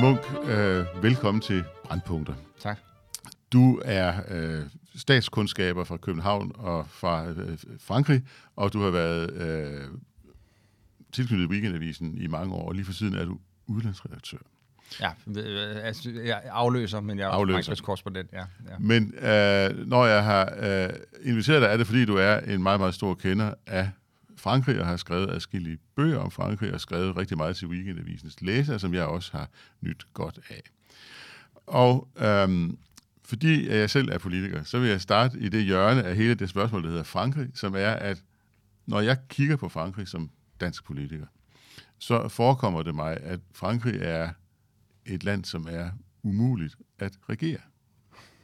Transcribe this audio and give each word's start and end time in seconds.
Morten 0.00 0.20
Munk, 0.34 0.48
øh, 0.48 1.02
velkommen 1.02 1.40
til 1.40 1.64
Brandpunkter. 1.84 2.34
Tak. 2.60 2.78
Du 3.52 3.80
er 3.84 4.14
øh, 4.28 4.62
statskundskaber 4.96 5.84
fra 5.84 5.96
København 5.96 6.52
og 6.54 6.86
fra 6.88 7.28
øh, 7.28 7.58
Frankrig, 7.80 8.22
og 8.56 8.72
du 8.72 8.82
har 8.82 8.90
været 8.90 9.32
øh, 9.32 9.84
tilknyttet 11.12 11.50
Weekendavisen 11.50 12.18
i 12.18 12.26
mange 12.26 12.54
år, 12.54 12.68
og 12.68 12.74
lige 12.74 12.84
for 12.84 12.92
siden 12.92 13.14
er 13.14 13.24
du 13.24 13.38
udlandsredaktør. 13.66 14.38
Ja, 15.00 15.10
øh, 15.36 15.86
altså, 15.86 16.10
jeg 16.24 16.42
afløser, 16.50 17.00
men 17.00 17.18
jeg 17.18 17.24
er 17.24 17.30
Afløser. 17.30 17.74
Korrespondent. 17.82 18.32
Ja, 18.32 18.38
ja. 18.38 18.78
Men 18.78 19.14
øh, 19.14 19.86
når 19.88 20.06
jeg 20.06 20.24
har 20.24 20.52
øh, 20.58 20.90
inviteret 21.22 21.62
dig, 21.62 21.68
er 21.68 21.76
det 21.76 21.86
fordi, 21.86 22.04
du 22.04 22.16
er 22.16 22.40
en 22.40 22.62
meget, 22.62 22.80
meget 22.80 22.94
stor 22.94 23.14
kender 23.14 23.54
af 23.66 23.90
Frankrig, 24.38 24.80
og 24.80 24.86
har 24.86 24.96
skrevet 24.96 25.30
adskillige 25.30 25.78
bøger 25.96 26.18
om 26.18 26.30
Frankrig, 26.30 26.72
og 26.72 26.80
skrevet 26.80 27.16
rigtig 27.16 27.36
meget 27.36 27.56
til 27.56 27.68
Weekendavisens 27.68 28.42
læser, 28.42 28.78
som 28.78 28.94
jeg 28.94 29.04
også 29.04 29.32
har 29.32 29.48
nyt 29.80 30.06
godt 30.14 30.38
af. 30.50 30.62
Og 31.66 32.08
øhm, 32.16 32.78
fordi 33.24 33.68
jeg 33.68 33.90
selv 33.90 34.08
er 34.08 34.18
politiker, 34.18 34.62
så 34.62 34.78
vil 34.78 34.88
jeg 34.88 35.00
starte 35.00 35.38
i 35.38 35.48
det 35.48 35.64
hjørne 35.64 36.02
af 36.02 36.16
hele 36.16 36.34
det 36.34 36.50
spørgsmål, 36.50 36.82
der 36.82 36.88
hedder 36.88 37.02
Frankrig, 37.02 37.48
som 37.54 37.74
er, 37.74 37.90
at 37.90 38.22
når 38.86 39.00
jeg 39.00 39.16
kigger 39.28 39.56
på 39.56 39.68
Frankrig 39.68 40.08
som 40.08 40.30
dansk 40.60 40.84
politiker, 40.84 41.26
så 41.98 42.28
forekommer 42.28 42.82
det 42.82 42.94
mig, 42.94 43.16
at 43.16 43.40
Frankrig 43.52 43.98
er 44.02 44.30
et 45.06 45.24
land, 45.24 45.44
som 45.44 45.66
er 45.70 45.90
umuligt 46.22 46.76
at 46.98 47.12
regere. 47.28 47.60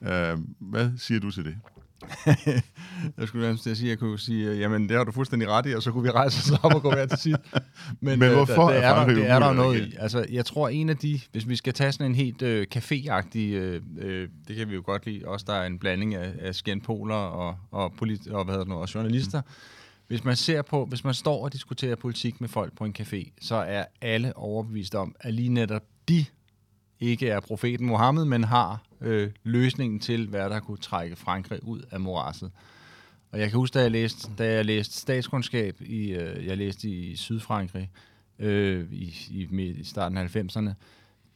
Øh, 0.03 0.39
hvad 0.59 0.99
siger 0.99 1.21
du 1.21 1.31
til 1.31 1.45
det? 1.45 1.59
jeg 3.19 3.29
skulle 3.29 3.45
nærmest 3.45 3.63
til 3.63 3.71
at 3.71 3.77
sige, 3.77 3.87
at 3.87 3.91
jeg 3.91 3.99
kunne 3.99 4.19
sige, 4.19 4.51
øh, 4.51 4.61
jamen 4.61 4.89
det 4.89 4.97
har 4.97 5.05
du 5.05 5.13
fuldstændig 5.13 5.49
ret 5.49 5.67
i, 5.67 5.73
og 5.73 5.83
så 5.83 5.93
kunne 5.93 6.03
vi 6.03 6.11
rejse 6.11 6.55
os 6.55 6.61
op 6.63 6.75
og 6.75 6.83
gå 6.83 6.91
hver 6.91 7.07
til 7.07 7.19
sidst. 7.19 7.41
Men 8.01 8.19
hvorfor 8.19 8.69
det 8.69 8.77
er 8.77 8.89
er, 8.89 9.07
der, 9.07 9.15
det 9.15 9.31
er 9.31 9.39
der 9.39 9.53
noget 9.53 9.81
i. 9.81 9.95
Altså, 9.99 10.27
jeg 10.31 10.47
tror 10.47 10.69
en 10.69 10.89
af 10.89 10.97
de, 10.97 11.21
hvis 11.33 11.49
vi 11.49 11.57
skal 11.57 11.73
tage 11.73 11.93
sådan 11.93 12.07
en 12.07 12.15
helt 12.15 12.43
øh, 12.43 12.67
caféagtig, 12.75 13.39
øh, 13.39 13.83
øh, 13.99 14.29
det 14.49 14.57
kan 14.57 14.69
vi 14.69 14.75
jo 14.75 14.83
godt 14.85 15.07
lide, 15.07 15.23
også 15.27 15.45
der 15.49 15.55
er 15.55 15.67
en 15.67 15.79
blanding 15.79 16.15
af, 16.15 16.33
af 16.41 16.55
skændpoler 16.55 17.15
og, 17.15 17.57
og, 17.71 17.93
polit, 17.99 18.29
og, 18.29 18.45
hvad 18.45 18.55
hedder 18.55 18.69
nu, 18.69 18.75
og 18.75 18.95
journalister. 18.95 19.43
Hvis 20.07 20.25
man 20.25 20.37
ser 20.37 20.63
på, 20.63 20.85
hvis 20.85 21.05
man 21.05 21.15
står 21.15 21.45
og 21.45 21.53
diskuterer 21.53 21.97
politik 21.97 22.41
med 22.41 22.49
folk 22.49 22.77
på 22.77 22.85
en 22.85 22.95
café, 23.01 23.31
så 23.41 23.55
er 23.55 23.85
alle 24.01 24.37
overbevist 24.37 24.95
om, 24.95 25.15
at 25.21 25.35
lige 25.35 25.49
netop 25.49 25.83
de 26.09 26.25
ikke 27.01 27.29
er 27.29 27.41
profeten 27.41 27.87
Mohammed, 27.87 28.25
men 28.25 28.45
har 28.45 28.83
øh, 29.01 29.31
løsningen 29.45 30.01
til, 30.01 30.29
hvad 30.29 30.51
der 30.51 30.61
kunne 30.61 30.79
trække 30.79 31.17
Frankrig 31.17 31.65
ud 31.65 31.83
af 31.91 32.01
morasset. 32.01 32.51
Og 33.33 33.41
jeg 33.41 33.51
kan 33.51 33.59
huske, 33.59 33.75
da 33.75 33.83
jeg 33.83 33.91
læste, 33.91 34.31
da 34.39 34.53
jeg 34.53 34.65
læste 34.65 35.01
statskundskab, 35.01 35.77
i, 35.81 36.13
øh, 36.13 36.47
jeg 36.47 36.57
læste 36.57 36.89
i 36.89 37.17
Sydfrankrig 37.17 37.91
øh, 38.39 38.93
i, 38.93 39.15
i, 39.31 39.47
midt- 39.51 39.79
i 39.79 39.85
starten 39.85 40.19
af 40.19 40.37
90'erne, 40.37 40.71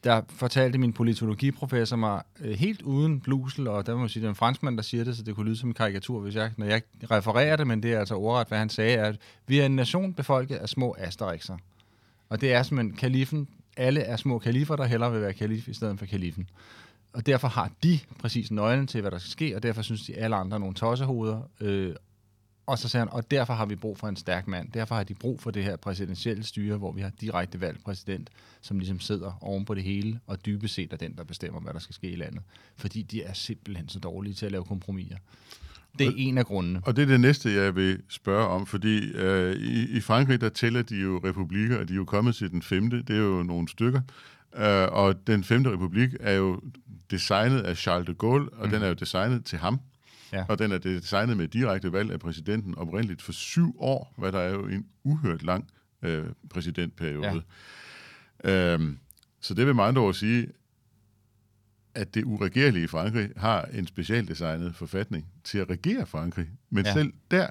der 0.04 0.22
fortalte 0.28 0.78
min 0.78 0.92
politologiprofessor 0.92 1.96
mig 1.96 2.22
øh, 2.40 2.58
helt 2.58 2.82
uden 2.82 3.20
blusel, 3.20 3.68
og 3.68 3.86
der 3.86 3.94
må 3.94 4.00
man 4.00 4.08
sige, 4.08 4.20
det 4.20 4.26
er 4.26 4.30
en 4.30 4.36
franskmand, 4.36 4.76
der 4.76 4.82
siger 4.82 5.04
det, 5.04 5.16
så 5.16 5.22
det 5.22 5.34
kunne 5.34 5.46
lyde 5.46 5.56
som 5.56 5.68
en 5.68 5.74
karikatur, 5.74 6.20
hvis 6.20 6.34
jeg, 6.34 6.50
når 6.56 6.66
jeg 6.66 6.82
refererer 7.10 7.56
det, 7.56 7.66
men 7.66 7.82
det 7.82 7.92
er 7.92 7.98
altså 7.98 8.14
ordret, 8.14 8.48
hvad 8.48 8.58
han 8.58 8.68
sagde, 8.68 8.94
er, 8.94 9.04
at 9.04 9.16
vi 9.46 9.58
er 9.58 9.66
en 9.66 9.76
nation 9.76 10.14
befolket 10.14 10.56
af 10.56 10.68
små 10.68 10.96
asterixer. 10.98 11.56
Og 12.28 12.40
det 12.40 12.52
er 12.52 12.62
simpelthen 12.62 12.96
kalifen, 12.96 13.48
alle 13.78 14.00
er 14.00 14.16
små 14.16 14.38
kalifer, 14.38 14.76
der 14.76 14.84
hellere 14.84 15.12
vil 15.12 15.20
være 15.20 15.32
kalif 15.32 15.68
i 15.68 15.74
stedet 15.74 15.98
for 15.98 16.06
kalifen. 16.06 16.50
Og 17.12 17.26
derfor 17.26 17.48
har 17.48 17.70
de 17.82 17.98
præcis 18.18 18.50
nøglen 18.50 18.86
til, 18.86 19.00
hvad 19.00 19.10
der 19.10 19.18
skal 19.18 19.30
ske, 19.30 19.56
og 19.56 19.62
derfor 19.62 19.82
synes 19.82 20.02
de 20.06 20.14
alle 20.14 20.36
andre 20.36 20.54
er 20.54 20.58
nogle 20.58 20.74
tossehoveder. 20.74 21.50
Øh, 21.60 21.94
og 22.66 22.78
så 22.78 22.88
siger 22.88 23.00
han, 23.00 23.08
og 23.12 23.30
derfor 23.30 23.54
har 23.54 23.66
vi 23.66 23.76
brug 23.76 23.98
for 23.98 24.08
en 24.08 24.16
stærk 24.16 24.48
mand. 24.48 24.72
Derfor 24.72 24.94
har 24.94 25.04
de 25.04 25.14
brug 25.14 25.40
for 25.40 25.50
det 25.50 25.64
her 25.64 25.76
præsidentielle 25.76 26.44
styre, 26.44 26.76
hvor 26.76 26.92
vi 26.92 27.00
har 27.00 27.10
direkte 27.20 27.60
valgt 27.60 27.84
præsident, 27.84 28.30
som 28.60 28.78
ligesom 28.78 29.00
sidder 29.00 29.38
oven 29.40 29.64
på 29.64 29.74
det 29.74 29.82
hele, 29.82 30.20
og 30.26 30.46
dybest 30.46 30.74
set 30.74 30.92
er 30.92 30.97
den, 30.97 31.16
der 31.16 31.24
bestemmer, 31.24 31.60
hvad 31.60 31.72
der 31.72 31.78
skal 31.78 31.94
ske 31.94 32.10
i 32.10 32.16
landet. 32.16 32.42
Fordi 32.76 33.03
de 33.03 33.22
er 33.22 33.32
simpelthen 33.32 33.88
så 33.88 33.98
dårlige 33.98 34.34
til 34.34 34.47
at 34.47 34.53
lave 34.53 34.64
kompromiser. 34.64 35.16
Det 35.98 36.06
er 36.06 36.12
en 36.16 36.38
af 36.38 36.47
grundene. 36.47 36.81
Og 36.82 36.97
det 36.97 37.03
er 37.03 37.06
det 37.06 37.20
næste, 37.20 37.54
jeg 37.54 37.76
vil 37.76 38.00
spørge 38.09 38.47
om, 38.47 38.66
fordi 38.66 39.12
øh, 39.12 39.56
i, 39.56 39.97
i 39.97 40.00
Frankrig, 40.00 40.41
der 40.41 40.48
tæller 40.48 40.82
de 40.82 40.97
jo 40.97 41.20
republikker, 41.25 41.78
og 41.78 41.88
de 41.88 41.92
er 41.92 41.97
jo 41.97 42.04
kommet 42.04 42.34
til 42.34 42.50
den 42.50 42.62
femte, 42.62 43.03
det 43.03 43.16
er 43.16 43.20
jo 43.20 43.42
nogle 43.42 43.69
stykker, 43.69 44.00
øh, 44.56 44.88
og 44.92 45.26
den 45.26 45.44
femte 45.44 45.70
republik 45.72 46.09
er 46.20 46.32
jo 46.32 46.60
designet 47.10 47.60
af 47.60 47.76
Charles 47.76 48.06
de 48.06 48.14
Gaulle, 48.14 48.48
og 48.53 48.66
mm. 48.66 48.72
den 48.72 48.82
er 48.82 48.88
jo 48.88 48.94
designet 48.94 49.44
til 49.44 49.59
ham, 49.59 49.81
Ja. 50.32 50.44
og 50.48 50.59
den 50.59 50.72
er 50.72 50.78
designet 50.78 51.36
med 51.36 51.48
direkte 51.48 51.92
valg 51.92 52.12
af 52.12 52.20
præsidenten 52.20 52.78
oprindeligt 52.78 53.22
for 53.22 53.32
syv 53.32 53.76
år, 53.78 54.15
hvad 54.19 54.32
der 54.32 54.38
er 54.38 54.50
jo 54.50 54.66
en 54.66 54.86
uhørt 55.04 55.42
lang 55.42 55.69
øh, 56.03 56.25
præsidentperiode. 56.50 57.42
Ja. 58.44 58.75
Øhm, 58.75 58.98
så 59.41 59.54
det 59.54 59.66
vil 59.66 59.75
med 59.75 59.84
andre 59.84 60.03
ord 60.03 60.15
sige, 60.15 60.47
at 61.98 62.14
det 62.14 62.25
uregerlige 62.25 62.88
Frankrig 62.88 63.28
har 63.36 63.62
en 63.62 63.86
specialdesignet 63.86 64.75
forfatning 64.75 65.26
til 65.44 65.59
at 65.59 65.70
regere 65.70 66.06
Frankrig. 66.06 66.47
Men. 66.70 66.84
Ja. 66.84 66.92
selv 66.92 67.12
der 67.31 67.47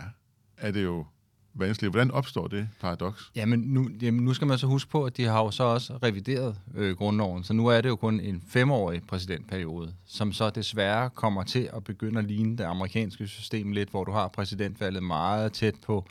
er 0.58 0.72
det 0.72 0.84
jo 0.84 1.06
vanskeligt. 1.54 1.94
Hvordan 1.94 2.12
opstår 2.12 2.48
det 2.48 2.70
paradoks? 2.82 3.32
Jamen 3.36 3.60
nu, 3.60 3.90
jamen, 4.02 4.26
nu 4.26 4.34
skal 4.34 4.48
man 4.48 4.58
så 4.58 4.68
huske 4.68 4.92
på, 4.92 5.06
at 5.06 5.18
de 5.18 5.24
har 5.24 5.40
jo 5.40 5.52
så 5.52 5.64
også 5.64 5.94
revideret 6.04 6.56
øh, 6.76 6.96
grundloven, 6.98 7.44
så 7.44 7.54
nu 7.54 7.68
er 7.68 7.82
det 7.82 7.90
jo 7.90 7.96
kun 7.96 8.20
en 8.20 8.44
femårig 8.48 9.02
præsidentperiode, 9.08 9.94
som 10.06 10.34
så 10.34 10.50
desværre 10.50 11.10
kommer 11.10 11.44
til 11.44 11.70
at 11.74 11.84
begynde 11.84 12.20
at 12.20 12.26
ligne 12.26 12.58
det 12.58 12.64
amerikanske 12.64 13.28
system 13.28 13.72
lidt, 13.72 13.90
hvor 13.90 14.04
du 14.04 14.12
har 14.12 14.28
præsidentvalget 14.28 15.04
meget 15.04 15.54
tæt 15.54 15.76
på 15.86 16.06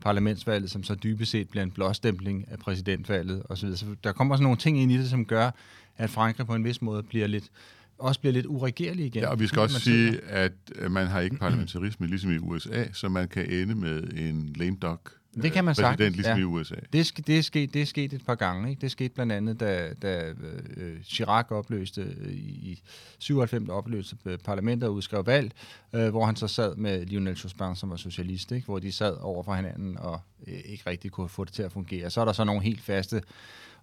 parlamentsvalget, 0.00 0.70
som 0.70 0.82
så 0.82 0.94
dybest 0.94 1.30
set 1.30 1.48
bliver 1.48 1.62
en 1.62 1.70
blåstempling 1.70 2.44
af 2.50 2.58
præsidentvalget 2.58 3.42
osv. 3.48 3.76
Så 3.76 3.86
der 4.04 4.12
kommer 4.12 4.36
sådan 4.36 4.42
nogle 4.42 4.58
ting 4.58 4.78
ind 4.78 4.92
i 4.92 4.98
det, 4.98 5.10
som 5.10 5.24
gør, 5.24 5.50
at 5.96 6.10
Frankrig 6.10 6.46
på 6.46 6.54
en 6.54 6.64
vis 6.64 6.82
måde 6.82 7.02
bliver 7.02 7.26
lidt, 7.26 7.50
også 8.00 8.20
bliver 8.20 8.32
lidt 8.32 8.46
uregerlig 8.46 9.06
igen. 9.06 9.22
Ja, 9.22 9.28
og 9.28 9.40
vi 9.40 9.46
skal 9.46 9.60
også 9.62 9.80
sige, 9.80 10.12
sidder- 10.12 10.26
at 10.28 10.52
øh, 10.74 10.90
man 10.90 11.06
har 11.06 11.20
ikke 11.20 11.36
parlamentarisme 11.36 12.06
ligesom 12.06 12.30
i 12.30 12.38
USA, 12.38 12.84
så 12.92 13.08
man 13.08 13.28
kan 13.28 13.50
ende 13.50 13.74
med 13.74 14.02
en 14.02 14.52
lame 14.56 14.76
duck 14.82 15.12
Det 15.42 15.52
kan 15.52 15.64
man 15.64 15.72
øh, 15.72 15.74
præsident 15.76 15.98
sagtens, 15.98 16.16
ligesom 16.16 16.36
ja. 16.36 16.40
i 16.40 16.44
USA. 16.44 16.74
Det, 16.92 17.26
det, 17.26 17.38
er 17.38 17.42
sket, 17.42 17.74
det 17.74 17.82
er 17.82 17.86
sket 17.86 18.12
et 18.12 18.26
par 18.26 18.34
gange. 18.34 18.70
Ikke? 18.70 18.80
Det 18.80 18.90
skete 18.90 19.14
blandt 19.14 19.32
andet, 19.32 19.60
da, 19.60 19.92
da 20.02 20.32
øh, 20.76 21.02
Chirac 21.04 21.50
opløste 21.50 22.00
øh, 22.20 22.32
i 22.32 22.82
97 23.18 23.68
opløste 23.68 24.16
øh, 24.26 24.38
parlamentet 24.38 24.88
og 24.88 24.94
udskrev 24.94 25.26
valg, 25.26 25.52
øh, 25.92 26.08
hvor 26.08 26.26
han 26.26 26.36
så 26.36 26.46
sad 26.48 26.76
med 26.76 27.06
Lionel 27.06 27.34
Jospin, 27.36 27.76
som 27.76 27.90
var 27.90 27.96
socialist, 27.96 28.52
ikke? 28.52 28.64
hvor 28.64 28.78
de 28.78 28.92
sad 28.92 29.16
over 29.20 29.42
for 29.42 29.54
hinanden 29.54 29.98
og 29.98 30.20
øh, 30.46 30.54
ikke 30.64 30.90
rigtig 30.90 31.10
kunne 31.10 31.28
få 31.28 31.44
det 31.44 31.52
til 31.52 31.62
at 31.62 31.72
fungere. 31.72 32.10
Så 32.10 32.20
er 32.20 32.24
der 32.24 32.32
så 32.32 32.44
nogle 32.44 32.62
helt 32.62 32.80
faste 32.80 33.22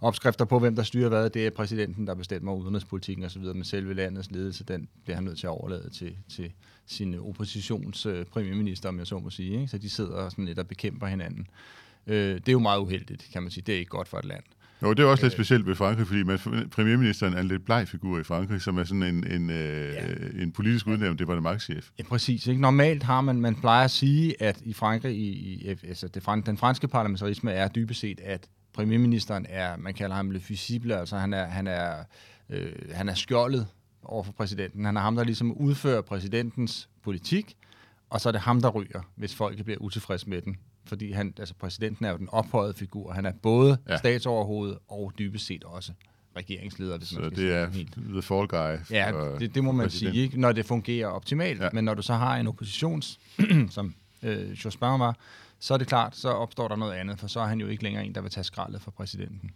opskrifter 0.02 0.46
på, 0.46 0.59
hvem 0.59 0.75
der 0.75 0.84
styrer 0.84 1.09
hvad. 1.09 1.30
Det 1.30 1.46
er 1.46 1.50
præsidenten, 1.50 2.08
der 2.08 2.16
bestemmer 2.16 2.53
udenrigspolitikken 2.53 3.25
osv., 3.25 3.41
men 3.41 3.63
selve 3.63 3.94
landets 3.94 4.31
ledelse, 4.31 4.63
den 4.63 4.88
bliver 5.03 5.16
han 5.16 5.24
nødt 5.24 5.38
til 5.40 5.47
at 5.47 5.52
overlade 5.52 5.90
til, 5.90 6.16
til 6.30 6.52
sin 6.85 7.19
oppositions 7.19 8.06
øh, 8.06 8.25
om 8.86 9.00
jeg 9.00 9.07
så 9.07 9.19
må 9.19 9.30
sige. 9.30 9.53
Ikke? 9.53 9.68
Så 9.68 9.78
de 9.78 9.90
sidder 9.90 10.30
sådan 10.30 10.46
lidt 10.46 10.59
og 10.59 10.68
bekæmper 10.68 11.07
hinanden. 11.07 11.47
Øh, 12.07 12.36
det 12.36 12.47
er 12.47 12.52
jo 12.52 12.59
meget 12.59 12.80
uheldigt, 12.80 13.30
kan 13.34 13.41
man 13.41 13.52
sige. 13.52 13.63
Det 13.68 13.75
er 13.75 13.80
ikke 13.80 13.90
godt 13.90 14.07
for 14.07 14.18
et 14.18 14.25
land. 14.25 14.44
Jo, 14.81 14.94
det 14.94 15.03
er 15.03 15.07
også 15.07 15.24
lidt 15.24 15.34
specielt 15.34 15.66
ved 15.68 15.75
Frankrig, 15.75 16.07
fordi 16.07 16.24
man, 16.24 16.40
premierministeren 16.72 17.34
er 17.34 17.40
en 17.40 17.47
lidt 17.47 17.66
bleg 17.66 17.88
figur 17.88 18.19
i 18.19 18.24
Frankrig, 18.24 18.62
som 18.62 18.78
er 18.78 18.84
sådan 18.84 19.03
en, 19.03 19.31
en, 19.31 19.50
øh, 19.50 19.94
Ja. 19.94 20.41
en 20.41 20.52
politisk 20.52 20.88
udnævnt 20.88 21.19
departementschef. 21.19 21.90
Ja, 22.00 22.03
præcis. 22.03 22.47
Ikke? 22.47 22.62
Normalt 22.62 23.03
har 23.03 23.22
man, 23.22 23.41
man 23.41 23.56
plejer 23.56 23.84
at 23.86 23.91
sige, 23.91 24.41
at 24.41 24.62
i 24.66 24.74
Frankrig, 24.74 25.16
i, 25.18 25.30
i, 25.30 25.68
altså 25.68 26.07
det, 26.07 26.24
den 26.46 26.57
franske 26.57 26.88
parlamentarisme 26.88 27.52
er 27.52 27.68
dybest 27.68 28.00
set, 28.00 28.19
at 28.24 28.47
premierministeren 28.77 29.45
er, 29.49 29.77
man 29.77 29.93
kalder 29.93 30.15
ham 30.15 30.31
le 30.31 30.39
fusible, 30.39 30.97
altså 30.99 31.17
han 31.17 31.33
er, 31.33 31.45
han 31.45 31.67
er, 31.67 32.03
øh, 32.49 32.71
han 32.93 33.09
er 33.09 33.13
skjoldet 33.13 33.67
over 34.03 34.23
for 34.23 34.31
præsidenten. 34.31 34.85
Han 34.85 34.97
er 34.97 35.01
ham, 35.01 35.15
der 35.15 35.23
ligesom 35.23 35.51
udfører 35.57 36.01
præsidentens 36.01 36.89
politik, 37.03 37.57
og 38.09 38.21
så 38.21 38.29
er 38.29 38.31
det 38.31 38.41
ham, 38.41 38.61
der 38.61 38.69
ryger, 38.69 39.01
hvis 39.15 39.35
folk 39.35 39.63
bliver 39.63 39.77
utilfredse 39.79 40.29
med 40.29 40.41
den. 40.41 40.57
Fordi 40.85 41.12
han, 41.12 41.33
altså 41.39 41.53
præsidenten 41.59 42.06
er 42.06 42.12
jo 42.12 42.18
den 42.18 42.29
ophøjede 42.31 42.74
figur. 42.74 43.12
Han 43.12 43.25
er 43.25 43.31
både 43.41 43.77
Ja. 43.89 43.97
statsoverhoved 43.97 44.75
og 44.88 45.13
dybest 45.19 45.45
set 45.45 45.63
også 45.63 45.91
regeringsleder. 46.35 46.97
Hvis 46.97 47.13
man 47.15 47.23
Så 47.23 47.30
skal 47.35 47.44
det 47.45 47.56
er 47.56 47.69
helt. 47.69 47.94
the 47.94 48.21
fall 48.21 48.47
guy. 48.47 48.77
Ja, 48.91 49.12
det, 49.39 49.56
det 49.56 49.63
må 49.63 49.71
man 49.71 49.85
præsident. 49.85 50.13
sige, 50.13 50.23
ikke? 50.23 50.39
når 50.39 50.51
det 50.51 50.65
fungerer 50.65 51.07
optimalt. 51.07 51.59
Ja. 51.59 51.63
Ja. 51.63 51.69
Men 51.73 51.83
når 51.83 51.94
du 51.94 52.01
så 52.01 52.13
har 52.13 52.38
en 52.38 52.47
oppositions, 52.47 53.19
som 53.69 53.95
øh, 54.23 54.51
Jospin 54.65 54.81
var, 54.88 55.15
så 55.59 55.74
er 55.74 55.77
det 55.77 55.88
klart, 55.88 56.15
så 56.15 56.30
opstår 56.30 56.68
der 56.68 56.75
noget 56.75 56.94
andet, 56.94 57.19
for 57.19 57.27
så 57.27 57.39
er 57.39 57.45
han 57.45 57.59
jo 57.59 57.68
ikke 57.68 57.83
længere 57.83 58.06
en, 58.06 58.15
der 58.15 58.21
vil 58.21 58.31
tage 58.31 58.44
skraldet 58.44 58.81
for 58.81 58.92
præsidenten. 58.92 59.51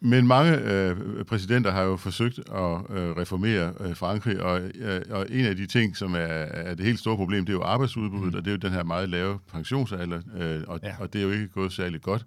Men 0.00 0.26
mange 0.26 0.58
øh, 0.58 1.24
præsidenter 1.24 1.70
har 1.70 1.82
jo 1.82 1.96
forsøgt 1.96 2.38
at 2.38 2.96
øh, 2.96 3.16
reformere 3.16 3.74
øh, 3.80 3.96
Frankrig, 3.96 4.40
og, 4.42 4.60
øh, 4.60 5.02
og 5.10 5.26
en 5.30 5.44
af 5.44 5.56
de 5.56 5.66
ting, 5.66 5.96
som 5.96 6.14
er, 6.14 6.18
er 6.18 6.74
det 6.74 6.86
helt 6.86 6.98
store 6.98 7.16
problem, 7.16 7.46
det 7.46 7.52
er 7.52 7.56
jo 7.56 7.62
arbejdsudbuddet, 7.62 8.32
mm. 8.32 8.38
og 8.38 8.44
det 8.44 8.50
er 8.50 8.54
jo 8.54 8.58
den 8.58 8.72
her 8.72 8.82
meget 8.82 9.08
lave 9.08 9.38
pensionsalder, 9.52 10.20
øh, 10.34 10.62
og. 10.66 10.80
Ja. 10.82 10.96
og 11.00 11.12
det 11.12 11.18
er 11.18 11.22
jo 11.22 11.30
ikke 11.30 11.48
gået 11.48 11.72
særlig 11.72 12.00
godt. 12.00 12.26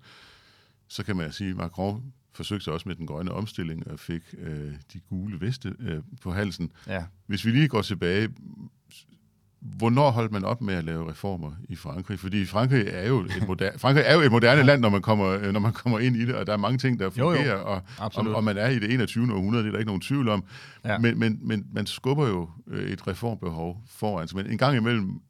Så 0.88 1.04
kan 1.04 1.16
man 1.16 1.31
sige, 1.31 1.50
at 1.50 1.56
Macron 1.56 2.14
forsøgte 2.34 2.64
sig 2.64 2.74
også 2.74 2.90
med 2.90 2.96
den 2.96 3.08
grønne 3.08 3.31
omstilling 3.31 3.92
og 3.92 4.00
fik 4.00 4.22
øh, 4.38 4.74
de 4.94 5.00
gule 5.00 5.42
veste 5.42 5.75
øh, 5.80 6.02
på 6.22 6.31
halsen. 6.31 6.72
Ja. 6.88 7.04
Hvis 7.25 7.46
vi 7.46 7.52
lige 7.52 7.68
går 7.68 7.81
tilbage, 7.81 8.30
hvornår 9.59 10.12
holdt 10.12 10.31
man 10.31 10.45
op 10.45 10.62
med 10.62 10.74
at 10.74 10.83
lave 10.83 11.12
reformer 11.12 11.51
i 11.69 11.75
Frankrig? 11.75 12.19
Fordi 12.19 12.45
Frankrig 12.45 12.88
er 12.88 13.07
jo 13.07 13.19
et 13.19 13.48
moderne, 13.48 13.80
Frankrig 13.83 14.04
er 14.07 14.13
jo 14.13 14.21
et 14.21 14.31
moderne 14.31 14.63
land, 14.63 14.81
når 14.81 14.89
man, 14.89 15.01
kommer, 15.01 15.51
når 15.51 15.59
man 15.59 15.74
kommer 15.74 16.00
ind 16.00 16.15
i 16.15 16.25
det, 16.25 16.36
og 16.36 16.48
der 16.48 16.54
er 16.54 16.57
mange 16.57 16.77
ting, 16.77 17.00
der 17.00 17.09
fungerer, 17.09 17.51
jo, 17.51 17.59
jo. 17.59 17.81
Og, 17.98 18.12
og, 18.15 18.36
og 18.36 18.44
man 18.44 18.57
er 18.57 18.68
i 18.68 18.80
det 18.80 18.94
21. 18.94 19.33
århundrede, 19.33 19.63
det 19.63 19.68
er 19.68 19.71
der 19.71 19.80
ikke 19.80 19.89
nogen 19.89 20.01
tvivl 20.01 20.30
om. 20.30 20.44
Ja. 20.86 20.98
Men, 20.98 21.19
men, 21.19 21.39
men 21.42 21.65
man 21.74 21.86
skubber 21.86 22.27
jo 22.27 22.50
øh, 22.68 22.89
et 22.89 23.07
reformbehov 23.07 23.77
foran, 23.89 24.27
men 24.36 24.45
en 24.45 24.57
gang 24.57 24.77
imellem 24.77 25.21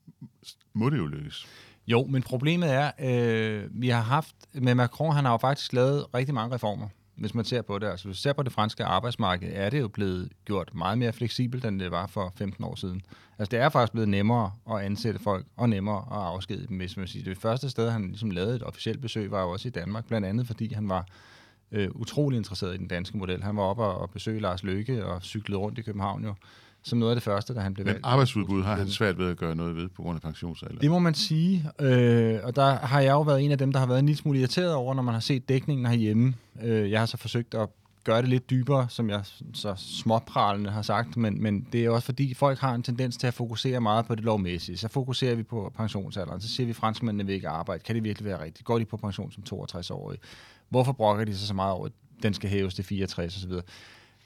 må 0.74 0.90
det 0.90 0.98
jo 0.98 1.06
lykkes. 1.06 1.48
Jo, 1.88 2.06
men 2.10 2.22
problemet 2.22 2.74
er, 2.74 2.92
øh, 3.00 3.64
vi 3.72 3.90
har 3.90 4.02
haft, 4.02 4.36
med 4.54 4.76
Macron, 4.76 5.16
han 5.16 5.26
har 5.26 5.32
jo 5.32 5.38
faktisk 5.38 5.74
lavet 5.74 6.06
rigtig 6.14 6.36
mange 6.36 6.56
reformer 6.56 6.88
hvis 7.18 7.36
man 7.36 7.46
ser 7.46 7.62
på 7.62 7.80
det. 7.80 7.88
Altså, 7.88 8.06
hvis 8.06 8.18
man 8.18 8.30
ser 8.30 8.34
på 8.34 8.44
det 8.44 8.52
franske 8.52 8.84
arbejdsmarked, 8.84 9.50
er 9.54 9.70
det 9.70 9.80
jo 9.80 9.88
blevet 9.88 10.30
gjort 10.46 10.72
meget 10.76 10.98
mere 10.98 11.14
fleksibelt, 11.14 11.66
end 11.66 11.80
det 11.80 11.92
var 11.92 12.08
for 12.08 12.34
15 12.38 12.64
år 12.64 12.76
siden. 12.76 13.02
Altså, 13.40 13.52
det 13.52 13.60
er 13.60 13.70
faktisk 13.70 13.92
blevet 13.92 14.10
nemmere 14.10 14.52
at 14.72 14.80
ansætte 14.80 15.20
folk, 15.20 15.46
og 15.58 15.70
nemmere 15.70 15.98
at 15.98 16.28
afskedige 16.28 16.68
dem, 16.68 16.78
hvis 16.78 16.98
man 16.98 17.08
siger. 17.08 17.24
Det 17.24 17.38
første 17.38 17.70
sted, 17.70 17.90
han 17.90 18.08
ligesom 18.08 18.32
lavede 18.32 18.56
et 18.56 18.64
officielt 18.64 19.02
besøg, 19.02 19.32
var 19.32 19.42
jo 19.42 19.52
også 19.52 19.68
i 19.68 19.72
Danmark, 19.72 20.08
blandt 20.08 20.28
andet 20.28 20.48
fordi 20.48 20.74
han 20.74 20.90
var 20.90 21.06
øh, 21.72 21.90
utrolig 21.92 22.38
interesseret 22.38 22.76
i 22.76 22.78
den 22.78 22.88
danske 22.88 23.18
model. 23.18 23.44
Han 23.44 23.58
var 23.58 23.64
oppe 23.64 23.84
og 23.84 24.10
besøge 24.10 24.40
Lars 24.40 24.64
Løkke 24.64 25.06
og 25.06 25.22
cyklede 25.22 25.60
rundt 25.60 25.80
i 25.80 25.82
København 25.82 26.24
jo 26.24 26.36
som 26.88 27.00
noget 27.00 27.12
af 27.12 27.16
det 27.16 27.24
første, 27.24 27.54
da 27.54 27.60
han 27.60 27.74
blev 27.74 27.86
valgt. 27.86 27.98
Men 27.98 28.12
arbejdsudbud 28.12 28.64
har 28.64 28.76
han 28.76 28.90
svært 28.90 29.18
ved 29.18 29.30
at 29.30 29.38
gøre 29.38 29.56
noget 29.56 29.76
ved 29.76 29.90
på 29.90 30.02
grund 30.02 30.16
af 30.16 30.22
pensionsalder. 30.22 30.80
Det 30.80 30.92
må 30.92 31.00
man 31.00 31.14
sige, 31.14 31.70
øh, 31.82 32.40
og 32.44 32.56
der 32.56 32.76
har 32.76 33.02
jeg 33.02 33.12
jo 33.12 33.22
været 33.22 33.42
en 33.46 33.52
af 33.52 33.58
dem, 33.58 33.72
der 33.72 33.80
har 33.80 33.88
været 33.88 34.00
en 34.00 34.06
lille 34.06 34.18
smule 34.18 34.40
irriteret 34.40 34.74
over, 34.74 34.94
når 34.94 35.04
man 35.04 35.14
har 35.14 35.22
set 35.22 35.50
dækningen 35.50 35.86
herhjemme. 35.86 36.34
Øh, 36.64 36.92
jeg 36.92 37.00
har 37.00 37.06
så 37.06 37.18
forsøgt 37.18 37.54
at 37.54 37.70
gøre 38.08 38.22
det 38.22 38.30
lidt 38.30 38.50
dybere, 38.50 38.90
som 38.90 39.10
jeg 39.10 39.22
så 39.54 39.74
småpralende 39.78 40.70
har 40.70 40.82
sagt, 40.82 41.18
men, 41.18 41.44
men 41.44 41.68
det 41.72 41.86
er 41.86 41.90
også 41.90 42.06
fordi, 42.06 42.34
folk 42.34 42.60
har 42.60 42.76
en 42.76 42.84
tendens 42.84 43.18
til 43.18 43.28
at 43.28 43.34
fokusere 43.34 43.82
meget 43.82 44.06
på 44.06 44.16
det 44.16 44.24
lovmæssige. 44.24 44.78
Så 44.78 44.88
fokuserer 44.88 45.36
vi 45.36 45.44
på 45.44 45.74
pensionsalderen, 45.78 46.42
så 46.42 46.50
siger 46.50 46.66
vi, 46.66 46.70
at 46.70 46.76
franskmændene 46.76 47.26
vil 47.26 47.36
ikke 47.36 47.50
arbejde. 47.50 47.84
Kan 47.84 47.96
det 47.96 48.04
virkelig 48.04 48.26
være 48.26 48.44
rigtigt? 48.44 48.66
Går 48.66 48.80
de 48.80 48.86
på 48.86 48.98
pension 48.98 49.32
som 49.32 49.44
62-årige? 49.54 50.20
Hvorfor 50.70 50.92
brokker 50.92 51.26
de 51.26 51.38
sig 51.38 51.48
så 51.48 51.54
meget 51.54 51.74
over, 51.74 51.86
at 51.86 51.92
den 52.24 52.34
skal 52.34 52.50
hæves 52.50 52.76
til 52.76 52.84
64 52.84 53.38
osv.? 53.38 53.52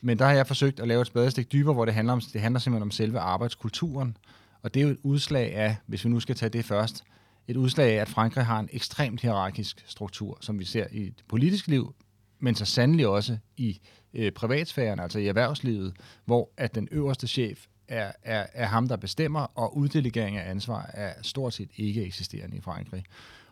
Men 0.01 0.19
der 0.19 0.25
har 0.25 0.33
jeg 0.33 0.48
forsøgt 0.48 0.80
at 0.80 0.88
lave 0.88 1.01
et 1.01 1.07
spadestik 1.07 1.51
dybere, 1.51 1.74
hvor 1.74 1.86
det 1.86 1.94
handler, 1.94 2.13
om, 2.13 2.21
det 2.33 2.42
handler 2.42 2.59
simpelthen 2.59 2.83
om 2.83 2.92
selve 2.92 3.19
arbejdskulturen. 3.19 4.18
Og 4.62 4.74
det 4.74 4.80
er 4.80 4.83
jo 4.83 4.92
et 4.92 5.00
udslag 5.03 5.56
af, 5.56 5.75
hvis 5.86 6.06
vi 6.06 6.09
nu 6.09 6.19
skal 6.19 6.36
tage 6.36 6.50
det 6.50 6.65
først, 6.65 7.03
et 7.48 7.57
udslag 7.57 7.98
af, 7.98 8.01
at 8.01 8.09
Frankrig 8.09 8.45
har 8.45 8.59
en 8.59 8.69
ekstremt 8.71 9.21
hierarkisk 9.21 9.83
struktur, 9.88 10.38
som 10.42 10.59
vi 10.59 10.65
ser 10.65 10.86
i 10.92 11.06
det 11.06 11.24
politiske 11.27 11.69
liv, 11.69 11.95
men 12.39 12.56
så 12.56 12.65
sandelig 12.65 13.07
også 13.07 13.38
i 13.57 13.81
øh, 14.13 14.31
privatsfæren, 14.31 15.00
altså 15.00 15.19
i 15.19 15.27
erhvervslivet, 15.27 15.94
hvor 16.25 16.50
at 16.57 16.75
den 16.75 16.88
øverste 16.92 17.27
chef 17.27 17.65
er, 17.88 18.12
er, 18.24 18.48
er 18.53 18.65
ham, 18.65 18.88
der 18.88 18.95
bestemmer, 18.95 19.39
og 19.39 19.77
uddelegering 19.77 20.38
af 20.38 20.50
ansvar 20.50 20.89
er 20.94 21.13
stort 21.21 21.53
set 21.53 21.69
ikke 21.75 22.06
eksisterende 22.06 22.57
i 22.57 22.62
Frankrig. 22.62 23.03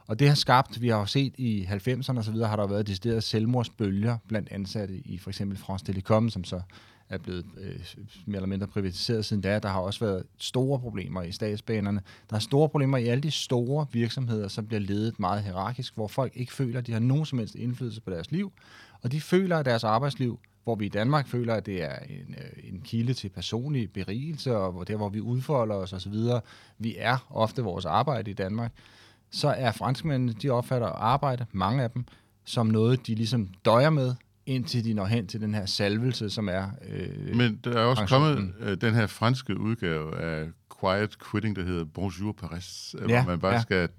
Og 0.09 0.19
det 0.19 0.27
har 0.27 0.35
skabt, 0.35 0.81
vi 0.81 0.87
har 0.87 0.99
jo 0.99 1.05
set 1.05 1.33
i 1.37 1.67
90'erne 1.69 2.17
og 2.17 2.23
så 2.23 2.31
videre, 2.31 2.49
har 2.49 2.55
der 2.55 2.67
været 2.67 2.87
decideret 2.87 3.23
selvmordsbølger 3.23 4.17
blandt 4.27 4.51
ansatte 4.51 4.95
i 4.95 5.17
for 5.17 5.29
eksempel 5.29 5.57
France 5.57 5.85
Telecom, 5.85 6.29
som 6.29 6.43
så 6.43 6.61
er 7.09 7.17
blevet 7.17 7.45
øh, 7.57 7.79
mere 8.25 8.37
eller 8.37 8.47
mindre 8.47 8.67
privatiseret 8.67 9.25
siden 9.25 9.41
da. 9.41 9.59
Der 9.59 9.69
har 9.69 9.79
også 9.79 10.05
været 10.05 10.23
store 10.37 10.79
problemer 10.79 11.21
i 11.21 11.31
statsbanerne. 11.31 12.01
Der 12.29 12.35
er 12.35 12.39
store 12.39 12.69
problemer 12.69 12.97
i 12.97 13.07
alle 13.07 13.21
de 13.21 13.31
store 13.31 13.85
virksomheder, 13.91 14.47
som 14.47 14.67
bliver 14.67 14.79
ledet 14.79 15.19
meget 15.19 15.43
hierarkisk, 15.43 15.95
hvor 15.95 16.07
folk 16.07 16.31
ikke 16.35 16.53
føler, 16.53 16.79
at 16.79 16.87
de 16.87 16.91
har 16.91 16.99
nogen 16.99 17.25
som 17.25 17.39
helst 17.39 17.55
indflydelse 17.55 18.01
på 18.01 18.09
deres 18.09 18.31
liv. 18.31 18.51
Og 19.01 19.11
de 19.11 19.21
føler, 19.21 19.57
at 19.57 19.65
deres 19.65 19.83
arbejdsliv, 19.83 20.39
hvor 20.63 20.75
vi 20.75 20.85
i 20.85 20.89
Danmark 20.89 21.27
føler, 21.27 21.55
at 21.55 21.65
det 21.65 21.83
er 21.83 21.99
en, 21.99 22.35
øh, 22.37 22.73
en 22.73 22.81
kilde 22.81 23.13
til 23.13 23.29
personlig 23.29 23.91
berigelse, 23.91 24.57
og 24.57 24.71
hvor 24.71 24.83
der, 24.83 24.95
hvor 24.95 25.09
vi 25.09 25.21
udfolder 25.21 25.75
os 25.75 25.93
osv. 25.93 26.15
Vi 26.77 26.95
er 26.97 27.27
ofte 27.29 27.61
vores 27.61 27.85
arbejde 27.85 28.31
i 28.31 28.33
Danmark 28.33 28.71
så 29.31 29.47
er 29.47 29.71
franskmændene, 29.71 30.33
de 30.33 30.49
opfatter 30.49 30.87
arbejde, 30.87 31.45
mange 31.51 31.83
af 31.83 31.91
dem, 31.91 32.05
som 32.45 32.67
noget, 32.67 33.07
de 33.07 33.15
ligesom 33.15 33.47
døjer 33.65 33.89
med, 33.89 34.15
indtil 34.45 34.85
de 34.85 34.93
når 34.93 35.05
hen 35.05 35.27
til 35.27 35.41
den 35.41 35.53
her 35.53 35.65
salvelse, 35.65 36.29
som 36.29 36.49
er... 36.49 36.67
Øh, 36.89 37.35
Men 37.35 37.59
der 37.63 37.71
er 37.71 37.85
også 37.85 38.05
kommet 38.05 38.53
øh, 38.59 38.77
den 38.81 38.93
her 38.93 39.07
franske 39.07 39.59
udgave 39.59 40.19
af 40.19 40.47
quiet 40.83 41.17
quitting, 41.31 41.55
der 41.55 41.63
hedder 41.63 41.85
Bonjour 41.85 42.31
Paris, 42.31 42.95
ja, 43.09 43.23
hvor 43.23 43.31
man 43.31 43.39
bare 43.39 43.53
ja. 43.53 43.61
skal 43.61 43.89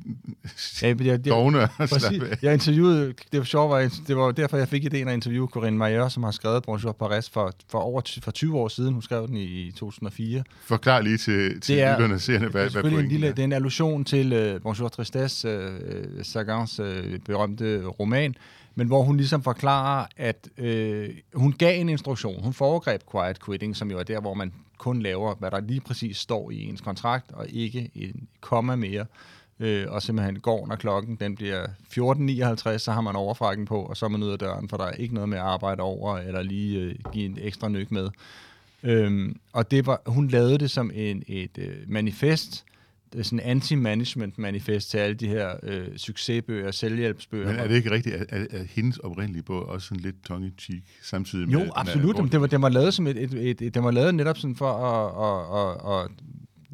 ja, 0.83 0.89
jeg, 0.89 1.07
jeg, 1.07 1.25
dogne 1.25 1.69
og 1.79 1.89
slappe 1.89 2.29
af. 2.29 2.39
Jeg 2.43 2.53
interviewede, 2.53 3.15
det 3.33 3.39
var 3.39 3.45
sjovt, 3.45 3.93
det 4.07 4.17
var 4.17 4.33
derfor, 4.33 4.57
jeg 4.57 4.69
fik 4.69 4.85
idéen 4.85 5.09
at 5.09 5.15
interviewe 5.15 5.49
Corinne 5.49 5.79
Mayer, 5.79 6.09
som 6.09 6.23
har 6.23 6.31
skrevet 6.31 6.63
Bonjour 6.63 6.93
Paris 6.93 7.31
for, 7.31 7.53
for 7.69 7.79
over 7.79 8.01
for 8.23 8.31
20 8.31 8.59
år 8.59 8.69
siden. 8.69 8.93
Hun 8.93 9.03
skrev 9.03 9.27
den 9.27 9.37
i 9.37 9.73
2004. 9.73 10.45
Forklar 10.63 11.01
lige 11.01 11.19
til, 11.19 11.61
til 11.61 11.77
lytterne 11.77 12.15
og 12.15 12.21
seerne, 12.21 12.49
hvad, 12.49 12.71
hvad 12.71 12.85
en 12.85 13.09
lille, 13.09 13.27
er. 13.27 13.33
Det 13.33 13.43
er 13.43 13.45
en 13.45 13.53
allusion 13.53 14.05
til 14.05 14.55
uh, 14.55 14.63
Bonjour 14.63 14.89
Tristesse, 14.89 15.69
uh, 15.69 16.23
Sagans 16.23 16.81
uh, 16.81 16.87
berømte 17.27 17.87
roman, 17.87 18.35
men 18.75 18.87
hvor 18.87 19.03
hun 19.03 19.17
ligesom 19.17 19.43
forklarer, 19.43 20.07
at 20.17 20.49
øh, 20.59 21.09
hun 21.35 21.53
gav 21.53 21.81
en 21.81 21.89
instruktion. 21.89 22.43
Hun 22.43 22.53
foregreb 22.53 23.01
quiet 23.13 23.45
quitting, 23.45 23.77
som 23.77 23.91
jo 23.91 23.99
er 23.99 24.03
der, 24.03 24.21
hvor 24.21 24.35
man 24.35 24.53
kun 24.81 25.03
laver, 25.03 25.35
hvad 25.35 25.51
der 25.51 25.61
lige 25.61 25.81
præcis 25.81 26.17
står 26.17 26.51
i 26.51 26.65
ens 26.65 26.81
kontrakt, 26.81 27.33
og 27.33 27.49
ikke 27.49 27.91
en 27.95 28.29
komma 28.41 28.77
mere. 28.77 29.07
Øh, 29.61 29.87
og 29.89 30.03
simpelthen 30.03 30.41
går, 30.41 30.67
når 30.67 30.77
klokken 30.77 31.17
den 31.17 31.37
bliver 31.37 31.67
14.59, 31.67 32.79
så 32.79 32.93
har 32.93 33.01
man 33.01 33.17
overfrakken 33.17 33.67
på, 33.67 33.83
og 33.83 33.97
så 33.97 34.07
er 34.07 34.11
man 34.11 34.23
ud 34.23 34.31
af 34.31 34.39
døren, 34.39 34.69
for 34.69 34.77
der 34.77 34.85
er 34.85 34.93
ikke 34.93 35.15
noget 35.15 35.29
med 35.29 35.39
at 35.39 35.45
arbejde 35.45 35.83
over, 35.83 36.19
eller 36.19 36.43
lige 36.43 36.79
øh, 36.79 36.95
give 37.13 37.25
en 37.25 37.39
ekstra 37.41 37.69
nyk 37.69 37.91
med. 37.91 38.11
Øhm, 38.83 39.37
og 39.53 39.71
det 39.71 39.87
var, 39.87 40.03
hun 40.07 40.29
lavede 40.29 40.59
det 40.59 40.71
som 40.71 40.91
en, 40.95 41.23
et 41.27 41.59
øh, 41.59 41.77
manifest, 41.87 42.65
sådan 43.23 43.41
anti-management 43.41 44.33
manifest 44.37 44.91
til 44.91 44.99
alle 44.99 45.15
de 45.15 45.29
her 45.29 45.57
øh, 45.63 45.97
succesbøger, 45.97 46.71
selvhjælpsbøger. 46.71 47.47
Men 47.47 47.57
er 47.57 47.69
det 47.69 47.75
ikke 47.75 47.91
rigtigt, 47.91 48.15
at, 48.15 48.27
at, 48.29 48.47
at 48.51 48.67
hendes 48.67 48.99
oprindelige 48.99 49.43
bog 49.43 49.67
også 49.67 49.89
sådan 49.89 50.03
lidt 50.03 50.25
tongue-in-cheek 50.25 50.83
samtidig 51.03 51.53
jo, 51.53 51.59
med... 51.59 51.67
Jo, 51.67 51.73
absolut. 51.75 52.17
Er, 52.17 52.27
det, 52.27 52.41
var, 52.41 52.47
det 52.47 52.63
var 52.63 52.69
lavet 52.69 52.95
som 52.95 53.07
et, 53.07 53.17
et, 53.17 53.35
et, 53.35 53.63
et, 53.63 53.75
det 53.75 53.83
var 53.83 53.91
lavet 53.91 54.15
netop 54.15 54.39
sådan 54.39 54.57
for 54.57 54.73
at, 54.73 55.07
at, 55.27 55.61
at, 55.61 56.05
at 56.05 56.11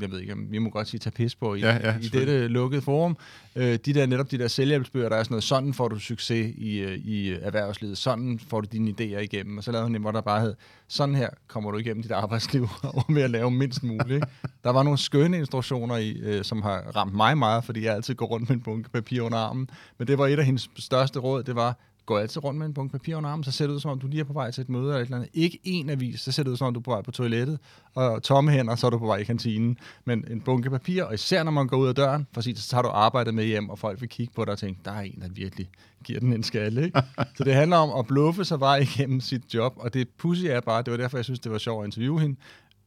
jeg 0.00 0.10
ved 0.10 0.20
ikke, 0.20 0.34
vi 0.50 0.58
må 0.58 0.70
godt 0.70 0.88
sige, 0.88 1.00
tage 1.00 1.12
pis 1.12 1.34
på 1.34 1.54
i, 1.54 1.60
ja, 1.60 1.88
ja, 1.88 1.98
i 1.98 2.08
dette 2.08 2.48
lukkede 2.48 2.82
forum. 2.82 3.16
Øh, 3.56 3.78
de 3.86 3.94
der, 3.94 4.06
netop 4.06 4.30
de 4.30 4.38
der 4.38 4.48
selvhjælpsbøger, 4.48 5.08
der 5.08 5.16
er 5.16 5.22
sådan 5.22 5.32
noget, 5.32 5.44
sådan 5.44 5.74
får 5.74 5.88
du 5.88 5.98
succes 5.98 6.54
i, 6.58 6.78
øh, 6.78 6.98
i 6.98 7.32
erhvervslivet, 7.32 7.98
sådan 7.98 8.40
får 8.48 8.60
du 8.60 8.68
dine 8.72 8.90
idéer 8.90 9.18
igennem. 9.18 9.58
Og 9.58 9.64
så 9.64 9.72
lavede 9.72 9.86
hun 9.86 9.96
en, 9.96 10.02
hvor 10.02 10.10
der 10.10 10.20
bare 10.20 10.40
hed, 10.40 10.54
sådan 10.88 11.14
her 11.14 11.28
kommer 11.46 11.70
du 11.70 11.78
igennem 11.78 12.02
dit 12.02 12.12
arbejdsliv, 12.12 12.68
og 12.82 13.04
med 13.08 13.22
at 13.22 13.30
lave 13.30 13.50
mindst 13.50 13.82
muligt. 13.82 14.24
der 14.64 14.70
var 14.70 14.82
nogle 14.82 14.98
skønne 14.98 15.38
instruktioner 15.38 15.96
i, 15.96 16.10
øh, 16.10 16.44
som 16.44 16.62
har 16.62 16.78
ramt 16.96 17.14
mig 17.14 17.38
meget, 17.38 17.64
fordi 17.64 17.84
jeg 17.84 17.94
altid 17.94 18.14
går 18.14 18.26
rundt 18.26 18.48
med 18.48 18.56
en 18.56 18.62
bunke 18.62 18.90
papir 18.90 19.22
under 19.22 19.38
armen. 19.38 19.70
Men 19.98 20.08
det 20.08 20.18
var 20.18 20.26
et 20.26 20.38
af 20.38 20.44
hendes 20.44 20.70
største 20.76 21.18
råd, 21.18 21.42
det 21.42 21.54
var, 21.54 21.78
går 22.06 22.18
altid 22.18 22.44
rundt 22.44 22.58
med 22.58 22.66
en 22.66 22.74
bunke 22.74 22.92
papir 22.92 23.16
under 23.16 23.30
armen, 23.30 23.44
så 23.44 23.50
ser 23.52 23.66
det 23.66 23.74
ud 23.74 23.80
som 23.80 23.90
om, 23.90 23.98
du 23.98 24.06
lige 24.06 24.20
er 24.20 24.24
på 24.24 24.32
vej 24.32 24.50
til 24.50 24.62
et 24.62 24.68
møde 24.68 24.84
eller 24.84 24.96
et 24.96 25.04
eller 25.04 25.16
andet. 25.16 25.30
Ikke 25.34 25.58
en 25.64 25.90
avis, 25.90 26.20
så 26.20 26.32
ser 26.32 26.42
det 26.42 26.50
ud 26.50 26.56
som 26.56 26.66
om, 26.66 26.74
du 26.74 26.80
er 26.80 26.84
på 26.84 26.90
vej 26.90 27.02
på 27.02 27.10
toilettet, 27.10 27.58
og 27.94 28.22
tomme 28.22 28.50
hænder, 28.50 28.74
så 28.74 28.86
er 28.86 28.90
du 28.90 28.98
på 28.98 29.06
vej 29.06 29.16
i 29.16 29.24
kantinen. 29.24 29.78
Men 30.04 30.24
en 30.30 30.40
bunke 30.40 30.70
papir, 30.70 31.04
og 31.04 31.14
især 31.14 31.42
når 31.42 31.50
man 31.50 31.66
går 31.66 31.76
ud 31.76 31.88
af 31.88 31.94
døren, 31.94 32.26
for 32.32 32.40
så 32.40 32.76
har 32.76 32.82
du 32.82 32.88
arbejdet 32.88 33.34
med 33.34 33.44
hjem, 33.44 33.70
og 33.70 33.78
folk 33.78 34.00
vil 34.00 34.08
kigge 34.08 34.32
på 34.36 34.44
dig 34.44 34.52
og 34.52 34.58
tænke, 34.58 34.80
der 34.84 34.90
er 34.90 35.00
en, 35.00 35.20
der 35.20 35.28
virkelig 35.28 35.70
giver 36.04 36.20
den 36.20 36.32
en 36.32 36.42
skalle. 36.42 36.84
Ikke? 36.84 37.02
så 37.36 37.44
det 37.44 37.54
handler 37.54 37.76
om 37.76 37.98
at 37.98 38.06
bluffe 38.06 38.44
sig 38.44 38.60
vej 38.60 38.76
igennem 38.76 39.20
sit 39.20 39.54
job, 39.54 39.74
og 39.76 39.94
det 39.94 40.08
pussy 40.18 40.44
er 40.44 40.60
bare, 40.60 40.82
det 40.82 40.90
var 40.90 40.96
derfor, 40.96 41.18
jeg 41.18 41.24
synes, 41.24 41.40
det 41.40 41.52
var 41.52 41.58
sjovt 41.58 41.82
at 41.82 41.86
interviewe 41.86 42.20
hende. 42.20 42.36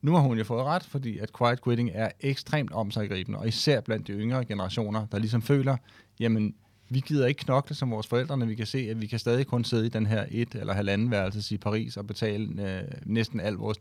Nu 0.02 0.16
har 0.16 0.22
hun 0.22 0.38
jo 0.38 0.44
fået 0.44 0.64
ret, 0.64 0.84
fordi 0.84 1.18
at 1.18 1.30
quiet 1.38 1.64
quitting 1.64 1.92
er 1.94 2.10
ekstremt 2.20 2.72
omsaggribende, 2.72 3.40
og 3.40 3.48
især 3.48 3.82
blandt 3.82 4.08
de 4.08 4.12
yngre 4.12 4.46
generationer, 4.46 5.06
der 5.06 5.20
ligesom 5.20 5.42
føler, 5.42 5.78
jamen, 6.20 6.54
vi 6.90 7.00
gider 7.00 7.28
ikke 7.28 7.40
knokle 7.40 7.76
som 7.76 7.92
vores 7.92 8.08
forældre, 8.08 8.38
når 8.38 8.46
vi 8.46 8.56
kan 8.56 8.66
se, 8.66 8.78
at 8.78 9.02
vi 9.02 9.08
kan 9.08 9.20
stadig 9.20 9.48
kun 9.48 9.64
sidde 9.64 9.86
i 9.86 9.90
den 9.90 10.06
her 10.06 10.26
et 10.32 10.56
eller 10.56 10.74
halvanden 10.74 11.12
værelse 11.12 11.56
i 11.56 11.58
Paris 11.58 11.98
og 11.98 12.08
betale 12.08 12.78
øh, 12.78 12.84
næsten 13.06 13.40
al 13.40 13.54
vores 13.54 13.78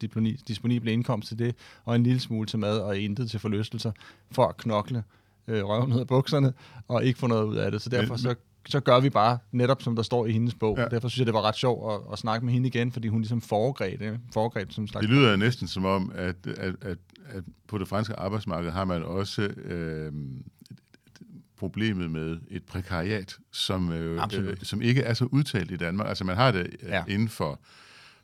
disponible 0.48 0.92
indkomst 0.92 1.28
til 1.28 1.38
det, 1.38 1.54
og 1.84 1.96
en 1.96 2.02
lille 2.02 2.20
smule 2.20 2.46
til 2.46 2.58
mad 2.58 2.78
og 2.78 2.98
intet 2.98 3.30
til 3.30 3.40
forlystelser, 3.40 3.92
for 4.30 4.46
at 4.46 4.56
knokle 4.56 5.02
øh, 5.48 5.64
røven 5.64 5.92
ud 5.92 6.00
af 6.00 6.06
bukserne, 6.06 6.52
og 6.88 7.04
ikke 7.04 7.18
få 7.18 7.26
noget 7.26 7.44
ud 7.44 7.56
af 7.56 7.70
det. 7.70 7.82
Så 7.82 7.90
derfor 7.90 8.16
så, 8.16 8.34
så 8.68 8.80
gør 8.80 9.00
vi 9.00 9.10
bare 9.10 9.38
netop, 9.52 9.82
som 9.82 9.96
der 9.96 10.02
står 10.02 10.26
i 10.26 10.32
hendes 10.32 10.54
bog. 10.54 10.78
Ja. 10.78 10.84
Derfor 10.84 11.08
synes 11.08 11.18
jeg, 11.18 11.26
det 11.26 11.34
var 11.34 11.42
ret 11.42 11.56
sjovt 11.56 11.92
at, 11.92 12.12
at 12.12 12.18
snakke 12.18 12.44
med 12.44 12.52
hende 12.52 12.68
igen, 12.68 12.92
fordi 12.92 13.08
hun 13.08 13.20
ligesom 13.20 13.40
foregreb 13.40 14.00
det. 14.00 14.20
Foregreb 14.32 14.72
som 14.72 14.86
slags 14.86 15.06
det 15.06 15.14
lyder 15.14 15.36
næsten 15.36 15.68
som 15.68 15.84
om, 15.84 16.12
at, 16.14 16.46
at, 16.46 16.74
at, 16.82 16.98
at 17.28 17.44
på 17.68 17.78
det 17.78 17.88
franske 17.88 18.14
arbejdsmarked 18.14 18.70
har 18.70 18.84
man 18.84 19.02
også 19.02 19.42
øh, 19.42 20.12
problemet 21.58 22.10
med 22.10 22.38
et 22.50 22.64
prekariat, 22.64 23.36
som, 23.52 23.92
øh, 23.92 24.22
øh, 24.34 24.56
som 24.62 24.82
ikke 24.82 25.02
er 25.02 25.14
så 25.14 25.24
udtalt 25.24 25.70
i 25.70 25.76
Danmark. 25.76 26.08
Altså 26.08 26.24
man 26.24 26.36
har 26.36 26.50
det 26.50 26.76
øh, 26.82 26.88
ja. 26.88 27.04
inden 27.08 27.28
for 27.28 27.60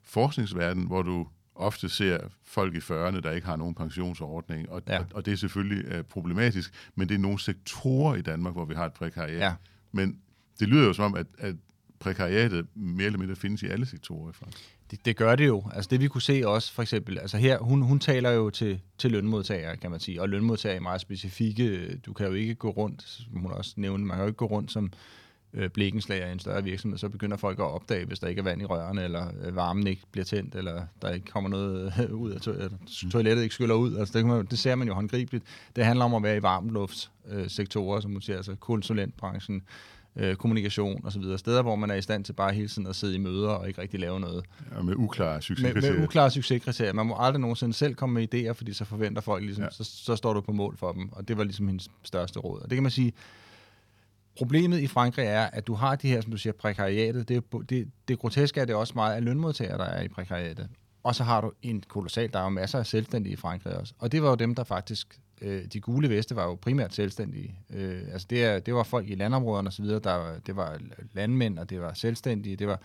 forskningsverdenen, 0.02 0.86
hvor 0.86 1.02
du 1.02 1.26
ofte 1.54 1.88
ser 1.88 2.18
folk 2.44 2.74
i 2.74 2.78
40'erne, 2.78 3.20
der 3.20 3.30
ikke 3.30 3.46
har 3.46 3.56
nogen 3.56 3.74
pensionsordning, 3.74 4.70
og, 4.70 4.82
ja. 4.88 4.98
og, 4.98 5.06
og 5.14 5.26
det 5.26 5.32
er 5.32 5.36
selvfølgelig 5.36 5.84
øh, 5.92 6.04
problematisk, 6.04 6.90
men 6.94 7.08
det 7.08 7.14
er 7.14 7.18
nogle 7.18 7.38
sektorer 7.38 8.14
i 8.14 8.22
Danmark, 8.22 8.54
hvor 8.54 8.64
vi 8.64 8.74
har 8.74 8.86
et 8.86 8.92
prekariat. 8.92 9.40
Ja. 9.40 9.54
Men 9.92 10.18
det 10.60 10.68
lyder 10.68 10.86
jo 10.86 10.92
som 10.92 11.04
om, 11.04 11.14
at, 11.14 11.26
at 11.38 11.54
prekariatet 12.00 12.66
mere 12.74 13.06
eller 13.06 13.18
mindre 13.18 13.36
findes 13.36 13.62
i 13.62 13.66
alle 13.66 13.86
sektorer 13.86 14.30
i 14.30 14.32
Frankrig. 14.32 14.64
Det, 14.90 15.04
det 15.04 15.16
gør 15.16 15.36
det 15.36 15.46
jo. 15.46 15.64
Altså 15.72 15.88
det 15.90 16.00
vi 16.00 16.08
kunne 16.08 16.22
se 16.22 16.42
også, 16.46 16.72
for 16.72 16.82
eksempel, 16.82 17.18
altså 17.18 17.36
her, 17.36 17.58
hun, 17.58 17.82
hun 17.82 17.98
taler 17.98 18.30
jo 18.30 18.50
til, 18.50 18.80
til 18.98 19.10
lønmodtagere, 19.10 19.76
kan 19.76 19.90
man 19.90 20.00
sige, 20.00 20.22
og 20.22 20.28
lønmodtagere 20.28 20.76
er 20.76 20.80
meget 20.80 21.00
specifikke. 21.00 21.96
Du 21.96 22.12
kan 22.12 22.26
jo 22.26 22.32
ikke 22.32 22.54
gå 22.54 22.70
rundt, 22.70 23.02
som 23.02 23.40
hun 23.40 23.52
også 23.52 23.74
nævnte, 23.76 24.06
man 24.06 24.16
kan 24.16 24.22
jo 24.22 24.26
ikke 24.26 24.36
gå 24.36 24.46
rundt 24.46 24.72
som 24.72 24.92
øh, 25.54 25.70
blikkenslager 25.70 26.28
i 26.28 26.32
en 26.32 26.38
større 26.38 26.64
virksomhed, 26.64 26.98
så 26.98 27.08
begynder 27.08 27.36
folk 27.36 27.58
at 27.58 27.64
opdage, 27.64 28.04
hvis 28.04 28.18
der 28.18 28.28
ikke 28.28 28.38
er 28.38 28.42
vand 28.42 28.62
i 28.62 28.64
rørene, 28.64 29.04
eller 29.04 29.26
øh, 29.42 29.56
varmen 29.56 29.86
ikke 29.86 30.02
bliver 30.12 30.24
tændt, 30.24 30.54
eller 30.54 30.86
der 31.02 31.10
ikke 31.10 31.26
kommer 31.26 31.50
noget 31.50 31.92
øh, 32.00 32.14
ud 32.14 32.30
af 32.30 32.40
to- 32.40 32.52
øh, 32.52 32.70
toilettet, 33.10 33.42
ikke 33.42 33.54
skyller 33.54 33.74
ud. 33.74 33.96
Altså, 33.96 34.12
det, 34.12 34.24
kan 34.24 34.36
man, 34.36 34.46
det 34.46 34.58
ser 34.58 34.74
man 34.74 34.88
jo 34.88 34.94
håndgribeligt. 34.94 35.44
Det 35.76 35.84
handler 35.84 36.04
om 36.04 36.14
at 36.14 36.22
være 36.22 36.36
i 36.36 36.42
varmluftssektorer, 36.42 37.96
øh, 37.96 38.02
som 38.02 38.10
man 38.10 38.22
siger, 38.22 38.36
altså 38.36 38.54
konsulentbranchen, 38.54 39.62
øh, 40.16 40.36
kommunikation 40.36 41.00
osv. 41.06 41.22
Steder, 41.36 41.62
hvor 41.62 41.76
man 41.76 41.90
er 41.90 41.94
i 41.94 42.02
stand 42.02 42.24
til 42.24 42.32
bare 42.32 42.52
hele 42.52 42.68
tiden 42.68 42.86
at 42.88 42.96
sidde 42.96 43.14
i 43.14 43.18
møder 43.18 43.48
og 43.48 43.68
ikke 43.68 43.80
rigtig 43.82 44.00
lave 44.00 44.20
noget. 44.20 44.44
Ja, 44.76 44.82
med 44.82 44.94
uklare 44.96 45.34
Med, 45.34 45.42
succeskriterier. 45.42 45.92
med 45.96 46.04
uklare 46.04 46.30
succeskriterier. 46.30 46.92
Man 46.92 47.06
må 47.06 47.16
aldrig 47.18 47.40
nogensinde 47.40 47.74
selv 47.74 47.94
komme 47.94 48.14
med 48.14 48.34
idéer, 48.34 48.52
fordi 48.52 48.72
så 48.72 48.84
forventer 48.84 49.22
folk 49.22 49.42
ligesom, 49.44 49.64
Ja. 49.64 49.70
så, 49.70 49.84
så 49.84 50.16
står 50.16 50.32
du 50.32 50.40
på 50.40 50.52
mål 50.52 50.76
for 50.76 50.92
dem. 50.92 51.12
Og 51.12 51.28
det 51.28 51.36
var 51.38 51.44
ligesom 51.44 51.66
hendes 51.68 51.88
største 52.02 52.38
råd. 52.38 52.60
Og 52.62 52.70
det 52.70 52.76
kan 52.76 52.82
man 52.82 52.90
sige, 52.92 53.12
problemet 54.36 54.80
i 54.80 54.86
Frankrig 54.86 55.26
er, 55.26 55.44
at 55.44 55.66
du 55.66 55.74
har 55.74 55.96
de 55.96 56.08
her, 56.08 56.20
som 56.20 56.30
du 56.30 56.36
siger, 56.36 56.52
prekariatet. 56.52 57.28
Det, 57.28 57.36
er 57.36 57.58
det, 57.68 57.88
det 58.08 58.18
groteske 58.18 58.60
er 58.60 58.64
det 58.64 58.74
også 58.74 58.92
meget 58.96 59.14
af 59.16 59.24
lønmodtagere, 59.24 59.78
der 59.78 59.84
er 59.84 60.02
i 60.02 60.08
prekariatet. 60.08 60.68
Og 61.02 61.14
så 61.14 61.24
har 61.24 61.40
du 61.40 61.52
en 61.62 61.82
kolossal, 61.88 62.32
der 62.32 62.38
er 62.38 62.42
jo 62.42 62.48
masser 62.48 62.78
af 62.78 62.86
selvstændige 62.86 63.32
i 63.32 63.36
Frankrig 63.36 63.76
også. 63.76 63.94
Og 63.98 64.12
det 64.12 64.22
var 64.22 64.28
jo 64.28 64.34
dem, 64.34 64.54
der 64.54 64.64
faktisk, 64.64 65.20
øh, 65.44 65.64
de 65.64 65.80
gule 65.80 66.10
veste 66.10 66.36
var 66.36 66.44
jo 66.44 66.54
primært 66.54 66.94
selvstændige. 66.94 67.54
Øh, 67.74 68.02
altså 68.12 68.26
det, 68.30 68.44
er, 68.44 68.58
det 68.58 68.74
var 68.74 68.82
folk 68.82 69.10
i 69.10 69.14
landområderne 69.14 69.68
osv., 69.68 69.84
der, 69.84 70.38
det 70.46 70.56
var 70.56 70.78
landmænd, 71.12 71.58
og 71.58 71.70
det 71.70 71.80
var 71.80 71.92
selvstændige, 71.94 72.56
det 72.56 72.66
var, 72.66 72.80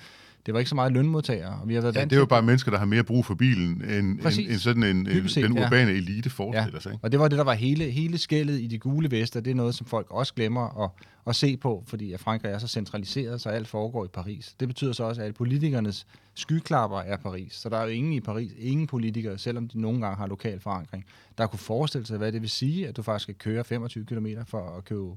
det 0.45 0.53
var 0.53 0.59
ikke 0.59 0.69
så 0.69 0.75
meget 0.75 0.93
lønmodtagere. 0.93 1.59
Og 1.61 1.67
vi 1.67 1.73
har 1.73 1.81
været 1.81 1.95
Ja, 1.95 2.03
det 2.03 2.13
er 2.13 2.17
jo 2.17 2.25
bare 2.25 2.41
mennesker, 2.41 2.71
der 2.71 2.77
har 2.77 2.85
mere 2.85 3.03
brug 3.03 3.25
for 3.25 3.35
bilen, 3.35 3.69
end, 3.69 3.91
end, 3.91 4.19
Præcis. 4.19 4.51
end 4.51 4.59
sådan 4.59 4.83
en, 4.83 5.05
Dybest 5.05 5.33
set, 5.33 5.43
den 5.43 5.57
ja. 5.57 5.65
urbane 5.65 5.91
elite 5.91 6.29
forestiller 6.29 6.79
sig. 6.79 6.91
Ikke? 6.91 7.03
Og 7.03 7.11
det 7.11 7.19
var 7.19 7.27
det, 7.27 7.37
der 7.37 7.43
var 7.43 7.53
hele, 7.53 7.85
hele 7.85 8.17
skældet 8.17 8.59
i 8.61 8.67
de 8.67 8.79
gule 8.79 9.11
vester. 9.11 9.39
Det 9.39 9.51
er 9.51 9.55
noget, 9.55 9.75
som 9.75 9.87
folk 9.87 10.07
også 10.09 10.33
glemmer 10.33 10.83
at, 10.83 10.89
at 11.27 11.35
se 11.35 11.57
på, 11.57 11.83
fordi 11.87 12.13
at 12.13 12.19
Frankrig 12.19 12.51
er 12.51 12.57
så 12.57 12.67
centraliseret, 12.67 13.41
så 13.41 13.49
alt 13.49 13.67
foregår 13.67 14.05
i 14.05 14.07
Paris. 14.07 14.55
Det 14.59 14.67
betyder 14.67 14.93
så 14.93 15.03
også, 15.03 15.21
at 15.21 15.35
politikernes 15.35 16.07
skyklapper 16.35 16.99
er 16.99 17.17
Paris. 17.17 17.53
Så 17.53 17.69
der 17.69 17.77
er 17.77 17.83
jo 17.83 17.89
ingen 17.89 18.13
i 18.13 18.19
Paris, 18.19 18.51
ingen 18.57 18.87
politikere, 18.87 19.37
selvom 19.37 19.67
de 19.67 19.81
nogle 19.81 20.01
gange 20.01 20.17
har 20.17 20.27
lokal 20.27 20.59
forankring, 20.59 21.05
der 21.37 21.47
kunne 21.47 21.59
forestille 21.59 22.07
sig, 22.07 22.17
hvad 22.17 22.31
det 22.31 22.41
vil 22.41 22.49
sige, 22.49 22.87
at 22.87 22.97
du 22.97 23.01
faktisk 23.01 23.23
skal 23.23 23.35
køre 23.35 23.63
25 23.63 24.05
km 24.05 24.27
for 24.47 24.77
at 24.77 24.85
købe 24.85 25.09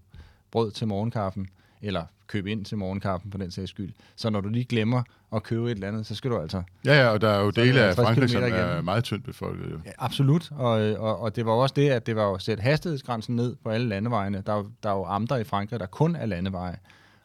brød 0.51 0.71
til 0.71 0.89
morgenkaffen, 0.89 1.49
eller 1.83 2.05
købe 2.33 2.51
ind 2.51 2.65
til 2.65 2.79
morgenkaffen 2.79 3.31
på 3.31 3.39
den 3.39 3.51
sags 3.51 3.71
skyld. 3.71 3.93
Så 4.17 4.31
når 4.31 4.41
du 4.41 4.49
lige 4.49 4.65
glemmer 4.65 5.03
at 5.35 5.43
købe 5.43 5.67
et 5.67 5.71
eller 5.71 5.89
andet, 5.89 6.07
så 6.07 6.15
skal 6.15 6.31
du 6.31 6.39
altså 6.39 6.63
Ja, 6.85 7.03
ja, 7.03 7.09
og 7.09 7.21
der 7.21 7.29
er 7.29 7.41
jo 7.41 7.51
dele 7.51 7.81
af 7.81 7.87
50 7.87 8.07
Frankrig, 8.07 8.31
som 8.31 8.43
er 8.43 8.81
meget 8.81 9.05
tyndt 9.05 9.25
befolket. 9.25 9.71
Jo. 9.71 9.79
Ja, 9.85 9.91
absolut, 9.99 10.51
og, 10.53 10.71
og, 10.99 11.21
og 11.21 11.37
det 11.37 11.47
var 11.47 11.53
også 11.53 11.73
det, 11.77 11.91
at 11.91 12.07
det 12.07 12.17
var 12.17 12.25
jo 12.25 12.35
at 12.35 12.43
sætte 12.43 12.63
hastighedsgrænsen 12.63 13.37
ned 13.37 13.57
på 13.65 13.71
alle 13.71 13.89
landevejene. 13.89 14.43
Der 14.47 14.53
er, 14.53 14.65
der 14.83 14.91
er 14.91 14.95
jo 14.95 15.05
amter 15.05 15.37
i 15.37 15.45
Frankrig, 15.45 15.81
der 15.81 15.87
kun 15.87 16.17
er 16.17 16.27
landeveje. 16.27 16.77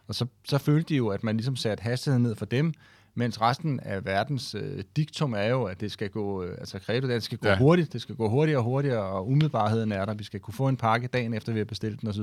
Og 0.08 0.14
så, 0.14 0.26
så 0.44 0.58
følte 0.58 0.88
de 0.88 0.96
jo, 0.96 1.08
at 1.08 1.24
man 1.24 1.36
ligesom 1.36 1.56
satte 1.56 1.82
hastigheden 1.82 2.22
ned 2.22 2.36
for 2.36 2.44
dem, 2.44 2.74
mens 3.18 3.40
resten 3.40 3.80
af 3.80 4.04
verdens 4.04 4.54
øh, 4.54 4.82
diktum 4.96 5.32
er 5.32 5.44
jo, 5.44 5.64
at 5.64 5.80
det 5.80 5.92
skal 5.92 6.10
gå, 6.10 6.44
øh, 6.44 6.56
altså 6.58 6.78
credo, 6.78 7.08
det 7.08 7.22
skal 7.22 7.38
gå 7.38 7.48
Ja. 7.48 7.58
hurtigt, 7.58 7.92
det 7.92 8.02
skal 8.02 8.14
gå 8.14 8.28
hurtigere 8.28 8.58
og 8.60 8.64
hurtigere, 8.64 9.02
og 9.02 9.28
umiddelbarheden 9.28 9.92
er 9.92 10.04
der. 10.04 10.14
Vi 10.14 10.24
skal 10.24 10.40
kunne 10.40 10.54
få 10.54 10.68
en 10.68 10.76
pakke 10.76 11.06
dagen 11.08 11.34
efter, 11.34 11.52
vi 11.52 11.58
har 11.58 11.64
bestilt 11.64 12.00
den 12.00 12.08
osv., 12.08 12.22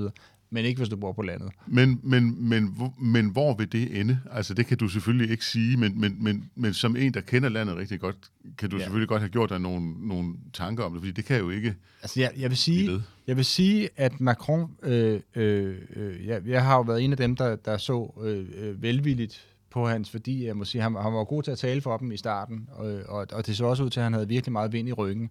men 0.50 0.66
ikke 0.66 0.78
hvis 0.78 0.90
du 0.90 0.96
bor 0.96 1.12
på 1.12 1.22
landet. 1.22 1.52
Men, 1.68 2.00
men, 2.04 2.50
men, 2.50 2.78
men 3.02 3.30
hvor 3.30 3.54
vil 3.56 3.72
det 3.72 4.00
ende? 4.00 4.20
Altså, 4.32 4.54
det 4.54 4.68
kan 4.68 4.78
du 4.78 4.88
selvfølgelig 4.88 5.32
ikke 5.32 5.46
sige, 5.46 5.78
men, 5.78 6.02
men, 6.02 6.24
men, 6.24 6.50
men 6.56 6.74
som 6.74 6.96
en, 6.96 7.14
der 7.14 7.22
kender 7.22 7.50
landet 7.50 7.78
rigtig 7.78 8.00
godt, 8.00 8.16
kan 8.58 8.70
du 8.70 8.78
ja. 8.78 8.84
Selvfølgelig 8.84 9.10
godt 9.10 9.22
have 9.22 9.30
gjort 9.30 9.50
dig 9.50 9.60
nogle, 9.60 10.08
nogle 10.08 10.34
tanker 10.54 10.84
om 10.84 10.92
det, 10.94 11.02
fordi 11.02 11.12
det 11.12 11.26
kan 11.26 11.40
jo 11.40 11.50
ikke 11.50 11.76
Altså, 12.02 12.20
jeg, 12.20 12.32
jeg 12.38 12.50
vil 12.50 12.58
sige. 12.58 13.02
Jeg 13.28 13.38
vil 13.38 13.46
sige, 13.46 13.90
at 13.96 14.22
Macron, 14.22 14.72
øh, 14.84 15.20
øh, 15.36 15.76
øh, 15.96 16.26
jeg, 16.28 16.42
jeg 16.48 16.64
har 16.64 16.76
jo 16.76 16.82
været 16.82 17.04
en 17.04 17.12
af 17.12 17.18
dem, 17.18 17.36
der, 17.36 17.56
der 17.56 17.78
så 17.78 18.14
øh, 18.24 18.46
øh, 18.58 18.82
velvilligt 18.82 19.46
på 19.76 19.88
hans, 19.88 20.10
fordi 20.10 20.46
jeg 20.46 20.58
må 20.58 20.66
sige, 20.66 20.82
han, 20.82 20.96
han 20.96 21.14
var 21.14 21.24
god 21.24 21.44
til 21.44 21.52
at 21.52 21.58
tale 21.58 21.82
for 21.82 21.98
dem 21.98 22.12
i 22.12 22.18
starten, 22.18 22.70
og, 22.72 23.00
og, 23.08 23.28
og 23.32 23.48
det 23.48 23.58
så 23.58 23.66
også 23.66 23.84
ud 23.84 23.90
til, 23.90 24.00
at 24.00 24.04
han 24.04 24.14
havde 24.14 24.28
virkelig 24.28 24.52
meget 24.52 24.74
vind 24.74 24.90
i 24.90 24.92
ryggen. 24.92 25.30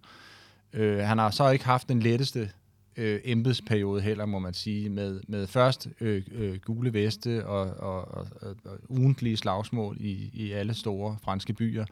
Øh, 0.73 0.97
han 0.97 1.17
har 1.17 1.29
så 1.29 1.49
ikke 1.49 1.65
haft 1.65 1.89
den 1.89 1.99
letteste 1.99 2.49
øh, 2.97 3.19
embedsperiode 3.23 4.01
heller, 4.01 4.25
må 4.25 4.39
man 4.39 4.53
sige, 4.53 4.89
med, 4.89 5.21
med 5.27 5.47
først 5.47 5.87
øh, 6.01 6.23
øh, 6.31 6.59
gule 6.59 6.93
veste 6.93 7.45
og, 7.45 7.61
og, 7.61 8.07
og, 8.17 8.27
og, 8.41 8.55
og 8.65 8.77
ugentlige 8.89 9.37
slagsmål 9.37 9.97
i, 9.99 10.29
i 10.33 10.51
alle 10.51 10.73
store 10.73 11.17
franske 11.23 11.53
byer, 11.53 11.85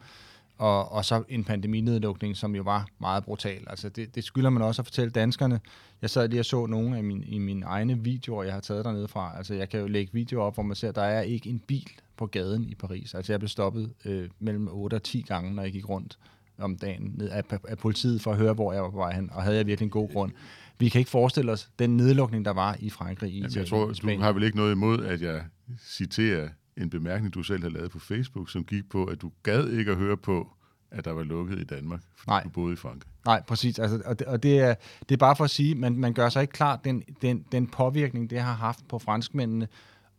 og, 0.58 0.92
og 0.92 1.04
så 1.04 1.22
en 1.28 1.44
pandeminedlukning, 1.44 2.36
som 2.36 2.54
jo 2.56 2.62
var 2.62 2.88
meget 3.00 3.24
brutal. 3.24 3.64
Altså 3.66 3.88
det, 3.88 4.14
det 4.14 4.24
skylder 4.24 4.50
man 4.50 4.62
også 4.62 4.82
at 4.82 4.86
fortælle 4.86 5.10
danskerne. 5.10 5.60
Jeg 6.02 6.10
sad 6.10 6.28
lige 6.28 6.40
og 6.40 6.44
så 6.44 6.66
nogle 6.66 6.96
af 6.96 7.04
mine, 7.04 7.24
i 7.24 7.38
mine 7.38 7.66
egne 7.66 7.98
videoer, 7.98 8.44
jeg 8.44 8.52
har 8.52 8.60
taget 8.60 8.84
dernede 8.84 9.08
fra. 9.08 9.32
Altså 9.36 9.54
jeg 9.54 9.68
kan 9.68 9.80
jo 9.80 9.86
lægge 9.86 10.12
videoer 10.12 10.44
op, 10.44 10.54
hvor 10.54 10.62
man 10.62 10.76
ser, 10.76 10.88
at 10.88 10.94
der 10.94 11.02
er 11.02 11.20
ikke 11.20 11.50
en 11.50 11.58
bil 11.58 11.88
på 12.16 12.26
gaden 12.26 12.64
i 12.64 12.74
Paris. 12.74 13.14
Altså 13.14 13.32
jeg 13.32 13.40
blev 13.40 13.48
stoppet 13.48 13.92
øh, 14.04 14.28
mellem 14.38 14.68
8 14.70 14.94
og 14.94 15.02
10 15.02 15.20
gange, 15.20 15.54
når 15.54 15.62
jeg 15.62 15.72
gik 15.72 15.88
rundt 15.88 16.18
om 16.58 16.76
dagen 16.76 17.14
ned 17.14 17.28
af, 17.28 17.42
af 17.68 17.78
politiet 17.78 18.20
for 18.20 18.30
at 18.30 18.36
høre, 18.36 18.54
hvor 18.54 18.72
jeg 18.72 18.82
var 18.82 18.90
på 18.90 18.96
vej 18.96 19.12
hen, 19.14 19.30
og 19.32 19.42
havde 19.42 19.56
jeg 19.56 19.66
virkelig 19.66 19.86
en 19.86 19.90
god 19.90 20.12
grund. 20.12 20.32
Vi 20.78 20.88
kan 20.88 20.98
ikke 20.98 21.10
forestille 21.10 21.52
os 21.52 21.70
den 21.78 21.96
nedlukning, 21.96 22.44
der 22.44 22.50
var 22.50 22.76
i 22.80 22.90
Frankrig, 22.90 23.32
i 23.32 23.36
Jamen, 23.36 23.56
jeg 23.56 23.66
tror, 23.66 23.86
du 23.86 24.20
har 24.20 24.32
vel 24.32 24.42
ikke 24.42 24.56
noget 24.56 24.72
imod, 24.72 25.04
at 25.04 25.22
jeg 25.22 25.44
citerer 25.78 26.48
en 26.76 26.90
bemærkning, 26.90 27.34
du 27.34 27.42
selv 27.42 27.62
har 27.62 27.70
lavet 27.70 27.90
på 27.90 27.98
Facebook, 27.98 28.50
som 28.50 28.64
gik 28.64 28.88
på, 28.90 29.04
at 29.04 29.22
du 29.22 29.32
gad 29.42 29.68
ikke 29.68 29.90
at 29.90 29.96
høre 29.96 30.16
på, 30.16 30.48
at 30.90 31.04
der 31.04 31.12
var 31.12 31.22
lukket 31.22 31.58
i 31.58 31.64
Danmark, 31.64 32.00
fordi 32.16 32.30
Nej. 32.30 32.42
du 32.42 32.48
boede 32.48 32.72
i 32.72 32.76
Frankrig. 32.76 33.12
Nej, 33.26 33.42
præcis. 33.42 33.78
Altså, 33.78 34.02
og 34.04 34.18
det, 34.18 34.26
og 34.26 34.42
det, 34.42 34.60
er, 34.60 34.74
det 35.08 35.14
er 35.14 35.16
bare 35.16 35.36
for 35.36 35.44
at 35.44 35.50
sige, 35.50 35.74
man, 35.74 35.96
man 35.96 36.12
gør 36.12 36.28
sig 36.28 36.42
ikke 36.42 36.52
klart 36.52 36.84
den, 36.84 37.02
den, 37.22 37.44
den 37.52 37.66
påvirkning, 37.66 38.30
det 38.30 38.40
har 38.40 38.52
haft 38.52 38.88
på 38.88 38.98
franskmændene, 38.98 39.68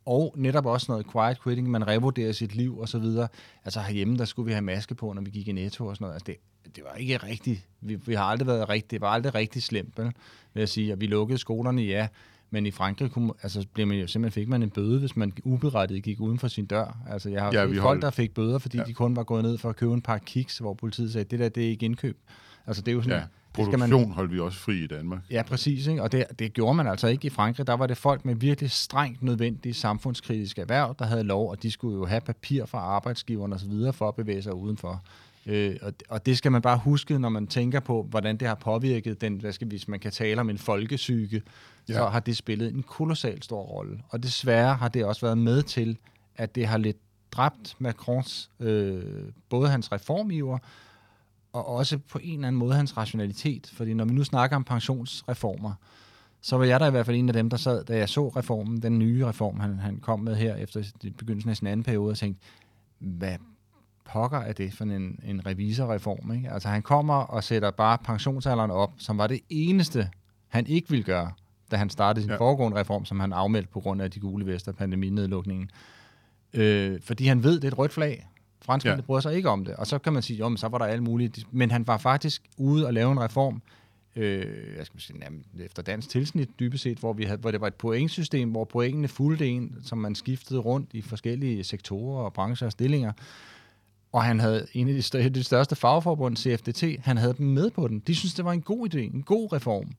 og 0.06 0.34
netop 0.36 0.66
også 0.66 0.86
noget 0.92 1.12
quiet 1.12 1.42
quitting, 1.42 1.70
man 1.70 1.86
revurderer 1.86 2.32
sit 2.32 2.54
liv 2.54 2.78
og 2.78 2.88
så 2.88 2.98
videre. 2.98 3.28
Altså 3.64 3.80
herhjemme, 3.80 4.16
der 4.16 4.24
skulle 4.24 4.46
vi 4.46 4.52
have 4.52 4.62
maske 4.62 4.94
på, 4.94 5.12
når 5.12 5.22
vi 5.22 5.30
gik 5.30 5.48
i 5.48 5.52
netto 5.52 5.86
og 5.86 5.96
sådan 5.96 6.04
noget. 6.04 6.14
Altså 6.14 6.24
det, 6.26 6.76
det 6.76 6.84
var 6.84 6.94
ikke 6.94 7.16
rigtigt. 7.16 7.68
Vi, 7.80 7.94
vi 7.94 8.14
har 8.14 8.24
aldrig 8.24 8.46
været 8.46 8.68
rigtigt. 8.68 8.90
Det 8.90 9.00
var 9.00 9.08
aldrig 9.08 9.34
rigtig 9.34 9.62
slemt, 9.62 9.98
vel? 9.98 10.12
vil 10.54 10.60
jeg 10.60 10.68
sige. 10.68 10.92
Og 10.92 11.00
vi 11.00 11.06
lukkede 11.06 11.38
skolerne, 11.38 11.82
ja. 11.82 12.08
Men 12.56 12.66
i 12.66 12.70
Frankrig 12.70 13.10
kunne, 13.10 13.32
altså, 13.42 13.66
blev 13.74 13.86
man 13.86 13.96
jo, 13.98 14.06
simpelthen 14.06 14.40
fik 14.42 14.48
man 14.48 14.62
en 14.62 14.70
bøde, 14.70 14.98
hvis 15.00 15.16
man 15.16 15.32
uberettiget 15.44 16.02
gik 16.02 16.20
uden 16.20 16.38
for 16.38 16.48
sin 16.48 16.66
dør. 16.66 16.98
Altså, 17.10 17.30
jeg 17.30 17.42
har 17.42 17.52
Ja, 17.52 17.66
set 17.68 17.78
folk, 17.80 18.02
der 18.02 18.10
fik 18.10 18.34
bøder, 18.34 18.58
fordi 18.58 18.78
Ja. 18.78 18.84
de 18.84 18.92
kun 18.92 19.16
var 19.16 19.22
gået 19.22 19.42
ned 19.42 19.58
for 19.58 19.68
at 19.68 19.76
købe 19.76 19.94
en 19.94 20.02
par 20.02 20.18
kiks, 20.18 20.58
hvor 20.58 20.74
politiet 20.74 21.12
sagde, 21.12 21.24
det 21.24 21.38
der, 21.38 21.48
det 21.48 21.64
er 21.64 21.68
ikke 21.68 21.86
indkøb. 21.86 22.18
Altså, 22.66 22.82
det 22.82 22.88
er 22.92 22.94
jo 22.94 23.02
sådan, 23.02 23.18
Ja, 23.18 23.24
det 23.56 23.64
skal 23.66 23.78
man- 23.78 23.90
produktion 23.90 24.12
holdt 24.12 24.32
vi 24.32 24.40
også 24.40 24.58
fri 24.58 24.84
i 24.84 24.86
Danmark. 24.86 25.20
Ja, 25.30 25.42
præcis. 25.42 25.86
Ikke? 25.86 26.02
Og 26.02 26.12
det, 26.12 26.24
det 26.38 26.52
gjorde 26.52 26.74
man 26.74 26.86
altså 26.86 27.06
ikke 27.06 27.26
i 27.26 27.30
Frankrig. 27.30 27.66
Der 27.66 27.72
var 27.74 27.86
det 27.86 27.96
folk 27.96 28.24
med 28.24 28.34
virkelig 28.34 28.70
strengt 28.70 29.22
nødvendige 29.22 29.74
samfundskritiske 29.74 30.60
erhverv, 30.60 30.94
der 30.98 31.04
havde 31.06 31.22
lov, 31.22 31.50
og 31.50 31.62
de 31.62 31.70
skulle 31.70 31.96
jo 31.96 32.04
have 32.06 32.20
papir 32.20 32.66
fra 32.66 32.78
arbejdsgiveren 32.78 33.52
osv. 33.52 33.72
for 33.92 34.08
at 34.08 34.14
bevæge 34.14 34.42
sig 34.42 34.54
udenfor. 34.54 35.02
Øh, 35.46 35.76
og, 35.82 35.92
og 36.08 36.26
det 36.26 36.38
skal 36.38 36.52
man 36.52 36.62
bare 36.62 36.78
huske, 36.78 37.18
når 37.18 37.28
man 37.28 37.46
tænker 37.46 37.80
på, 37.80 38.02
hvordan 38.02 38.36
det 38.36 38.48
har 38.48 38.54
påvirket 38.54 39.20
den, 39.20 39.36
hvad 39.36 39.52
skal 39.52 39.66
vi, 39.66 39.70
hvis 39.70 39.88
man 39.88 40.00
kan 40.00 40.12
tale 40.12 40.40
om 40.40 40.50
en 40.50 40.58
folkesyge, 40.58 41.42
ja. 41.88 41.94
så 41.94 42.06
har 42.06 42.20
det 42.20 42.36
spillet 42.36 42.74
en 42.74 42.82
kolossal 42.82 43.42
stor 43.42 43.62
rolle. 43.62 44.00
Og 44.08 44.22
desværre 44.22 44.74
har 44.74 44.88
det 44.88 45.04
også 45.04 45.26
været 45.26 45.38
med 45.38 45.62
til, 45.62 45.98
at 46.36 46.54
det 46.54 46.66
har 46.66 46.78
lidt 46.78 46.96
dræbt 47.32 47.76
Macrons, 47.78 48.50
øh, 48.60 49.02
både 49.48 49.68
hans 49.68 49.92
reformiver, 49.92 50.58
og 51.52 51.66
også 51.66 51.98
på 51.98 52.18
en 52.22 52.34
eller 52.34 52.48
anden 52.48 52.58
måde 52.58 52.74
hans 52.74 52.96
rationalitet. 52.96 53.70
Fordi 53.74 53.94
når 53.94 54.04
vi 54.04 54.12
nu 54.12 54.24
snakker 54.24 54.56
om 54.56 54.64
pensionsreformer, 54.64 55.72
så 56.40 56.56
var 56.56 56.64
jeg 56.64 56.80
der 56.80 56.86
i 56.86 56.90
hvert 56.90 57.06
fald 57.06 57.16
en 57.16 57.28
af 57.28 57.32
dem, 57.32 57.50
der 57.50 57.56
sad, 57.56 57.84
da 57.84 57.96
jeg 57.96 58.08
så 58.08 58.28
reformen, 58.28 58.82
den 58.82 58.98
nye 58.98 59.26
reform, 59.26 59.60
han, 59.60 59.78
han 59.78 59.96
kom 60.00 60.20
med 60.20 60.36
her 60.36 60.54
efter 60.56 60.82
begyndelsen 61.18 61.50
af 61.50 61.56
sin 61.56 61.66
anden 61.66 61.84
periode, 61.84 62.10
og 62.10 62.16
tænkte, 62.16 62.42
hvad 62.98 63.36
pokker 64.12 64.38
er 64.38 64.52
det 64.52 64.72
for 64.72 64.84
en, 64.84 65.20
en 65.26 65.46
revisorreform? 65.46 66.32
Ikke? 66.32 66.50
Altså 66.52 66.68
han 66.68 66.82
kommer 66.82 67.14
og 67.14 67.44
sætter 67.44 67.70
bare 67.70 67.98
pensionsalderen 68.04 68.70
op, 68.70 68.92
som 68.98 69.18
var 69.18 69.26
det 69.26 69.40
eneste, 69.50 70.08
han 70.48 70.66
ikke 70.66 70.90
ville 70.90 71.04
gøre, 71.04 71.32
da 71.70 71.76
han 71.76 71.90
startede 71.90 72.22
sin 72.22 72.30
Ja. 72.30 72.36
foregående 72.38 72.78
reform, 72.80 73.04
som 73.04 73.20
han 73.20 73.32
afmeldte 73.32 73.70
på 73.72 73.80
grund 73.80 74.02
af 74.02 74.10
de 74.10 74.20
gule 74.20 74.46
vester 74.46 74.72
pandeminedlukningen. 74.72 75.70
Øh, 76.54 77.00
fordi 77.02 77.26
han 77.26 77.42
ved, 77.42 77.54
det 77.54 77.64
er 77.64 77.68
et 77.68 77.78
rødt 77.78 77.92
flag. 77.92 78.26
Franskmændene 78.62 79.02
Ja. 79.02 79.06
bryder 79.06 79.20
sig 79.20 79.34
ikke 79.34 79.48
om 79.50 79.64
det. 79.64 79.76
Og 79.76 79.86
så 79.86 79.98
kan 79.98 80.12
man 80.12 80.22
sige, 80.22 80.38
jo, 80.38 80.48
men 80.48 80.56
så 80.58 80.68
var 80.68 80.78
der 80.78 80.84
alle 80.84 81.04
mulige. 81.04 81.44
Men 81.50 81.70
han 81.70 81.86
var 81.86 81.98
faktisk 81.98 82.42
ude 82.56 82.86
og 82.86 82.94
lave 82.94 83.12
en 83.12 83.20
reform, 83.20 83.62
øh, 84.16 84.46
jeg 84.78 84.86
skal 84.86 85.00
sige, 85.00 85.18
jamen, 85.24 85.44
efter 85.58 85.82
dansk 85.82 86.08
tilsnit 86.08 86.48
dybest 86.60 86.82
set, 86.82 86.98
hvor, 86.98 87.12
vi 87.12 87.24
havde, 87.24 87.38
hvor 87.40 87.50
det 87.50 87.60
var 87.60 87.66
et 87.66 87.74
pointsystem, 87.74 88.50
hvor 88.50 88.64
pointene 88.64 89.08
fulgte 89.08 89.48
en, 89.48 89.76
som 89.82 89.98
man 89.98 90.14
skiftede 90.14 90.60
rundt 90.60 90.90
i 90.92 91.02
forskellige 91.02 91.64
sektorer 91.64 92.24
og 92.24 92.32
brancher 92.32 92.66
og 92.66 92.72
stillinger. 92.72 93.12
Og 94.16 94.24
han 94.24 94.40
havde 94.40 94.66
en 94.72 94.88
af 94.88 94.94
de, 94.94 95.02
største, 95.02 95.28
de 95.30 95.44
største 95.44 95.76
fagforbund, 95.76 96.36
CFDT, 96.36 96.84
han 97.04 97.16
havde 97.16 97.34
dem 97.38 97.46
med 97.46 97.70
på 97.70 97.88
den. 97.88 97.98
De 98.06 98.14
synes, 98.14 98.34
det 98.34 98.44
var 98.44 98.52
en 98.52 98.62
god 98.62 98.94
idé, 98.94 98.98
en 98.98 99.22
god 99.22 99.52
reform. 99.52 99.90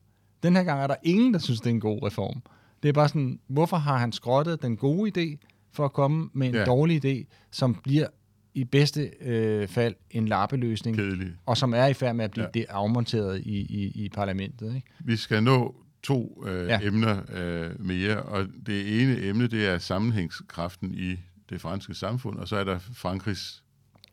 Den 0.42 0.56
her 0.56 0.62
gang 0.62 0.80
er 0.82 0.86
der 0.86 0.94
ingen, 1.02 1.32
der 1.32 1.38
synes, 1.38 1.60
det 1.60 1.66
er 1.66 1.74
en 1.74 1.80
god 1.80 2.02
reform. 2.02 2.42
Det 2.82 2.88
er 2.88 2.92
bare 2.92 3.08
sådan, 3.08 3.40
hvorfor 3.46 3.76
har 3.76 3.98
han 3.98 4.12
skrottet 4.12 4.62
den 4.62 4.76
gode 4.76 5.12
idé 5.18 5.46
for 5.72 5.84
at 5.84 5.92
komme 5.92 6.30
med 6.32 6.48
en 6.48 6.54
Ja. 6.54 6.64
dårlig 6.64 7.04
idé, 7.04 7.24
som 7.50 7.74
bliver 7.74 8.06
i 8.54 8.64
bedste 8.64 9.10
øh, 9.20 9.68
fald 9.68 9.94
en 10.10 10.28
lappeløsning, 10.28 10.96
Kedelig. 10.96 11.32
og 11.46 11.56
som 11.56 11.74
er 11.74 11.86
i 11.86 11.94
færd 11.94 12.14
med 12.16 12.24
at 12.24 12.30
blive 12.30 12.44
Ja. 12.44 12.50
det 12.54 12.66
afmonteret 12.68 13.40
i, 13.40 13.56
i, 13.58 14.04
i 14.04 14.08
parlamentet. 14.08 14.74
Ikke? 14.74 14.86
Vi 15.04 15.16
skal 15.16 15.42
nå 15.42 15.74
to 16.02 16.44
øh. 16.46 16.68
Ja. 16.68 16.80
emner 16.82 17.20
øh, 17.34 17.86
mere, 17.86 18.22
og 18.22 18.46
det 18.66 19.02
ene 19.02 19.22
emne, 19.22 19.46
det 19.46 19.66
er 19.66 19.78
sammenhængskraften 19.78 20.94
i 20.94 21.16
det 21.50 21.60
franske 21.60 21.94
samfund, 21.94 22.38
og 22.38 22.48
så 22.48 22.56
er 22.56 22.64
der 22.64 22.78
Frankrigs 22.78 23.62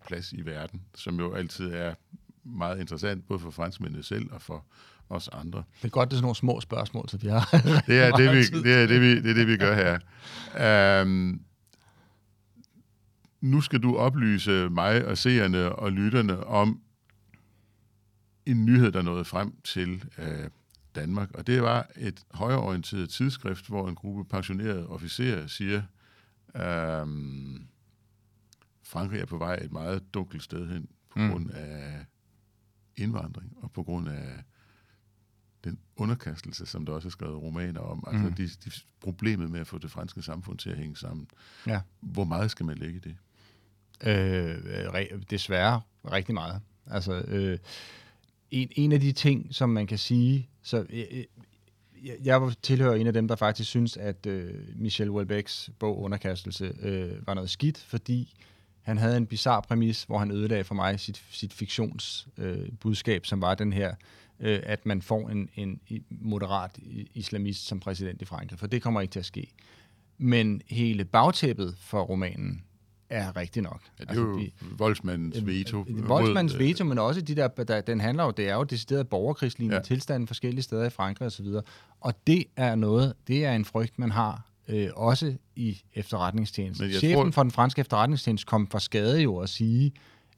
plads 0.07 0.33
i 0.33 0.45
verden, 0.45 0.81
som 0.95 1.19
jo 1.19 1.33
altid 1.33 1.73
er 1.73 1.93
meget 2.43 2.79
interessant, 2.79 3.27
både 3.27 3.39
for 3.39 3.49
franskmændene 3.49 4.03
selv 4.03 4.31
og 4.31 4.41
for 4.41 4.65
os 5.09 5.27
andre. 5.27 5.63
Det 5.81 5.87
er 5.87 5.89
godt, 5.89 6.09
det 6.09 6.13
er 6.13 6.17
sådan 6.17 6.23
nogle 6.23 6.35
små 6.35 6.61
spørgsmål, 6.61 7.09
så 7.09 7.17
vi 7.17 7.27
har 7.27 7.49
Det 7.87 7.99
er 8.03 8.11
det, 8.11 8.31
vi, 8.31 8.59
det, 8.63 8.83
er 8.83 8.87
det, 8.87 9.01
vi, 9.01 9.21
det, 9.21 9.29
er 9.29 9.33
det, 9.33 9.47
vi 9.47 9.57
gør 9.57 9.99
her. 10.55 11.01
Um, 11.01 11.41
nu 13.41 13.61
skal 13.61 13.79
du 13.79 13.97
oplyse 13.97 14.69
mig 14.69 15.05
og 15.05 15.17
seerne 15.17 15.75
og 15.75 15.91
lytterne 15.91 16.43
om 16.43 16.81
en 18.45 18.65
nyhed, 18.65 18.91
der 18.91 19.01
nåede 19.01 19.25
frem 19.25 19.53
til 19.63 20.03
øh, 20.17 20.49
Danmark. 20.95 21.31
Og 21.33 21.47
det 21.47 21.61
var 21.61 21.89
et 21.95 22.23
højreorienteret 22.31 23.09
tidsskrift, 23.09 23.67
hvor 23.67 23.89
en 23.89 23.95
gruppe 23.95 24.25
pensionerede 24.25 24.87
officerer 24.87 25.47
siger, 25.47 25.81
øhm, 26.55 27.67
Frankrig 28.85 29.19
er 29.21 29.25
på 29.25 29.37
vej 29.37 29.59
et 29.61 29.71
meget 29.71 30.13
dunkelt 30.13 30.43
sted 30.43 30.67
hen 30.69 30.87
på 31.09 31.19
Mm. 31.19 31.29
grund 31.29 31.51
af 31.51 32.05
indvandring 32.97 33.53
og 33.61 33.71
på 33.71 33.83
grund 33.83 34.09
af 34.09 34.43
den 35.63 35.79
underkastelse, 35.95 36.65
som 36.65 36.85
der 36.85 36.93
også 36.93 37.07
er 37.07 37.11
skrevet 37.11 37.41
romaner 37.41 37.79
om. 37.79 38.03
Altså 38.07 38.27
Mm. 38.29 38.33
de, 38.33 38.47
de, 38.47 38.71
problemet 39.01 39.49
med 39.51 39.59
at 39.59 39.67
få 39.67 39.77
det 39.77 39.91
franske 39.91 40.21
samfund 40.21 40.57
til 40.57 40.69
at 40.69 40.77
hænge 40.77 40.97
sammen. 40.97 41.27
Ja. 41.67 41.81
Hvor 42.01 42.23
meget 42.23 42.51
skal 42.51 42.65
man 42.65 42.77
lægge 42.77 42.95
i 42.95 42.99
det? 42.99 43.15
Øh, 44.03 44.55
re- 44.89 45.23
desværre 45.29 45.81
rigtig 46.11 46.33
meget. 46.33 46.61
Altså, 46.87 47.13
øh, 47.27 47.59
en, 48.51 48.69
en 48.71 48.91
af 48.91 48.99
de 48.99 49.11
ting, 49.11 49.47
som 49.55 49.69
man 49.69 49.87
kan 49.87 49.97
sige, 49.97 50.49
så 50.61 50.85
øh, 50.89 51.03
øh, 51.11 51.23
jeg, 52.03 52.17
jeg 52.23 52.53
tilhører 52.61 52.95
en 52.95 53.07
af 53.07 53.13
dem, 53.13 53.27
der 53.27 53.35
faktisk 53.35 53.69
synes, 53.69 53.97
at 53.97 54.25
øh, 54.25 54.53
Michel 54.75 55.09
Houellebecqs 55.09 55.69
bog 55.79 55.99
Underkastelse 56.01 56.73
øh, 56.79 57.27
var 57.27 57.33
noget 57.33 57.49
skidt, 57.49 57.77
fordi 57.77 58.33
han 58.85 58.97
havde 58.97 59.17
en 59.17 59.25
bizarre 59.27 59.61
præmis, 59.61 60.03
hvor 60.03 60.17
han 60.17 60.31
ødelagde 60.31 60.63
for 60.63 60.75
mig 60.75 60.99
sit, 60.99 61.23
sit 61.31 61.53
fiktionsbudskab, 61.53 63.21
øh, 63.21 63.25
som 63.25 63.41
var 63.41 63.55
den 63.55 63.73
her, 63.73 63.95
øh, 64.39 64.59
at 64.63 64.85
man 64.85 65.01
får 65.01 65.29
en, 65.29 65.49
en 65.55 65.79
moderat 66.09 66.71
islamist 67.13 67.67
som 67.67 67.79
præsident 67.79 68.21
i 68.21 68.25
Frankrig, 68.25 68.59
for 68.59 68.67
det 68.67 68.81
kommer 68.81 69.01
ikke 69.01 69.11
til 69.11 69.19
at 69.19 69.25
ske. 69.25 69.51
Men 70.17 70.61
hele 70.69 71.05
bagtæppet 71.05 71.75
for 71.79 72.01
romanen 72.01 72.63
er 73.09 73.35
rigtig 73.37 73.61
nok. 73.63 73.81
Ja, 73.99 74.03
det 74.03 74.11
er 74.11 74.15
jo 74.21 74.39
de- 74.39 74.51
voldsmandens 74.77 75.45
veto. 75.45 75.85
Øh, 75.89 76.09
Voldsmandens 76.09 76.59
veto, 76.59 76.83
men 76.85 76.97
også 76.99 77.21
de 77.21 77.35
der, 77.35 77.47
der, 77.47 77.81
den 77.81 77.99
handler 78.01 78.23
jo, 78.23 78.31
det 78.31 78.49
er 78.49 78.55
jo 78.55 78.63
decideret 78.63 79.09
borgerkrigslignende 79.09 79.75
Ja. 79.75 79.79
ja. 79.79 79.83
tilstande 79.83 80.27
forskellige 80.27 80.63
steder 80.63 80.85
i 80.85 80.89
Frankrig 80.89 81.25
osv. 81.25 81.45
Og 82.01 82.13
det 82.27 82.43
er 82.55 82.75
noget, 82.75 83.13
det 83.27 83.45
er 83.45 83.53
en 83.53 83.65
frygt, 83.65 83.99
man 83.99 84.11
har 84.11 84.45
øh, 84.67 84.89
også 84.95 85.33
i 85.55 85.81
efterretningstjenesten. 85.93 86.91
Chefen 86.91 87.15
tror- 87.15 87.31
for 87.31 87.43
den 87.43 87.51
franske 87.51 87.79
efterretningstjeneste 87.79 88.45
kom 88.45 88.67
for 88.67 88.79
skade 88.79 89.21
jo 89.21 89.37
at 89.37 89.49
sige, 89.49 89.91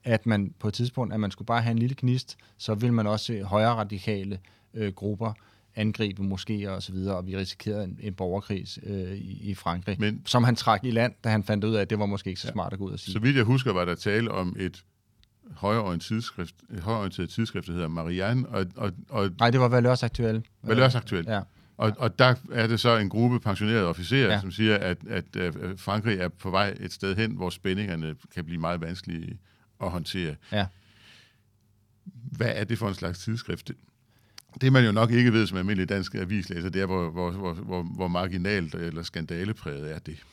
at 0.04 0.26
man 0.26 0.54
på 0.58 0.68
et 0.68 0.74
tidspunkt, 0.74 1.14
at 1.14 1.20
man 1.20 1.30
skulle 1.30 1.46
bare 1.46 1.62
have 1.62 1.70
en 1.72 1.78
lille 1.78 1.94
knist, 1.94 2.36
så 2.58 2.74
vil 2.74 2.92
man 2.92 3.06
også 3.06 3.24
se 3.24 3.42
højere 3.42 3.74
radikale 3.74 4.38
øh, 4.74 4.92
grupper 4.92 5.32
angribe 5.76 6.22
moskéer 6.22 6.68
og 6.68 6.82
så 6.82 6.92
videre, 6.92 7.16
og 7.16 7.26
vi 7.26 7.36
risikerede 7.36 7.84
en, 7.84 7.98
en 8.02 8.14
borgerkrig 8.14 8.64
øh, 8.82 9.12
i, 9.14 9.50
i 9.50 9.54
Frankrig, 9.54 9.96
Men- 10.00 10.22
som 10.26 10.44
han 10.44 10.56
trak 10.56 10.84
i 10.84 10.90
land, 10.90 11.12
da 11.24 11.28
han 11.28 11.44
fandt 11.44 11.64
ud 11.64 11.74
af, 11.74 11.80
at 11.80 11.90
det 11.90 11.98
var 11.98 12.06
måske 12.06 12.28
ikke 12.30 12.40
så 12.40 12.48
smart 12.52 12.72
at 12.72 12.78
gå 12.78 12.84
ud 12.84 12.92
og 12.92 12.98
sige. 12.98 13.12
Så 13.12 13.18
vidt 13.18 13.36
jeg 13.36 13.44
husker, 13.44 13.72
var 13.72 13.84
der 13.84 13.94
tale 13.94 14.30
om 14.30 14.56
et 14.58 14.84
højreorienteret 15.54 16.02
tidsskrift, 16.02 16.54
et 16.74 16.80
højreorienteret 16.80 17.30
tidsskrift, 17.30 17.66
der 17.66 17.72
hedder 17.72 17.88
Marianne, 17.88 18.48
og, 18.48 18.66
og, 18.76 18.92
og 19.08 19.30
Nej, 19.38 19.50
det 19.50 19.60
var 19.60 19.68
Valeurs 19.68 20.02
Aktuelle. 20.02 20.42
Valeurs 20.62 20.94
Aktuelle. 20.94 21.34
Ja. 21.34 21.40
Og, 21.78 21.92
og 21.98 22.18
der 22.18 22.34
er 22.52 22.66
det 22.66 22.80
så 22.80 22.96
en 22.96 23.08
gruppe 23.08 23.40
pensionerede 23.40 23.86
officerer, 23.86 24.32
ja. 24.32 24.40
Som 24.40 24.50
siger, 24.50 24.76
at, 24.76 24.98
at, 25.08 25.36
at 25.36 25.54
Frankrig 25.76 26.18
er 26.18 26.28
på 26.28 26.50
vej 26.50 26.76
et 26.80 26.92
sted 26.92 27.16
hen, 27.16 27.32
hvor 27.32 27.50
spændingerne 27.50 28.14
kan 28.34 28.44
blive 28.44 28.60
meget 28.60 28.80
vanskelige 28.80 29.38
at 29.80 29.90
håndtere. 29.90 30.34
Ja. 30.52 30.66
Hvad 32.32 32.52
er 32.54 32.64
det 32.64 32.78
for 32.78 32.88
en 32.88 32.94
slags 32.94 33.18
tidsskrift? 33.18 33.68
Det, 33.68 33.76
det 34.60 34.72
man 34.72 34.84
jo 34.84 34.92
nok 34.92 35.10
ikke 35.10 35.32
ved 35.32 35.46
som 35.46 35.58
almindelig 35.58 35.88
dansk 35.88 36.14
avislæser, 36.14 36.68
det 36.68 36.82
er, 36.82 36.86
hvor, 36.86 37.10
hvor, 37.10 37.30
hvor, 37.30 37.52
hvor, 37.54 37.82
hvor 37.82 38.08
marginalt 38.08 38.74
eller 38.74 39.02
skandalepræget 39.02 39.94
er 39.94 39.98
det. 39.98 40.24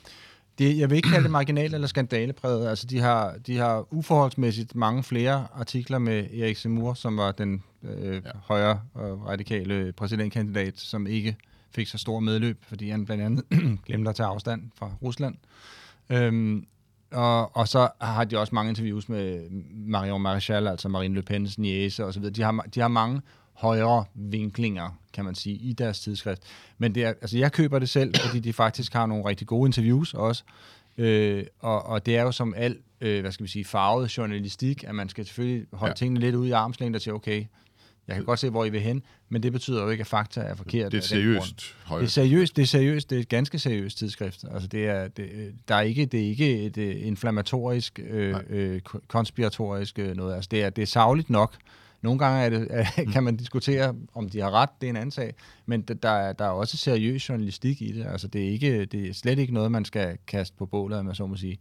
Det, 0.58 0.78
jeg 0.78 0.90
vil 0.90 0.96
ikke 0.96 1.10
kalde 1.10 1.24
det 1.24 1.32
marginal 1.32 1.74
eller 1.74 1.88
skandalepræget. 1.88 2.68
Altså, 2.70 2.88
de 2.88 3.00
har, 3.00 3.36
de 3.48 3.58
har 3.58 3.94
uforholdsmæssigt 3.94 4.76
mange 4.76 5.04
flere 5.04 5.48
artikler 5.54 6.00
med 6.00 6.28
Erik 6.34 6.58
Zemmour, 6.58 6.94
som 6.94 7.18
var 7.18 7.32
den 7.32 7.64
øh, 7.84 8.14
Ja. 8.16 8.20
højre 8.44 8.82
og 8.94 9.28
radikale 9.28 9.92
præsidentkandidat, 9.98 10.80
som 10.80 11.08
ikke 11.08 11.36
fik 11.76 11.88
så 11.88 11.98
stor 11.98 12.20
medløb, 12.20 12.58
fordi 12.68 12.90
han 12.90 13.06
blandt 13.06 13.24
andet 13.24 13.44
glemte 13.86 14.10
at 14.10 14.16
tage 14.16 14.28
afstand 14.28 14.62
fra 14.76 14.92
Rusland. 15.02 15.36
Øhm, 16.10 16.66
og, 17.12 17.58
og 17.58 17.68
så 17.68 17.90
har 18.02 18.24
de 18.24 18.40
også 18.40 18.56
mange 18.56 18.70
interviews 18.70 19.10
med 19.10 19.50
Marion 19.72 20.28
Maréchal, 20.28 20.70
altså 20.70 20.90
Marine 20.90 21.16
Le 21.16 21.22
Pens 21.22 21.58
niece 21.58 22.06
osv. 22.06 22.24
De 22.24 22.42
har, 22.42 22.66
de 22.76 22.80
har 22.80 22.88
mange 22.88 23.22
højere 23.56 24.06
vinklinger, 24.16 25.00
kan 25.14 25.26
man 25.26 25.36
sige, 25.36 25.56
i 25.56 25.74
deres 25.74 26.00
tidsskrift. 26.00 26.42
Men 26.78 26.96
det 26.96 27.04
er, 27.04 27.08
altså 27.08 27.38
jeg 27.38 27.52
køber 27.52 27.80
det 27.80 27.90
selv, 27.90 28.16
fordi 28.26 28.40
de 28.40 28.54
faktisk 28.54 28.94
har 28.94 29.06
nogle 29.06 29.26
rigtig 29.26 29.48
gode 29.48 29.68
interviews 29.68 30.14
også. 30.14 30.44
Øh, 30.98 31.44
og, 31.60 31.86
og 31.86 32.06
det 32.06 32.18
er 32.18 32.22
jo 32.22 32.32
som 32.32 32.54
alt, 32.58 32.78
øh, 33.02 33.22
hvad 33.22 33.32
skal 33.32 33.44
vi 33.44 33.50
sige, 33.50 33.66
farvet 33.66 34.18
journalistik, 34.18 34.84
at 34.84 34.96
man 34.96 35.10
skal 35.10 35.26
selvfølgelig 35.26 35.66
holde 35.74 35.92
Ja. 35.92 35.96
tingene 35.96 36.20
lidt 36.20 36.36
ude 36.36 36.50
i 36.50 36.52
armslængde 36.52 36.98
og 36.98 37.02
sige, 37.02 37.14
okay, 37.14 37.46
jeg 38.08 38.16
kan 38.16 38.26
godt 38.26 38.40
se, 38.40 38.50
hvor 38.50 38.66
I 38.66 38.70
vil 38.70 38.82
hen, 38.82 39.04
men 39.30 39.44
det 39.44 39.52
betyder 39.52 39.84
jo 39.84 39.90
ikke, 39.90 40.02
at 40.02 40.08
fakta 40.08 40.42
er 40.42 40.56
forkert. 40.56 40.92
Det 40.92 40.98
er 40.98 41.02
seriøst. 41.02 41.76
Det 41.90 42.04
er 42.04 42.08
seriøst, 42.08 42.56
det 42.56 42.62
er 42.62 42.66
seriøst, 42.66 43.10
det 43.10 43.16
er 43.16 43.20
et 43.20 43.30
ganske 43.30 43.60
seriøst 43.60 43.98
tidsskrift. 43.98 44.46
Altså 44.52 44.68
det 44.68 44.88
er, 44.88 45.08
det, 45.08 45.30
øh, 45.34 45.54
der 45.68 45.76
er 45.76 45.82
ikke, 45.82 46.06
det 46.06 46.20
er 46.20 46.26
ikke 46.28 46.64
et 46.64 46.78
uh, 46.78 47.08
inflammatorisk, 47.08 48.00
øh, 48.10 48.32
Nej. 48.32 48.44
øh, 48.50 48.82
ko- 48.82 49.00
konspiratorisk 49.08 50.00
øh, 50.00 50.16
noget. 50.18 50.36
Altså 50.36 50.48
det 50.52 50.64
er, 50.64 50.70
det 50.70 50.82
er 50.82 50.86
savligt 50.86 51.30
nok. 51.30 51.56
Nogle 52.06 52.20
gange 52.20 52.46
er 52.46 52.50
det, 52.50 52.68
er, 52.70 52.86
kan 53.14 53.24
man 53.24 53.36
diskutere, 53.36 53.96
om 54.14 54.30
de 54.30 54.40
har 54.40 54.52
ret, 54.52 54.70
det 54.82 54.88
er 54.88 54.90
en 54.90 54.96
anden 54.96 55.12
sag, 55.12 55.34
men 55.66 55.82
der 55.82 56.10
er, 56.10 56.34
der 56.34 56.46
er 56.46 56.50
også 56.50 56.78
seriøs 56.78 57.30
journalistik 57.30 57.82
i 57.82 57.92
det. 57.92 58.06
Altså 58.06 58.28
det 58.28 58.46
er, 58.46 58.50
ikke, 58.50 58.86
det 58.86 59.10
er 59.10 59.14
slet 59.14 59.40
ikke 59.40 59.54
noget, 59.54 59.72
man 59.72 59.86
skal 59.86 60.18
kaste 60.28 60.58
på 60.58 60.66
bålet, 60.66 61.00
om 61.00 61.06
man 61.06 61.16
så 61.16 61.26
må 61.26 61.36
sige. 61.36 61.58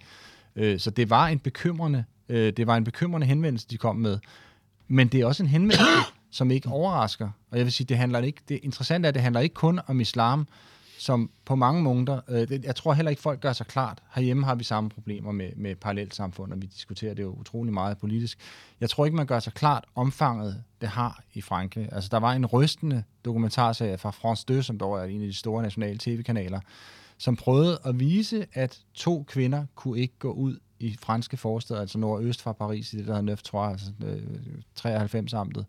Øh, 0.56 0.78
så 0.78 0.90
det 0.90 1.10
var 1.10 1.26
en 1.28 1.38
bekymrende, 1.38 2.04
øh, 2.28 2.52
det 2.56 2.66
var 2.66 2.76
en 2.76 2.84
bekymrende 2.84 3.26
henvendelse, 3.26 3.66
de 3.70 3.78
kom 3.78 3.96
med. 3.96 4.18
Men 4.88 5.08
det 5.08 5.20
er 5.20 5.26
også 5.26 5.42
en 5.42 5.48
henvendelse, 5.48 5.84
som 6.30 6.50
ikke 6.50 6.68
overrasker. 6.68 7.30
Og 7.50 7.58
jeg 7.58 7.64
vil 7.64 7.72
sige, 7.72 7.86
det 7.86 7.96
handler 7.96 8.18
ikke, 8.18 8.40
det 8.48 8.60
interessante 8.62 9.06
er, 9.06 9.08
at 9.08 9.14
det 9.14 9.22
handler 9.22 9.40
ikke 9.40 9.54
kun 9.54 9.80
om 9.86 10.00
islam, 10.00 10.46
som 11.04 11.30
på 11.44 11.54
mange 11.54 11.82
måder, 11.82 12.20
øh, 12.28 12.48
det, 12.48 12.64
jeg 12.64 12.76
tror 12.76 12.92
heller 12.92 13.10
ikke, 13.10 13.22
folk 13.22 13.40
gør 13.40 13.52
sig 13.52 13.66
klart. 13.66 14.02
Herhjemme 14.14 14.44
har 14.44 14.54
vi 14.54 14.64
samme 14.64 14.90
problemer 14.90 15.32
med, 15.32 15.50
med 15.56 15.76
parallelt 15.76 16.14
samfund, 16.14 16.52
og 16.52 16.62
vi 16.62 16.66
diskuterer 16.66 17.14
det 17.14 17.22
jo 17.22 17.30
utrolig 17.32 17.72
meget 17.72 17.98
politisk. 17.98 18.38
Jeg 18.80 18.90
tror 18.90 19.04
ikke, 19.04 19.16
man 19.16 19.26
gør 19.26 19.38
sig 19.38 19.54
klart 19.54 19.84
omfanget, 19.94 20.62
det 20.80 20.88
har 20.88 21.22
i 21.34 21.40
Frankrig. 21.40 21.88
Altså, 21.92 22.08
der 22.12 22.18
var 22.18 22.32
en 22.32 22.46
rystende 22.46 23.04
dokumentarserie 23.24 23.98
fra 23.98 24.10
France 24.10 24.46
2, 24.46 24.62
som 24.62 24.78
dog 24.78 24.98
er 24.98 25.04
en 25.04 25.20
af 25.20 25.26
de 25.26 25.34
store 25.34 25.62
nationale 25.62 25.98
tv-kanaler, 25.98 26.60
som 27.18 27.36
prøvede 27.36 27.78
at 27.84 28.00
vise, 28.00 28.46
at 28.52 28.80
to 28.94 29.24
kvinder 29.28 29.66
kunne 29.74 29.98
ikke 29.98 30.18
gå 30.18 30.32
ud 30.32 30.58
i 30.78 30.96
franske 31.00 31.36
forsteder, 31.36 31.80
altså 31.80 31.98
nordøst 31.98 32.42
fra 32.42 32.52
Paris, 32.52 32.92
i 32.92 32.96
det 32.96 33.06
der 33.06 33.12
hedder 33.12 33.26
Neuf 33.26 33.42
Trois, 33.42 33.72
altså 33.72 33.92
øh, 34.04 35.40
93-amtet, 35.40 35.64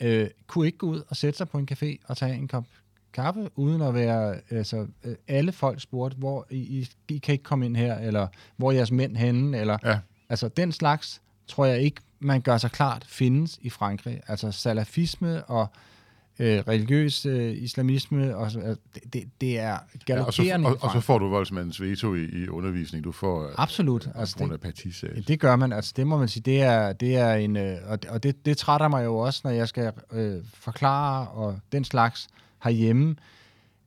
øh, 0.00 0.30
kunne 0.46 0.66
ikke 0.66 0.78
gå 0.78 0.86
ud 0.86 1.02
og 1.08 1.16
sætte 1.16 1.36
sig 1.36 1.48
på 1.48 1.58
en 1.58 1.68
café 1.72 1.96
og 2.06 2.16
tage 2.16 2.34
en 2.34 2.48
kop 2.48 2.64
kaffe, 3.14 3.48
uden 3.56 3.82
at 3.82 3.94
være, 3.94 4.34
altså, 4.50 4.86
øh, 5.04 5.14
alle 5.28 5.52
folk 5.52 5.80
spurgte, 5.80 6.16
hvor 6.18 6.46
I, 6.50 6.88
I, 7.08 7.18
kan 7.18 7.32
ikke 7.32 7.44
komme 7.44 7.66
ind 7.66 7.76
her, 7.76 7.98
eller 7.98 8.26
hvor 8.56 8.70
er 8.70 8.74
jeres 8.76 8.90
mænd 8.92 9.16
henne, 9.16 9.58
eller, 9.58 9.78
Ja. 9.84 9.98
altså 10.28 10.48
den 10.48 10.72
slags, 10.72 11.22
tror 11.48 11.64
jeg 11.64 11.80
ikke, 11.80 12.00
man 12.20 12.40
gør 12.40 12.58
sig 12.58 12.70
klart, 12.70 13.04
findes 13.08 13.58
i 13.62 13.70
Frankrig. 13.70 14.20
Altså 14.28 14.50
salafisme 14.50 15.44
og 15.44 15.66
øh, 16.38 16.58
religiøs 16.68 17.26
øh, 17.26 17.52
islamisme, 17.56 18.36
og, 18.36 18.50
så- 18.50 18.58
øh, 18.60 18.76
det, 18.94 19.12
det, 19.12 19.24
det 19.40 19.58
er 19.58 19.62
Ja, 19.68 19.74
og, 20.24 20.32
så, 20.34 20.42
galopperende 20.42 20.68
og, 20.68 20.76
og 20.80 20.90
så 20.92 21.00
får 21.00 21.18
du 21.18 21.28
voldsmandens 21.28 21.80
veto 21.82 22.14
i, 22.14 22.24
i 22.24 22.48
undervisning. 22.48 23.04
Du 23.04 23.12
får 23.12 23.44
øh, 23.46 23.54
Absolut. 23.56 24.06
altså, 24.06 24.18
Altså, 24.20 24.36
grund 24.38 24.50
det, 24.50 24.54
af 24.56 24.60
partisag. 24.60 25.10
det 25.28 25.40
gør 25.40 25.56
man, 25.56 25.72
altså 25.72 25.92
det 25.96 26.06
må 26.06 26.16
man 26.18 26.28
sige, 26.28 26.42
det 26.42 26.62
er, 26.62 26.92
det 26.92 27.16
er 27.16 27.34
en, 27.34 27.56
øh, 27.56 27.76
og, 27.86 28.02
det, 28.02 28.10
og 28.10 28.22
det, 28.22 28.46
det 28.46 28.56
trætter 28.58 28.88
mig 28.88 29.04
jo 29.04 29.16
også, 29.18 29.40
når 29.44 29.50
jeg 29.50 29.68
skal 29.68 29.92
øh, 30.12 30.40
forklare 30.54 31.28
og 31.28 31.58
den 31.72 31.84
slags 31.84 32.28
herhjemme, 32.64 33.16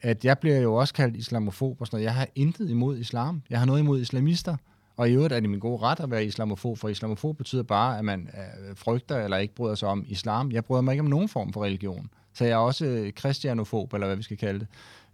at 0.02 0.26
jeg 0.26 0.40
bliver 0.40 0.58
jo 0.58 0.76
også 0.76 0.94
kaldt 0.94 1.16
islamofob 1.16 1.82
og 1.82 1.88
sådan 1.88 1.98
noget. 1.98 2.06
Jeg 2.06 2.14
har 2.14 2.28
intet 2.36 2.70
imod 2.70 2.98
islam. 2.98 3.42
Jeg 3.50 3.60
har 3.60 3.66
noget 3.66 3.80
imod 3.80 4.02
islamister. 4.02 4.58
Og 4.98 5.10
i 5.10 5.14
øvrigt 5.14 5.34
er 5.34 5.40
det 5.40 5.50
min 5.50 5.60
gode 5.60 5.82
ret 5.82 6.00
at 6.00 6.12
være 6.12 6.26
islamofob, 6.26 6.78
for 6.78 6.90
islamofob 6.90 7.38
betyder 7.38 7.64
bare, 7.64 7.98
at 7.98 8.06
man 8.06 8.30
øh, 8.34 8.76
frygter 8.76 9.24
eller 9.24 9.38
ikke 9.38 9.56
bryder 9.56 9.76
sig 9.76 9.90
om 9.90 10.06
islam. 10.08 10.52
Jeg 10.52 10.66
bryder 10.66 10.82
mig 10.82 10.92
ikke 10.92 11.02
om 11.02 11.10
nogen 11.10 11.30
form 11.30 11.54
for 11.54 11.64
religion. 11.64 12.10
Så 12.34 12.46
jeg 12.46 12.54
er 12.54 12.58
også 12.58 12.86
øh, 12.86 13.14
kristianofob, 13.14 13.94
eller 13.94 14.08
hvad 14.08 14.18
vi 14.18 14.24
skal 14.24 14.38
kalde 14.38 14.60
det. 14.60 14.68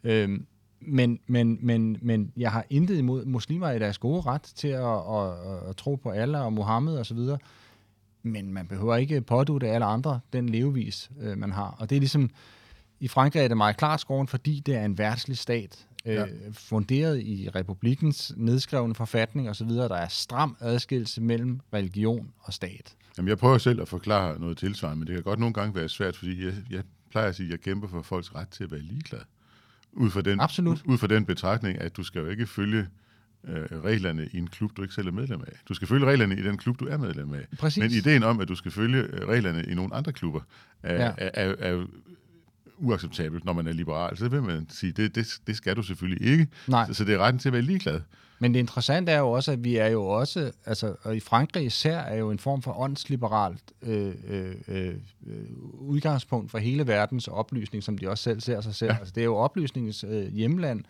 Øhm, 0.04 0.45
men, 0.82 1.19
men, 1.28 1.58
men, 1.62 1.97
men 2.02 2.32
jeg 2.38 2.52
har 2.52 2.65
intet 2.69 2.97
imod 2.97 3.26
muslimer 3.26 3.71
i 3.71 3.80
deres 3.80 3.97
gode 3.97 4.21
ret 4.21 4.41
til 4.41 4.67
at, 4.67 4.84
at, 4.84 5.28
at, 5.28 5.69
at 5.69 5.76
tro 5.78 5.95
på 5.95 6.10
Allah 6.10 6.45
og 6.45 6.54
Mohammed 6.54 6.97
osv., 6.97 7.19
men 8.26 8.54
man 8.54 8.67
behøver 8.67 8.95
ikke 8.95 9.21
pådute 9.21 9.67
alle 9.67 9.86
andre 9.86 10.19
den 10.34 10.49
levevis, 10.49 11.12
øh, 11.21 11.38
man 11.38 11.52
har. 11.52 11.76
Og 11.80 11.89
det 11.89 11.95
er 11.95 11.99
ligesom, 11.99 12.30
i 13.04 13.08
Frankrig 13.08 13.44
er 13.44 13.48
det 13.48 13.58
meget 13.58 13.78
klart 13.78 14.02
skåren, 14.02 14.28
fordi 14.28 14.60
det 14.60 14.76
er 14.76 14.86
en 14.86 14.98
værtslig 14.98 15.38
stat, 15.38 15.88
øh, 16.06 16.13
ja. 16.13 16.26
funderet 16.52 17.22
i 17.22 17.50
republikens 17.56 18.34
nedskrevne 18.38 18.96
forfatning 18.96 19.50
osv., 19.50 19.70
der 19.70 19.96
er 19.96 20.08
stram 20.08 20.58
adskillelse 20.60 21.22
mellem 21.22 21.60
religion 21.74 22.32
og 22.39 22.54
stat. 22.54 22.96
Jamen, 23.18 23.30
jeg 23.30 23.38
prøver 23.38 23.58
selv 23.58 23.82
at 23.82 23.88
forklare 23.88 24.39
noget 24.39 24.58
tilsvarende, 24.58 25.00
men 25.00 25.08
det 25.08 25.16
kan 25.16 25.24
godt 25.24 25.39
nogle 25.39 25.54
gange 25.54 25.76
være 25.76 25.89
svært, 25.89 26.16
fordi 26.16 26.46
jeg, 26.46 26.54
jeg 26.70 26.84
plejer 27.12 27.28
at 27.28 27.36
sige, 27.36 27.48
at 27.48 27.52
jeg 27.52 27.60
kæmper 27.60 27.88
for 27.88 28.02
folks 28.02 28.36
ret 28.36 28.50
til 28.50 28.63
at 28.63 28.72
være 28.72 28.82
ligeglad. 28.82 29.22
Ud 29.94 30.10
fra 30.10 30.22
den, 30.22 30.39
Absolut. 30.39 30.82
Ud 30.86 30.98
fra 30.98 31.08
den 31.08 31.26
betragtning, 31.26 31.82
at 31.82 31.98
du 31.98 32.04
skal 32.04 32.20
jo 32.22 32.28
ikke 32.28 32.48
følge 32.48 32.88
øh, 33.48 33.66
reglerne 33.84 34.30
i 34.32 34.38
en 34.38 34.48
klub, 34.48 34.78
du 34.78 34.82
ikke 34.82 34.94
selv 34.94 35.08
er 35.08 35.12
medlem 35.12 35.42
af. 35.42 35.54
Du 35.70 35.74
skal 35.74 35.88
følge 35.88 36.06
reglerne 36.06 36.38
i 36.39 36.42
den 36.42 36.58
klub, 36.58 36.80
du 36.80 36.86
er 36.86 36.98
medlem 36.98 37.34
af. 37.34 37.46
Præcis. 37.60 37.82
Men 37.82 37.92
ideen 37.92 38.24
om, 38.24 38.39
at 38.39 38.48
du 38.48 38.56
skal 38.56 38.72
følge 38.72 39.02
øh, 39.02 39.28
reglerne 39.28 39.63
i 39.63 39.74
nogle 39.74 39.96
andre 39.96 40.12
klubber, 40.12 40.42
er, 40.84 41.06
ja. 41.06 41.12
er, 41.18 41.30
er, 41.34 41.56
er 41.60 41.86
uacceptabelt, 42.84 43.46
når 43.46 43.54
man 43.54 43.67
er 43.67 43.74
liberal. 43.74 44.17
Så 44.17 44.30
vil 44.30 44.43
man 44.43 44.67
sige, 44.69 44.91
det, 44.91 45.15
det, 45.15 45.28
det 45.48 45.56
skal 45.56 45.76
du 45.76 45.84
selvfølgelig 45.84 46.28
ikke. 46.28 46.48
Nej. 46.67 46.88
Så, 46.88 46.93
så 46.93 47.04
det 47.04 47.13
er 47.13 47.17
retten 47.17 47.39
til 47.39 47.50
at 47.50 47.54
være 47.54 47.62
ligeglad. 47.62 48.02
Men 48.39 48.54
det 48.54 48.60
interessante 48.60 49.12
er 49.12 49.19
jo 49.19 49.32
også, 49.32 49.52
at 49.52 49.63
vi 49.63 49.76
er 49.76 49.88
jo 49.88 50.06
også, 50.06 50.52
altså 50.65 50.96
og 51.04 51.15
i 51.15 51.19
Frankrig 51.19 51.65
især, 51.65 51.98
er 51.98 52.15
jo 52.15 52.32
en 52.32 52.39
form 52.39 52.62
for 52.62 52.80
åndsliberalt 52.80 53.63
øh, 53.82 54.13
øh, 54.28 54.56
øh, 54.67 54.93
udgangspunkt 55.72 56.52
for 56.52 56.58
hele 56.58 56.88
verdens 56.88 57.28
oplysning, 57.28 57.84
som 57.84 57.98
de 57.98 58.10
også 58.10 58.24
selv 58.24 58.41
ser 58.41 58.62
sig 58.62 58.76
selv. 58.76 58.91
Ja. 58.91 58.98
Altså, 58.98 59.13
det 59.15 59.22
er 59.22 59.26
jo 59.26 59.36
oplysningens 59.36 60.04
øh, 60.04 60.34
hjemland, 60.34 60.84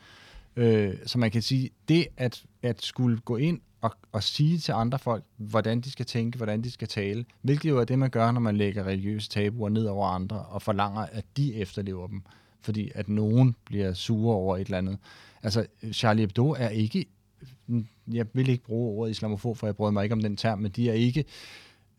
øh, 0.55 0.93
så 1.05 1.17
man 1.17 1.31
kan 1.31 1.41
sige, 1.41 1.69
det 1.89 2.07
at, 2.17 2.43
at 2.63 2.81
skulle 2.81 3.17
gå 3.17 3.37
ind 3.37 3.59
og, 3.83 3.91
og 4.11 4.23
sige 4.23 4.57
til 4.57 4.71
andre 4.71 4.99
folk, 4.99 5.23
hvordan 5.37 5.81
de 5.81 5.91
skal 5.91 6.05
tænke, 6.05 6.37
hvordan 6.37 6.61
de 6.61 6.71
skal 6.71 6.87
tale, 6.87 7.25
hvilket 7.41 7.69
jo 7.69 7.79
er 7.79 7.85
det, 7.85 7.99
man 7.99 8.09
gør, 8.09 8.31
når 8.31 8.39
man 8.39 8.57
lægger 8.57 8.83
religiøse 8.83 9.29
tabuer 9.29 9.69
ned 9.69 9.85
over 9.85 10.07
andre 10.07 10.39
og 10.39 10.61
forlanger, 10.61 11.01
at 11.01 11.25
de 11.37 11.55
efterlever 11.55 12.07
dem, 12.07 12.21
fordi 12.61 12.91
at 12.95 13.09
nogen 13.09 13.55
bliver 13.65 13.93
sure 13.93 14.35
over 14.35 14.57
et 14.57 14.65
eller 14.65 14.77
andet. 14.77 14.97
Altså, 15.43 15.65
Charlie 15.91 16.21
Hebdo 16.21 16.49
er 16.49 16.69
ikke 16.69 17.05
jeg 18.13 18.25
vil 18.33 18.49
ikke 18.49 18.63
bruge 18.63 18.99
ordet 18.99 19.11
islamofob, 19.11 19.57
for 19.57 19.67
jeg 19.67 19.75
bryder 19.75 19.91
mig 19.91 20.03
ikke 20.03 20.13
om 20.13 20.21
den 20.21 20.37
term, 20.37 20.59
men 20.59 20.71
de 20.71 20.89
er 20.89 20.93
ikke 20.93 21.25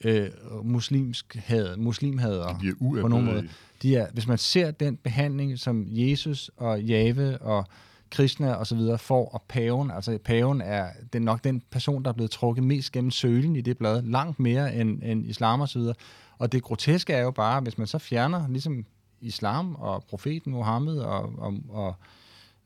øh, 0.04 0.30
muslimsk 0.62 1.34
had, 1.34 1.76
muslimhader 1.76 2.58
De 2.58 3.00
på 3.00 3.08
nogen 3.08 3.24
måde. 3.24 3.48
De 3.82 3.96
er, 3.96 4.06
hvis 4.12 4.26
man 4.26 4.38
ser 4.38 4.70
den 4.70 4.96
behandling, 4.96 5.58
som 5.58 5.86
Jesus 5.88 6.50
og 6.56 6.82
Jave 6.82 7.38
og 7.38 7.66
Krishna 8.10 8.52
og 8.52 8.66
så 8.66 8.74
videre 8.76 8.98
får, 8.98 9.28
og 9.28 9.42
paven, 9.48 9.90
altså 9.90 10.18
paven 10.24 10.60
er 10.60 10.86
det 11.12 11.18
er 11.18 11.22
nok 11.24 11.44
den 11.44 11.62
person, 11.70 12.02
der 12.02 12.08
er 12.08 12.14
blevet 12.14 12.30
trukket 12.30 12.64
mest 12.64 12.92
gennem 12.92 13.10
sølen 13.10 13.56
i 13.56 13.60
det 13.60 13.78
blad, 13.78 14.02
langt 14.02 14.40
mere 14.40 14.74
end, 14.76 15.00
end 15.02 15.26
islam 15.26 15.60
og 15.60 15.68
så 15.68 15.78
videre. 15.78 15.94
Og 16.38 16.52
det 16.52 16.62
groteske 16.62 17.12
er 17.12 17.22
jo 17.22 17.30
bare, 17.30 17.60
hvis 17.60 17.78
man 17.78 17.86
så 17.86 17.98
fjerner 17.98 18.48
ligesom 18.48 18.84
islam 19.20 19.74
og 19.74 20.04
profeten 20.08 20.52
Mohammed 20.52 20.96
og, 20.98 21.32
og, 21.38 21.54
og 21.68 21.94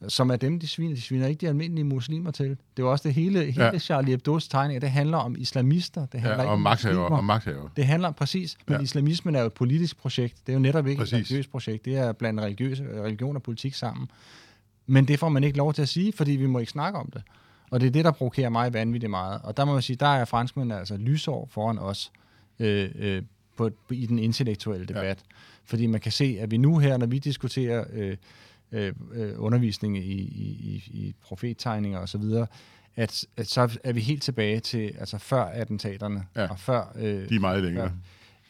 som 0.09 0.31
er 0.31 0.37
dem, 0.37 0.61
de 0.61 0.67
sviner. 0.69 0.95
De 0.95 1.01
sviner 1.01 1.27
ikke 1.27 1.41
de 1.41 1.49
almindelige 1.49 1.85
muslimer 1.85 2.31
til. 2.31 2.49
Det 2.49 2.57
er 2.77 2.83
jo 2.83 2.91
også 2.91 3.09
det 3.09 3.15
hele, 3.15 3.39
hele 3.53 3.65
Ja. 3.65 3.79
Charlie 3.79 4.15
Hebdo's 4.17 4.49
tegninger. 4.51 4.81
Det 4.81 4.91
handler 4.91 5.19
om 5.19 5.37
islamister. 5.39 6.07
Det 6.07 6.21
handler 6.21 6.43
Ja, 6.43 6.47
og 6.49 6.53
om 6.53 6.61
magthaver. 6.61 7.05
Og 7.05 7.25
magthaver. 7.25 7.69
Det 7.77 7.87
handler 7.87 8.11
præcis, 8.11 8.57
men 8.67 8.77
Ja. 8.77 8.83
islamismen 8.83 9.35
er 9.35 9.41
jo 9.41 9.47
et 9.47 9.53
politisk 9.53 9.99
projekt. 9.99 10.35
Det 10.47 10.53
er 10.53 10.55
jo 10.55 10.61
netop 10.61 10.87
ikke 10.87 10.99
præcis. 10.99 11.13
et 11.13 11.17
religiøst 11.19 11.51
projekt. 11.51 11.85
Det 11.85 11.97
er 11.97 12.13
blandt 12.13 12.41
religiøse, 12.41 12.85
religion 13.03 13.37
og 13.37 13.43
politik 13.43 13.75
sammen. 13.75 14.11
Men 14.91 15.09
det 15.09 15.19
får 15.19 15.29
man 15.29 15.45
ikke 15.45 15.59
lov 15.59 15.75
til 15.75 15.83
at 15.83 15.89
sige, 15.89 16.13
fordi 16.13 16.33
vi 16.33 16.47
må 16.47 16.59
ikke 16.59 16.73
snakke 16.73 16.99
om 16.99 17.11
det. 17.11 17.23
Og 17.71 17.81
det 17.81 17.87
er 17.87 17.91
det, 17.91 18.05
der 18.05 18.11
provokerer 18.11 18.49
mig 18.49 18.73
vanvittigt 18.73 19.11
meget. 19.11 19.41
Og 19.45 19.57
der 19.57 19.65
må 19.65 19.73
man 19.73 19.83
sige, 19.83 19.97
der 19.97 20.07
er 20.07 20.25
franskmændene 20.25 20.79
altså 20.79 20.97
lysår 20.97 21.49
foran 21.51 21.79
os 21.79 22.13
øh, 22.59 22.91
øh, 22.99 23.23
på, 23.57 23.71
i 23.91 24.07
den 24.07 24.19
intellektuelle 24.19 24.87
debat. 24.87 25.05
Ja. 25.05 25.15
Fordi 25.65 25.87
man 25.87 26.01
kan 26.01 26.13
se, 26.13 26.39
at 26.41 26.51
vi 26.51 26.57
nu 26.57 26.79
her, 26.79 26.97
når 26.97 27.07
vi 27.07 27.19
diskuterer 27.19 27.85
øh, 27.93 28.17
øh, 28.73 28.93
øh, 29.13 29.33
undervisning 29.37 29.99
i, 29.99 30.01
i, 30.01 30.47
i, 30.61 30.83
i 30.93 31.15
profettegninger 31.23 31.99
osv., 31.99 32.23
at, 32.97 33.25
at 33.37 33.47
så 33.49 33.79
er 33.85 33.93
vi 33.93 34.01
helt 34.01 34.23
tilbage 34.23 34.61
til 34.61 34.95
altså 34.99 35.19
før 35.19 35.45
attentaterne 35.45 36.27
Ja. 36.37 36.47
og 36.51 36.59
før... 36.59 36.93
Øh, 36.97 37.29
De 37.29 37.35
er 37.35 37.41
meget 37.41 37.63
længere. 37.63 37.93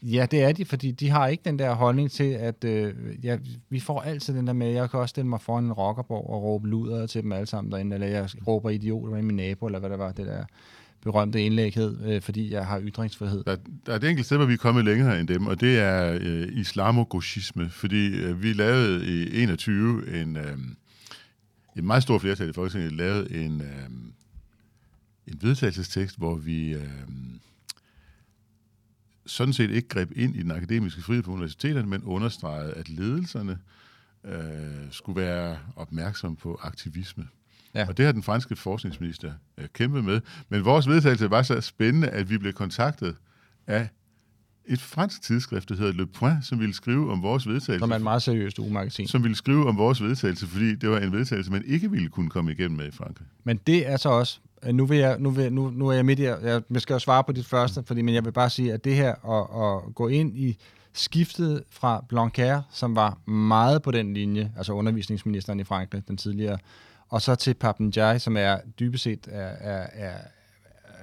Ja, 0.03 0.27
det 0.31 0.43
er 0.43 0.53
de, 0.53 0.65
fordi 0.65 0.91
de 0.91 1.11
har 1.11 1.27
ikke 1.27 1.43
den 1.45 1.59
der 1.59 1.75
holdning 1.75 2.11
til, 2.11 2.25
at 2.25 2.65
øh, 2.65 2.95
ja, 3.23 3.39
vi 3.69 3.81
får 3.81 4.01
altid 4.01 4.35
den 4.35 4.47
der 4.47 4.53
med, 4.53 4.71
jeg 4.71 4.91
kan 4.91 5.01
også 5.01 5.11
stille 5.11 5.29
mig 5.29 5.41
foran 5.41 5.65
en 5.65 5.73
rockerborg 5.73 6.31
og 6.31 6.43
råbe 6.43 6.69
luder 6.69 7.07
til 7.07 7.23
dem 7.23 7.33
alle 7.33 7.47
sammen 7.47 7.73
derinde, 7.73 7.95
eller 7.95 8.07
jeg 8.07 8.29
råber 8.47 8.71
idiot 8.71 9.11
med 9.11 9.23
min 9.23 9.37
nabo, 9.37 9.67
eller 9.67 9.79
hvad 9.79 9.91
det 9.91 9.99
var, 9.99 10.13
det 10.13 10.27
der 10.27 10.45
berømte 11.03 11.43
indlæg 11.43 11.75
hed, 11.75 11.97
øh, 12.05 12.23
fordi 12.23 12.53
jeg 12.53 12.67
har 12.67 12.81
ytringsfrihed. 12.81 13.45
Der, 13.45 13.57
der 13.87 13.93
er 13.93 13.97
et 13.97 14.05
enkelt 14.05 14.27
sted, 14.27 14.37
hvor 14.37 14.47
vi 14.47 14.53
er 14.53 14.57
kommet 14.57 14.85
længere 14.85 15.21
end 15.21 15.29
dem, 15.29 15.47
og 15.47 15.61
det 15.61 15.79
er 15.79 16.19
øh, 16.21 16.49
islamogoshisme, 16.53 17.71
fordi 17.71 18.17
øh, 18.17 18.43
vi 18.43 18.53
lavede 18.53 19.07
i 19.07 19.43
21 19.43 20.21
en, 20.23 20.37
øh, 20.37 20.59
en 21.77 21.87
meget 21.87 22.03
stor 22.03 22.19
flertal 22.19 22.51
i 22.51 22.53
Folketinget 22.53 22.93
lavede 22.93 23.45
en, 23.45 23.61
øh, 23.61 23.89
en 25.27 25.39
vedtagelsestekst, 25.41 26.19
hvor 26.19 26.35
vi 26.35 26.75
øh, 26.75 26.89
sådan 29.29 29.53
set 29.53 29.71
ikke 29.71 29.89
greb 29.89 30.11
ind 30.17 30.37
i 30.37 30.43
den 30.43 30.51
akademiske 30.51 31.03
frihed 31.03 31.23
på 31.23 31.31
universiteterne, 31.31 31.89
men 31.89 32.03
understregede, 32.03 32.73
at 32.73 32.89
ledelserne 32.89 33.59
øh, 34.25 34.41
skulle 34.91 35.21
være 35.21 35.59
opmærksom 35.77 36.37
på 36.37 36.61
aktivisme. 36.63 37.29
Ja. 37.75 37.89
Og 37.89 37.97
det 37.97 38.05
har 38.05 38.13
den 38.13 38.23
franske 38.23 38.57
forskningsminister 38.57 39.33
øh, 39.59 39.67
kæmpet 39.73 40.05
med. 40.05 40.21
Men 40.49 40.65
vores 40.65 40.89
vedtagelse 40.89 41.31
var 41.31 41.43
så 41.43 41.61
spændende, 41.61 42.09
at 42.09 42.31
vi 42.31 42.39
blev 42.39 42.53
kontaktet 42.53 43.17
af 43.67 43.89
et 44.69 44.81
fransk 44.81 45.23
tidsskrift, 45.23 45.69
der 45.69 45.75
hedder 45.75 45.93
Le 45.93 46.07
Point, 46.07 46.47
som 46.47 46.61
ville 46.61 46.75
skrive 46.75 47.13
om 47.13 47.23
vores 47.23 47.47
vedtagelse. 47.47 47.79
Som 47.79 47.91
er 47.91 47.97
et 47.97 48.03
meget 48.03 48.23
seriøst 48.23 48.59
ugemagasin. 48.59 49.09
som 49.09 49.23
ville 49.23 49.37
skrive 49.37 49.69
om 49.69 49.77
vores 49.77 50.03
vedtagelse, 50.03 50.47
fordi 50.47 50.75
det 50.75 50.91
var 50.91 50.99
en 50.99 51.13
vedtagelse, 51.13 51.53
man 51.53 51.65
ikke 51.67 51.91
ville 51.91 52.09
kunne 52.09 52.31
komme 52.31 52.53
igennem 52.53 52.77
med 52.77 52.87
i 52.87 52.91
Frankrig. 52.91 53.27
Men 53.45 53.57
det 53.67 53.89
er 53.89 53.97
så 53.97 54.09
også, 54.09 54.41
Øh, 54.63 54.75
nu, 54.75 54.87
vil 54.87 54.99
jeg, 54.99 55.19
nu, 55.19 55.31
vil, 55.31 55.53
nu, 55.53 55.71
nu 55.71 55.89
er 55.89 55.93
jeg 55.93 56.05
midt 56.05 56.19
i, 56.19 56.23
jeg, 56.23 56.63
jeg 56.71 56.81
skal 56.81 56.95
jo 56.95 56.99
svare 56.99 57.25
på 57.25 57.33
dit 57.33 57.47
første, 57.47 57.83
fordi, 57.87 58.03
men 58.03 58.15
jeg 58.15 58.25
vil 58.25 58.33
bare 58.33 58.51
sige, 58.51 58.73
at 58.73 58.85
det 58.85 58.95
her 58.95 59.11
at, 59.11 59.87
at 59.87 59.95
gå 59.95 60.09
ind 60.09 60.37
i 60.37 60.59
skiftet 60.93 61.63
fra 61.71 62.05
Blanquer, 62.09 62.63
som 62.71 62.97
var 62.97 63.31
meget 63.31 63.83
på 63.83 63.91
den 63.91 64.15
linje, 64.15 64.53
altså 64.57 64.73
undervisningsministeren 64.73 65.61
i 65.61 65.65
Frankrig, 65.65 66.09
den 66.09 66.17
tidligere, 66.17 66.59
og 67.09 67.23
så 67.23 67.35
til 67.35 67.55
Papendiaï, 67.65 68.19
som 68.19 68.37
er 68.37 68.57
dybest 68.81 69.05
set 69.05 69.29
er, 69.31 69.49
er, 69.61 69.87
er, 69.93 70.19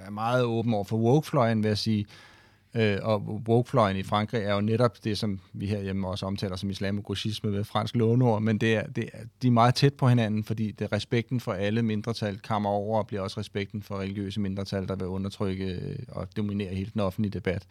er 0.06 0.10
meget 0.10 0.44
åben 0.44 0.74
over 0.74 0.84
for 0.84 0.98
wokefløjen, 0.98 1.64
vil 1.64 1.68
jeg 1.68 1.78
sige. 1.78 2.06
Øh, 2.78 2.98
og 3.02 3.22
wokefløjen 3.48 3.98
i 3.98 4.04
Frankrig 4.04 4.44
er 4.44 4.54
jo 4.54 4.62
netop 4.62 5.04
det, 5.04 5.18
som 5.18 5.40
vi 5.54 5.66
herhjemme 5.66 6.08
også 6.08 6.26
omtaler 6.26 6.56
som 6.56 6.70
islamogrosisme 6.70 7.52
ved 7.52 7.64
fransk 7.64 7.96
låneord, 7.96 8.42
men 8.42 8.58
det 8.58 8.76
er, 8.76 8.88
det 8.88 9.10
er, 9.14 9.20
de 9.42 9.48
er 9.48 9.52
meget 9.52 9.76
tæt 9.76 9.94
på 9.94 10.08
hinanden, 10.08 10.44
fordi 10.44 10.72
det 10.72 10.86
er 10.86 10.92
respekten 10.92 11.40
for 11.40 11.54
alle 11.54 11.84
mindretal 11.84 12.40
kommer 12.40 12.70
over, 12.70 13.00
og 13.00 13.08
bliver 13.08 13.22
også 13.22 13.40
respekten 13.40 13.84
for 13.84 14.00
religiøse 14.00 14.40
mindretal, 14.40 14.88
der 14.88 14.96
vil 14.96 15.08
undertrykke 15.08 15.66
øh, 15.66 16.00
og 16.08 16.28
dominere 16.38 16.76
hele 16.76 16.92
den 16.94 17.02
offentlige 17.02 17.32
debat. 17.32 17.68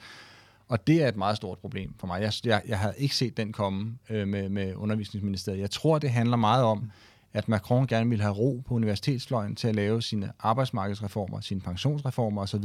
Og 0.68 0.86
det 0.86 1.02
er 1.02 1.08
et 1.08 1.16
meget 1.16 1.36
stort 1.36 1.58
problem 1.58 1.94
for 1.98 2.06
mig. 2.06 2.22
Jeg, 2.22 2.32
jeg, 2.44 2.62
jeg 2.68 2.78
havde 2.78 2.94
ikke 2.98 3.16
set 3.16 3.36
den 3.36 3.52
komme 3.52 3.98
øh, 4.10 4.28
med, 4.28 4.48
med 4.48 4.74
undervisningsministeriet. 4.74 5.60
Jeg 5.60 5.70
tror, 5.70 5.98
det 5.98 6.10
handler 6.10 6.36
meget 6.36 6.64
om, 6.64 6.90
at 7.32 7.48
Macron 7.48 7.86
gerne 7.86 8.10
vil 8.10 8.20
have 8.20 8.34
ro 8.34 8.62
på 8.66 8.74
universitetsfløjen 8.74 9.56
til 9.56 9.68
at 9.68 9.74
lave 9.74 10.02
sine 10.02 10.32
arbejdsmarkedsreformer, 10.40 11.40
sine 11.40 11.60
pensionsreformer 11.60 12.42
osv., 12.42 12.64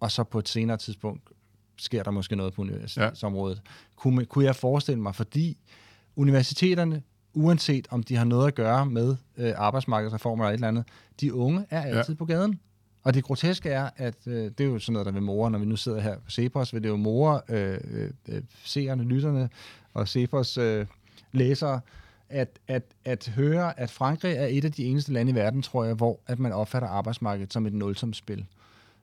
og 0.00 0.10
så 0.10 0.24
på 0.24 0.38
et 0.38 0.48
senere 0.48 0.76
tidspunkt 0.76 1.22
sker 1.82 2.02
der 2.02 2.10
måske 2.10 2.36
noget 2.36 2.52
på 2.52 2.62
universitetsområdet. 2.62 3.56
Ja. 3.56 3.70
Kunne, 3.96 4.24
kunne 4.24 4.44
jeg 4.44 4.56
forestille 4.56 5.00
mig, 5.02 5.14
fordi 5.14 5.56
universiteterne, 6.16 7.02
uanset 7.34 7.88
om 7.90 8.02
de 8.02 8.16
har 8.16 8.24
noget 8.24 8.46
at 8.46 8.54
gøre 8.54 8.86
med 8.86 9.16
øh, 9.36 9.52
arbejdsmarkedsreformer 9.56 10.44
eller 10.44 10.50
et 10.50 10.54
eller 10.54 10.68
andet, 10.68 10.84
de 11.20 11.34
unge 11.34 11.66
er 11.70 11.82
altid 11.82 12.14
ja. 12.14 12.18
på 12.18 12.24
gaden. 12.24 12.60
Og 13.02 13.14
det 13.14 13.24
groteske 13.24 13.68
er, 13.68 13.90
at 13.96 14.14
øh, 14.26 14.50
det 14.58 14.60
er 14.60 14.64
jo 14.64 14.78
sådan 14.78 14.92
noget, 14.92 15.06
der 15.06 15.12
vil 15.12 15.22
more, 15.22 15.50
når 15.50 15.58
vi 15.58 15.64
nu 15.64 15.76
sidder 15.76 16.00
her 16.00 16.18
på 16.18 16.30
Cepos, 16.30 16.74
vil 16.74 16.82
det 16.82 16.88
jo 16.88 16.96
more 16.96 17.40
øh, 17.48 17.78
øh, 18.28 18.42
seerne, 18.64 19.02
lytterne 19.02 19.50
og 19.94 20.08
Cepos 20.08 20.58
øh, 20.58 20.86
læsere, 21.32 21.80
at, 22.28 22.58
at, 22.68 22.82
at 23.04 23.32
høre, 23.36 23.80
at 23.80 23.90
Frankrig 23.90 24.32
er 24.32 24.46
et 24.46 24.64
af 24.64 24.72
de 24.72 24.84
eneste 24.84 25.12
lande 25.12 25.32
i 25.32 25.34
verden, 25.34 25.62
tror 25.62 25.84
jeg, 25.84 25.94
hvor 25.94 26.20
at 26.26 26.38
man 26.38 26.52
opfatter 26.52 26.88
arbejdsmarkedet 26.88 27.52
som 27.52 27.66
et 27.66 27.72
nulsumsspil. 27.72 28.38
Øh, 28.38 28.61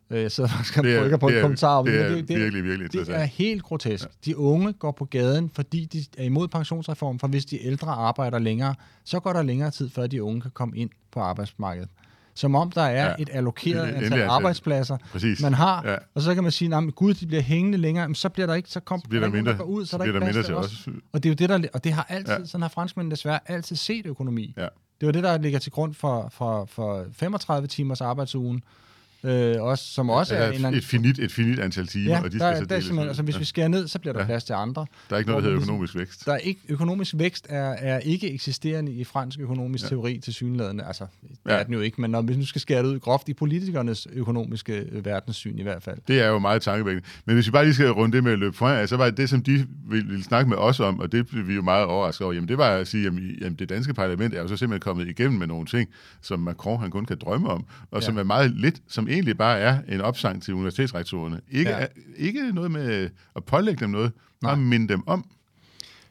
Jeg 0.10 0.32
sidder 0.32 0.50
faktisk 0.50 0.78
og 0.78 0.84
Det 0.84 0.95
er- 0.95 1.02
brygger 1.02 1.17
på 1.17 1.28
det 1.28 1.34
en 1.34 1.38
er- 1.38 1.41
kommentar 1.41 1.76
om 1.78 1.86
det 1.86 1.95
er 2.02 2.10
men 2.10 2.28
virkelig, 2.30 2.63
virkelig 2.63 2.91
Det 2.91 3.10
er 3.10 3.24
helt 3.24 3.63
grotesk. 3.63 4.04
Ja. 4.06 4.10
De 4.26 4.38
unge 4.38 4.74
går 4.74 4.91
på 4.91 5.06
gaden, 5.06 5.52
fordi 5.56 5.86
de 5.86 6.06
er 6.17 6.24
imod 6.24 6.48
pensionsreformen, 6.48 7.19
for 7.19 7.28
hvis 7.28 7.45
de 7.45 7.65
ældre 7.65 7.91
arbejder 7.91 8.39
længere, 8.39 8.76
så 9.04 9.19
går 9.19 9.34
der 9.34 9.41
længere 9.41 9.72
tid, 9.72 9.89
før 9.89 10.08
de 10.08 10.24
unge 10.24 10.41
kan 10.41 10.52
komme 10.52 10.78
ind 10.78 10.89
på 11.12 11.19
arbejdsmarkedet. 11.19 11.89
Som 12.34 12.56
om 12.56 12.72
der 12.72 12.82
er 12.82 13.08
Ja. 13.10 13.13
et 13.19 13.30
allokeret 13.34 13.84
Et- 13.84 13.89
et 13.89 13.93
antal 13.93 14.06
endelig 14.06 14.26
arbejdspladser, 14.26 14.98
Præcis. 15.12 15.41
man 15.41 15.54
har, 15.54 15.84
Ja. 15.88 15.95
og 16.15 16.22
så 16.22 16.34
kan 16.34 16.43
man 16.43 16.52
sige, 16.52 16.76
at 16.76 16.95
gud, 16.95 17.13
de 17.13 17.28
bliver 17.28 17.41
hængende 17.41 17.78
længere, 17.78 18.08
men 18.08 18.15
så 18.15 18.30
bliver 18.30 18.48
der 18.48 18.54
ikke, 18.54 18.69
så, 18.69 18.80
kom, 18.80 19.00
Så 19.02 19.10
bliver 19.10 19.19
der 19.19 19.28
er 19.28 19.32
nogen, 19.32 19.45
mindre, 19.45 19.65
ud, 19.67 19.86
så, 19.86 19.89
så 19.89 19.95
er 19.95 19.98
der 19.98 20.04
bliver 20.06 20.15
ikke 20.15 20.26
der 20.26 20.34
mindre 20.34 20.43
til 20.43 20.56
os. 20.56 20.88
Og 21.13 21.24
det 21.24 21.30
er 21.30 21.34
jo 21.34 21.36
det, 21.36 21.50
der, 21.63 21.69
og 21.74 21.84
det 21.84 21.93
har 21.93 22.06
altid, 22.10 22.34
ja. 22.34 22.45
sådan 22.45 22.62
har 22.62 22.69
franskmændene 22.69 23.12
desværre 23.15 23.39
altid 23.45 23.76
set 23.76 24.06
økonomi. 24.06 24.54
Ja. 24.58 24.67
Det 25.02 25.06
var 25.06 25.12
det, 25.12 25.24
der 25.24 25.38
ligger 25.38 25.60
til 25.60 25.72
grund 25.72 25.93
for, 25.93 26.30
for, 26.32 26.65
for 26.65 27.06
35 27.13 27.67
timers 27.67 28.02
arbejdsugen, 28.02 28.62
øh, 29.23 29.55
også, 29.63 29.84
som 29.86 30.10
også 30.10 30.36
Ja, 30.36 30.39
er 30.41 30.43
der 30.43 30.49
en 30.49 30.55
eller 30.55 30.65
er 30.65 30.67
anden... 30.67 30.79
et 30.79 30.86
finit, 30.86 31.19
et 31.19 31.32
finit 31.32 31.60
antal 31.60 31.88
timer, 31.88 32.05
Ja, 32.12 32.21
og 32.23 32.32
de 32.32 32.39
der, 32.39 32.51
skal 32.53 32.62
så 32.62 32.65
der 32.65 32.75
er 32.75 32.79
deles 32.79 32.91
ud. 32.91 32.97
altså, 33.08 33.23
hvis 33.23 33.36
ja. 33.36 33.39
vi 33.39 33.45
skærer 33.45 33.67
ned, 33.67 33.88
så 33.88 33.99
bliver 33.99 34.13
der 34.13 34.19
Ja. 34.19 34.25
plads 34.25 34.43
til 34.43 34.53
andre. 34.53 34.86
Der 35.10 35.15
er 35.15 35.17
ikke 35.19 35.29
noget, 35.29 35.43
der 35.43 35.49
hedder 35.49 35.63
økonomisk 35.63 35.95
vækst. 35.95 36.25
Der 36.25 36.34
er 36.34 36.38
ikke, 36.38 36.62
økonomisk 36.69 37.13
vækst 37.17 37.45
er, 37.49 37.69
er 37.69 37.99
ikke 37.99 38.34
eksisterende 38.34 38.91
i 38.91 39.03
fransk 39.03 39.39
økonomisk 39.39 39.84
Ja. 39.84 39.89
teori 39.89 40.19
til 40.23 40.34
synlædende. 40.34 40.84
Altså, 40.86 41.05
det 41.21 41.51
Ja. 41.51 41.55
er 41.55 41.63
den 41.63 41.73
jo 41.73 41.79
ikke, 41.79 42.01
men 42.01 42.12
når 42.12 42.21
vi 42.21 42.36
nu 42.36 42.45
skal 42.45 42.62
skære 42.62 42.84
det 42.84 42.88
ud 42.89 42.99
groft 42.99 43.29
i 43.29 43.34
politikernes 43.34 44.08
økonomiske 44.13 44.86
øh, 44.91 45.05
verdenssyn 45.05 45.58
i 45.58 45.63
hvert 45.63 45.84
fald. 45.84 45.97
Det 46.08 46.21
er 46.21 46.27
jo 46.27 46.39
meget 46.39 46.62
tankevækkende. 46.62 47.08
Men 47.25 47.36
hvis 47.36 47.47
vi 47.47 47.51
bare 47.51 47.63
lige 47.63 47.73
skal 47.73 47.91
runde 47.91 48.15
det 48.15 48.23
med 48.23 48.32
at 48.32 48.39
løbe 48.39 48.58
fra, 48.58 48.88
så 48.88 48.97
var 48.97 49.10
det, 49.10 49.29
som 49.29 49.43
de 49.43 49.65
ville, 49.89 50.23
snakke 50.23 50.49
med 50.49 50.58
os 50.58 50.79
om, 50.79 50.99
og 50.99 51.12
det 51.12 51.27
blev 51.27 51.47
vi 51.47 51.53
jo 51.55 51.62
meget 51.62 51.86
overrasket 51.86 52.25
over, 52.25 52.34
jamen 52.34 52.47
det 52.47 52.58
var 52.58 52.69
at 52.69 52.88
sige, 52.88 53.03
jamen, 53.03 53.36
jamen 53.41 53.53
det 53.60 53.69
danske 53.69 53.93
parlament 53.93 54.34
er 54.34 54.41
jo 54.41 54.47
så 54.47 54.58
simpelthen 54.58 54.79
kommet 54.82 55.08
igennem 55.08 55.39
med 55.39 55.47
nogle 55.47 55.65
ting, 55.65 55.89
som 56.21 56.39
Macron 56.39 56.79
han 56.82 56.91
kun 56.91 57.05
kan 57.05 57.17
drømme 57.21 57.49
om, 57.49 57.65
og 57.91 58.01
ja. 58.01 58.05
som 58.05 58.17
er 58.17 58.23
meget 58.23 58.51
lidt, 58.51 58.82
som 58.88 59.08
egentlig 59.10 59.38
bare 59.38 59.60
er 59.60 59.80
en 59.88 60.02
opsang 60.02 60.43
til 60.43 60.54
universitetsrektorerne. 60.54 61.41
Ikke, 61.52 61.72
ja. 61.72 61.86
Ikke 62.17 62.52
noget 62.52 62.72
med 62.72 63.10
at 63.36 63.43
pålægge 63.43 63.80
dem 63.80 63.89
noget, 63.89 64.12
bare 64.41 64.58
Nej. 64.58 64.65
minde 64.65 64.88
dem 64.88 65.08
om, 65.08 65.26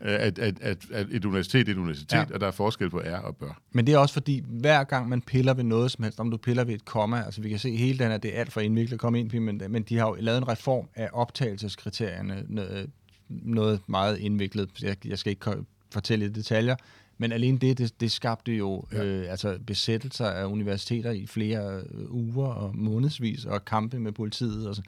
øh, 0.01 0.13
at, 0.13 0.39
at, 0.39 0.61
at, 0.61 0.79
at 0.93 1.07
et 1.11 1.25
universitet 1.25 1.69
er 1.69 1.73
et 1.73 1.79
universitet, 1.79 2.13
ja. 2.13 2.25
Og 2.35 2.41
der 2.41 2.47
er 2.47 2.51
forskel 2.51 2.91
på 2.91 3.01
er 3.05 3.19
og 3.19 3.37
bør. 3.37 3.61
Men 3.73 3.87
det 3.87 3.95
er 3.95 3.99
også 3.99 4.13
fordi, 4.13 4.45
hver 4.47 4.85
gang 4.85 5.09
man 5.09 5.23
piller 5.23 5.55
ved 5.55 5.65
noget 5.65 5.91
som 5.91 6.05
helst, 6.05 6.21
om 6.21 6.31
du 6.31 6.37
piller 6.37 6.65
ved 6.65 6.75
et 6.75 6.85
komma, 6.85 7.23
altså 7.23 7.41
vi 7.41 7.49
kan 7.49 7.59
se 7.59 7.77
hele 7.77 7.99
den 7.99 8.11
her, 8.11 8.19
det 8.19 8.37
er 8.37 8.41
alt 8.41 8.53
for 8.53 8.61
indviklet 8.61 8.93
at 8.93 9.01
komme 9.01 9.21
ind 9.21 9.31
på, 9.31 9.37
men, 9.37 9.63
men 9.69 9.83
de 9.83 9.99
har 9.99 10.09
jo 10.09 10.17
lavet 10.19 10.39
en 10.39 10.49
reform 10.49 10.89
af 10.95 11.09
optagelseskriterierne, 11.13 12.45
noget, 12.49 12.91
noget 13.29 13.81
meget 13.87 14.19
indviklet. 14.19 14.71
Jeg, 14.83 14.97
jeg 15.07 15.19
skal 15.19 15.31
ikke 15.31 15.51
fortælle 15.93 16.25
i 16.25 16.29
detaljer, 16.29 16.77
men 17.19 17.33
alene 17.33 17.59
det, 17.59 17.79
det, 17.79 18.01
det 18.01 18.13
skabte 18.13 18.53
jo 18.53 18.85
Ja. 18.93 19.05
øh, 19.05 19.31
altså 19.31 19.59
besættelser 19.67 20.27
af 20.27 20.45
universiteter 20.45 21.11
i 21.11 21.27
flere 21.27 21.77
øh, 21.95 22.11
uger 22.15 22.47
og 22.49 22.77
månedsvis, 22.77 23.45
og 23.45 23.65
kampe 23.65 23.99
med 23.99 24.13
politiet. 24.13 24.69
Og 24.69 24.75
så. 24.77 24.83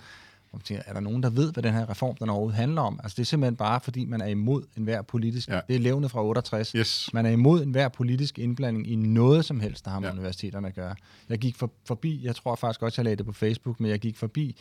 Og 0.53 0.64
tænker, 0.64 0.83
er 0.87 0.93
der 0.93 1.01
nogen, 1.01 1.23
der 1.23 1.31
ved, 1.31 1.53
hvad 1.53 1.62
den 1.62 1.73
her 1.75 1.90
reform 1.90 2.16
den 2.16 2.29
overhovedet 2.29 2.57
handler 2.57 2.83
om? 2.83 3.01
Altså 3.03 3.16
det 3.16 3.23
er 3.23 3.27
simpelthen 3.27 3.57
bare, 3.57 3.81
fordi 3.81 4.05
man 4.05 4.21
er 4.21 4.27
imod 4.27 4.62
enhver 4.77 5.03
politisk... 5.03 5.49
Ja. 5.49 5.61
Det 5.69 5.77
er 5.77 5.81
levende 5.81 6.09
fra 6.09 6.25
68. 6.25 6.73
Yes. 6.73 7.11
Man 7.12 7.27
er 7.27 7.31
imod 7.31 7.62
enhver 7.62 7.88
politisk 7.88 8.38
indblanding 8.38 8.90
i 8.90 8.97
noget 8.97 9.45
som 9.45 9.61
helst, 9.61 9.85
der 9.85 9.90
har 9.90 10.01
med 10.01 10.09
Ja. 10.09 10.12
universiteterne 10.14 10.66
at 10.69 10.75
gøre. 10.75 10.95
Jeg 11.29 11.38
gik 11.38 11.57
for, 11.57 11.71
forbi, 11.87 12.21
jeg 12.25 12.37
tror 12.37 12.55
faktisk 12.55 12.83
også, 12.83 13.01
jeg 13.01 13.05
lagde 13.05 13.16
det 13.16 13.27
på 13.27 13.33
Facebook, 13.33 13.81
men 13.81 13.90
jeg 13.90 13.99
gik 13.99 14.16
forbi 14.16 14.57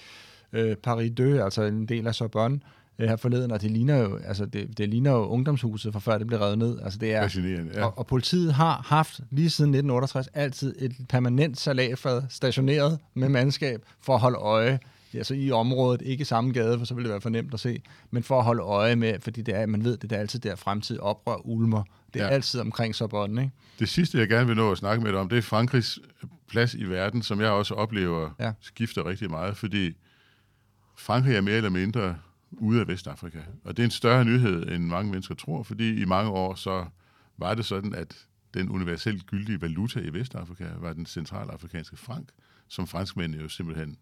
øh, 0.54 0.76
Paris 0.76 1.12
2, 1.18 1.24
altså 1.24 1.64
en 1.64 1.86
del 1.86 2.08
af 2.08 2.16
Sorbonne, 2.16 2.60
her 3.08 3.16
forleden, 3.16 3.52
og 3.52 3.62
det 3.62 3.72
ligner 3.72 3.98
jo, 3.98 4.18
altså 4.18 4.46
det, 4.46 4.78
det 4.78 4.90
ligner 4.90 5.12
jo 5.12 5.26
ungdomshuset, 5.28 5.94
for 5.94 6.00
før 6.00 6.18
det 6.18 6.28
blev 6.28 6.40
revet 6.40 6.58
ned. 6.58 6.80
Altså 6.84 7.00
det 7.00 7.14
er, 7.14 7.22
Fascinerende, 7.22 7.72
ja. 7.76 7.86
og, 7.86 7.98
og 7.98 8.08
politiet 8.08 8.54
har 8.54 8.82
haft 8.88 9.20
lige 9.32 9.50
siden 9.50 9.70
1968 9.70 10.28
altid 10.34 10.76
et 10.80 10.96
permanent 11.10 11.60
salatfad 11.60 12.22
stationeret 12.30 13.00
med 13.14 13.30
mandskab 13.30 13.82
for 14.02 14.14
at 14.14 14.20
holde 14.20 14.38
øje 14.38 14.80
altså 15.14 15.34
i 15.34 15.52
området, 15.52 16.02
ikke 16.02 16.22
i 16.22 16.26
samme 16.26 16.52
gade, 16.54 16.78
for 16.80 16.86
så 16.86 16.94
ville 16.94 17.04
det 17.08 17.12
være 17.12 17.22
for 17.22 17.30
nemt 17.30 17.54
at 17.54 17.60
se, 17.60 17.82
men 18.12 18.24
for 18.24 18.38
at 18.40 18.46
holde 18.46 18.62
øje 18.64 18.96
med, 18.96 19.14
fordi 19.20 19.42
det 19.42 19.56
er, 19.56 19.66
man 19.66 19.84
ved, 19.84 19.98
det 19.98 20.12
er 20.12 20.18
altid 20.18 20.40
der 20.40 20.56
fremtid 20.56 21.00
oprør 21.00 21.36
ulmer. 21.48 21.84
Det 22.14 22.22
er 22.22 22.26
Ja. 22.26 22.32
altid 22.32 22.60
omkring 22.60 22.96
Sorbonne, 22.96 23.42
ikke? 23.42 23.54
Det 23.80 23.90
sidste, 23.90 24.18
jeg 24.18 24.28
gerne 24.30 24.48
vil 24.48 24.56
nå 24.56 24.72
at 24.72 24.78
snakke 24.78 25.04
med 25.04 25.12
dig 25.12 25.20
om, 25.20 25.30
det 25.30 25.38
er 25.38 25.42
Frankrigs 25.42 26.00
plads 26.50 26.74
i 26.74 26.84
verden, 26.84 27.22
som 27.22 27.42
jeg 27.42 27.50
også 27.50 27.74
oplever. 27.74 28.30
Ja. 28.40 28.52
skifter 28.62 29.06
rigtig 29.06 29.30
meget, 29.30 29.58
fordi 29.58 29.92
Frankrig 30.98 31.36
er 31.36 31.42
mere 31.42 31.56
eller 31.56 31.70
mindre 31.70 32.16
ude 32.52 32.80
af 32.82 32.88
Vestafrika. 32.88 33.40
Og 33.64 33.78
det 33.78 33.84
er 33.84 33.88
en 33.88 33.92
større 33.92 34.26
nyhed, 34.26 34.68
end 34.70 34.84
mange 34.86 35.12
mennesker 35.12 35.36
tror, 35.36 35.64
fordi 35.64 36.02
i 36.02 36.06
mange 36.06 36.32
år 36.32 36.56
så 36.56 36.86
var 37.38 37.54
det 37.56 37.66
sådan, 37.66 37.94
at 37.96 38.26
den 38.54 38.70
universelt 38.70 39.26
gyldige 39.26 39.62
valuta 39.62 40.00
i 40.00 40.14
Vestafrika 40.14 40.70
var 40.78 40.94
den 40.94 41.06
centralafrikanske 41.06 41.98
frank, 41.98 42.30
som 42.68 42.88
franskmændene 42.88 43.44
jo 43.44 43.50
simpelthen 43.50 43.98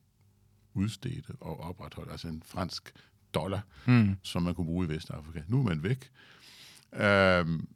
udstedte 0.74 1.34
og 1.40 1.60
opretholdt, 1.60 2.12
altså 2.12 2.28
en 2.28 2.44
fransk 2.46 2.94
dollar, 3.34 3.62
Hmm. 3.86 4.16
som 4.24 4.44
man 4.44 4.56
kunne 4.56 4.66
bruge 4.66 4.86
i 4.86 4.90
Vestafrika. 4.90 5.42
Nu 5.48 5.60
er 5.60 5.64
man 5.64 5.84
væk. 5.84 6.10
Øhm, 6.94 7.68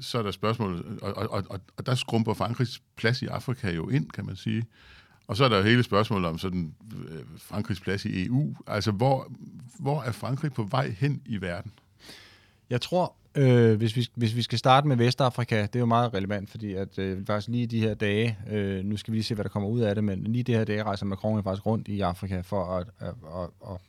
så 0.00 0.18
er 0.18 0.22
der 0.22 0.30
spørgsmålet, 0.30 1.00
og, 1.02 1.14
og, 1.14 1.44
og, 1.50 1.60
og 1.76 1.86
der 1.86 1.94
skrumper 1.94 2.34
Frankrigs 2.34 2.82
plads 2.96 3.22
i 3.22 3.26
Afrika 3.26 3.70
jo 3.70 3.88
ind, 3.88 4.10
kan 4.10 4.26
man 4.26 4.36
sige. 4.36 4.64
Og 5.26 5.36
så 5.36 5.44
er 5.44 5.48
der 5.48 5.56
jo 5.56 5.62
hele 5.62 5.82
spørgsmålet 5.82 6.28
om 6.28 6.38
sådan 6.38 6.74
øh, 7.08 7.22
Frankrigs 7.38 7.80
plads 7.80 8.04
i 8.04 8.26
EU. 8.26 8.54
Altså, 8.66 8.90
hvor, 8.90 9.32
hvor 9.78 10.02
er 10.02 10.12
Frankrig 10.12 10.52
på 10.52 10.62
vej 10.62 10.94
hen 10.98 11.22
i 11.26 11.40
verden? 11.40 11.72
Jeg 12.70 12.80
tror, 12.80 13.14
øh, 13.34 13.76
hvis, 13.76 13.96
vi, 13.96 14.06
hvis 14.14 14.36
vi 14.36 14.42
skal 14.42 14.58
starte 14.58 14.88
med 14.88 14.96
Vestafrika, 14.96 15.62
det 15.62 15.76
er 15.76 15.80
jo 15.80 15.86
meget 15.86 16.14
relevant, 16.14 16.50
fordi 16.50 16.74
at 16.74 16.98
øh, 16.98 17.26
faktisk 17.26 17.48
lige 17.48 17.66
de 17.66 17.80
her 17.80 17.94
dage, 17.94 18.38
øh, 18.50 18.84
nu 18.84 18.96
skal 18.96 19.12
vi 19.12 19.16
lige 19.16 19.24
se, 19.24 19.34
hvad 19.34 19.44
der 19.44 19.50
kommer 19.50 19.68
ud 19.68 19.80
af 19.80 19.94
det, 19.94 20.04
men 20.04 20.24
lige 20.24 20.42
de 20.42 20.54
her 20.54 20.64
dage 20.64 20.82
rejser 20.82 21.06
Macron 21.06 21.36
jo 21.36 21.42
faktisk 21.42 21.66
rundt 21.66 21.88
i 21.88 22.00
Afrika 22.00 22.40
for 22.40 22.64
at, 22.64 22.86
at, 22.98 23.14
at, 23.34 23.70
at 23.70 23.80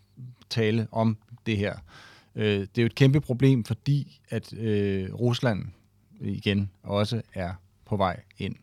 tale 0.50 0.88
om 0.91 1.17
det 1.45 1.58
her. 1.58 1.76
Øh, 2.36 2.60
det 2.60 2.78
er 2.78 2.82
jo 2.82 2.86
et 2.86 2.95
kæmpe 2.95 3.21
problem, 3.21 3.63
fordi 3.63 4.19
at 4.30 4.54
øh, 4.54 5.13
Rusland 5.13 5.65
igen 6.19 6.71
også 6.84 7.21
er 7.34 7.54
på 7.86 7.97
vej 7.97 8.19
ind 8.38 8.56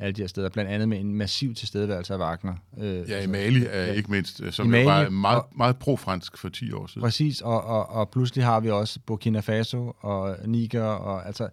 alle 0.00 0.12
de 0.12 0.20
her 0.20 0.28
steder, 0.28 0.48
blandt 0.48 0.70
andet 0.70 0.88
med 0.88 1.00
en 1.00 1.14
massiv 1.14 1.54
tilstedeværelse 1.54 2.14
af 2.14 2.18
Wagner. 2.18 2.54
Øh, 2.78 3.10
Ja, 3.10 3.22
i 3.22 3.26
Mali 3.26 3.64
er 3.70 3.84
ja. 3.84 3.92
ikke 3.92 4.10
mindst, 4.10 4.40
øh, 4.42 4.52
som 4.52 4.74
I 4.74 4.78
jo 4.78 4.84
Mali, 4.84 5.04
var 5.04 5.10
meget, 5.10 5.42
meget 5.56 5.76
pro-fransk 5.76 6.36
for 6.36 6.48
10 6.48 6.72
år 6.72 6.86
siden. 6.86 7.02
Præcis, 7.02 7.40
og, 7.40 7.64
og, 7.64 7.88
og 7.88 8.10
pludselig 8.10 8.44
har 8.44 8.60
vi 8.60 8.70
også 8.70 9.00
Burkina 9.06 9.40
Faso 9.40 9.96
og 10.00 10.36
Niger, 10.44 10.84
og 10.84 11.26
altså, 11.26 11.48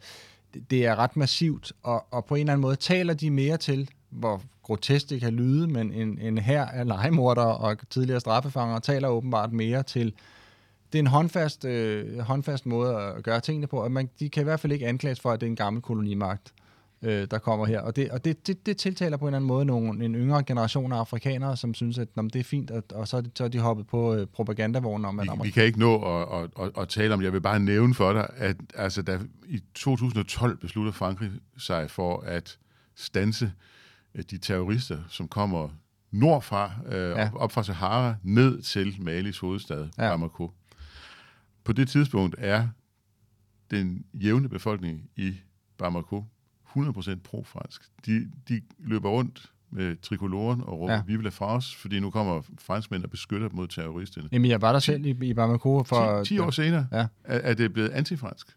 det, 0.69 0.85
er 0.85 0.95
ret 0.95 1.17
massivt, 1.17 1.73
og, 1.83 2.05
og 2.11 2.25
på 2.25 2.35
en 2.35 2.39
eller 2.41 2.53
anden 2.53 2.61
måde 2.61 2.75
taler 2.75 3.13
de 3.13 3.31
mere 3.31 3.57
til, 3.57 3.89
hvor 4.09 4.41
grotesk 4.63 5.09
det 5.09 5.21
kan 5.21 5.33
lyde, 5.33 5.67
men 5.67 5.91
en, 5.93 6.19
en 6.21 6.37
her 6.37 6.65
af 6.65 6.87
legemorder 6.87 7.43
og 7.43 7.77
tidligere 7.89 8.19
straffefanger 8.19 8.79
taler 8.79 9.07
åbenbart 9.07 9.53
mere 9.53 9.83
til, 9.83 10.13
det 10.93 10.99
er 10.99 11.03
en 11.03 11.07
håndfast, 11.07 11.65
øh, 11.65 12.19
håndfast 12.19 12.65
måde 12.65 12.97
at 12.97 13.23
gøre 13.23 13.39
tingene 13.39 13.67
på, 13.67 13.83
og 13.83 13.91
man, 13.91 14.09
de 14.19 14.29
kan 14.29 14.41
i 14.41 14.43
hvert 14.43 14.59
fald 14.59 14.73
ikke 14.73 14.87
anklages 14.87 15.19
for, 15.19 15.31
at 15.31 15.41
det 15.41 15.47
er 15.47 15.49
en 15.49 15.55
gammel 15.55 15.81
kolonimagt, 15.81 16.53
øh, 17.05 17.27
der 17.31 17.37
kommer 17.37 17.65
her. 17.65 17.79
Og, 17.81 17.95
det, 17.95 18.11
og 18.11 18.25
det, 18.25 18.47
det, 18.47 18.65
det 18.65 18.77
tiltaler 18.77 19.17
på 19.17 19.25
en 19.25 19.27
eller 19.27 19.37
anden 19.37 19.47
måde 19.47 19.65
nogle, 19.65 20.05
en 20.05 20.15
yngre 20.15 20.43
generation 20.43 20.91
af 20.91 20.97
afrikanere, 20.97 21.57
som 21.57 21.73
synes, 21.73 21.97
at 21.97 22.07
"Nå, 22.15 22.21
men 22.21 22.29
det 22.29 22.39
er 22.39 22.43
fint, 22.43 22.71
og, 22.71 22.83
og 22.91 23.07
så, 23.07 23.17
er 23.17 23.21
de, 23.21 23.31
så 23.35 23.43
er 23.43 23.47
de 23.47 23.59
hoppet 23.59 23.87
på 23.87 24.13
øh, 24.15 24.27
propagandavognen 24.27 25.05
om, 25.05 25.19
at 25.19 25.27
Vi, 25.27 25.43
vi 25.43 25.49
kan 25.49 25.63
ikke 25.63 25.79
nå 25.79 26.01
at, 26.01 26.43
at, 26.43 26.49
at, 26.65 26.71
at 26.81 26.89
tale 26.89 27.13
om, 27.13 27.21
jeg 27.21 27.33
vil 27.33 27.41
bare 27.41 27.59
nævne 27.59 27.93
for 27.93 28.13
dig, 28.13 28.29
at 28.37 28.57
altså, 28.75 29.01
da, 29.01 29.19
i 29.47 29.59
2012 29.73 30.57
besluttede 30.57 30.93
Frankrig 30.93 31.31
sig 31.57 31.91
for 31.91 32.19
at 32.19 32.57
stanse 32.95 33.51
øh, 34.15 34.23
de 34.31 34.37
terrorister, 34.37 34.97
som 35.09 35.27
kommer 35.27 35.69
nordfra, 36.11 36.71
øh, 36.85 36.93
ja. 37.09 37.25
Op, 37.25 37.35
op 37.35 37.51
fra 37.51 37.63
Sahara, 37.63 38.15
ned 38.23 38.61
til 38.61 38.95
Malis 38.99 39.39
hovedstad. 39.39 39.87
Ja. 39.97 40.09
Bamako. 40.09 40.51
På 41.63 41.73
det 41.73 41.89
tidspunkt 41.89 42.35
er 42.39 42.67
den 43.71 44.05
jævne 44.13 44.49
befolkning 44.49 45.09
i 45.15 45.33
Bamako 45.77 46.23
100% 46.77 47.15
pro-fransk. 47.23 47.81
De, 48.05 48.27
de 48.49 48.61
løber 48.79 49.09
rundt 49.09 49.51
med 49.71 49.95
trikoloren 50.01 50.61
og 50.61 50.79
råber 50.79 50.93
ja. 50.93 51.01
Vive 51.07 51.23
la 51.23 51.29
France, 51.29 51.77
fordi 51.77 51.99
nu 51.99 52.09
kommer 52.09 52.41
franskmænd 52.59 53.03
og 53.03 53.09
beskytter 53.09 53.47
dem 53.47 53.55
mod 53.57 53.67
terroristerne. 53.67 54.29
Jamen, 54.31 54.51
jeg 54.51 54.61
var 54.61 54.71
der 54.71 54.79
selv 54.79 55.05
i, 55.05 55.09
i 55.21 55.33
Bamako 55.33 55.83
for... 55.83 56.23
10, 56.23 56.29
10 56.33 56.39
år 56.39 56.49
senere 56.51 56.87
Ja. 56.91 56.97
er, 56.97 57.39
er 57.39 57.53
det 57.53 57.73
blevet 57.73 57.89
antifransk. 57.89 58.47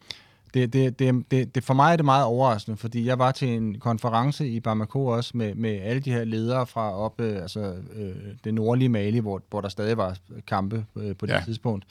Det, 0.54 0.72
det, 0.72 0.98
det, 0.98 1.30
det, 1.30 1.54
det, 1.54 1.64
for 1.64 1.74
mig 1.74 1.92
er 1.92 1.96
det 1.96 2.04
meget 2.04 2.24
overraskende, 2.24 2.76
fordi 2.76 3.06
jeg 3.06 3.18
var 3.18 3.32
til 3.32 3.48
en 3.48 3.78
konference 3.80 4.48
i 4.48 4.60
Bamako 4.60 5.06
også 5.06 5.36
med, 5.36 5.54
med 5.54 5.70
alle 5.70 6.00
de 6.00 6.12
her 6.12 6.24
ledere 6.24 6.66
fra 6.66 6.92
op, 6.92 7.20
øh, 7.20 7.42
altså, 7.42 7.76
øh, 7.94 8.14
det 8.44 8.54
nordlige 8.54 8.88
Mali, 8.88 9.18
hvor, 9.18 9.42
hvor 9.50 9.60
der 9.60 9.68
stadig 9.68 9.96
var 9.96 10.16
kampe 10.46 10.84
øh, 10.96 11.16
på 11.16 11.26
det 11.26 11.32
Ja. 11.32 11.42
tidspunkt. 11.44 11.84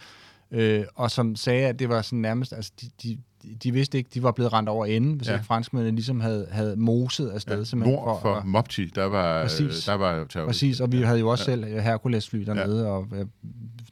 Øh, 0.51 0.83
og 0.95 1.11
som 1.11 1.35
sagde, 1.35 1.67
at 1.67 1.79
det 1.79 1.89
var 1.89 2.01
sådan 2.01 2.19
nærmest, 2.19 2.53
altså 2.53 2.71
de, 2.81 2.89
de, 3.03 3.17
de 3.63 3.71
vidste 3.71 3.97
ikke, 3.97 4.09
de 4.13 4.23
var 4.23 4.31
blevet 4.31 4.53
rendt 4.53 4.69
over 4.69 4.85
enden, 4.85 5.13
hvis 5.13 5.27
Ja. 5.27 5.31
ja. 5.31 5.37
ikke 5.37 5.45
franskmændene 5.47 5.95
ligesom 5.95 6.19
havde, 6.19 6.47
havde 6.51 6.75
moset 6.75 7.29
afsted. 7.29 7.65
Ja. 7.73 7.77
Nord 7.77 8.21
for 8.21 8.35
at- 8.35 8.45
Mopti, 8.45 8.85
der 8.85 9.05
var, 9.05 9.41
Præcis. 9.43 9.85
der 9.85 9.93
var 9.93 10.11
terrorister. 10.11 10.45
Præcis, 10.45 10.79
og 10.79 10.91
vi 10.91 11.01
havde 11.01 11.19
jo 11.19 11.27
også 11.29 11.51
Ja. 11.51 11.57
ja. 11.57 11.63
selv 11.65 11.79
Hercules-fly 11.81 12.39
dernede, 12.45 12.83
ja. 12.83 12.89
og 12.89 13.07
øh, 13.15 13.25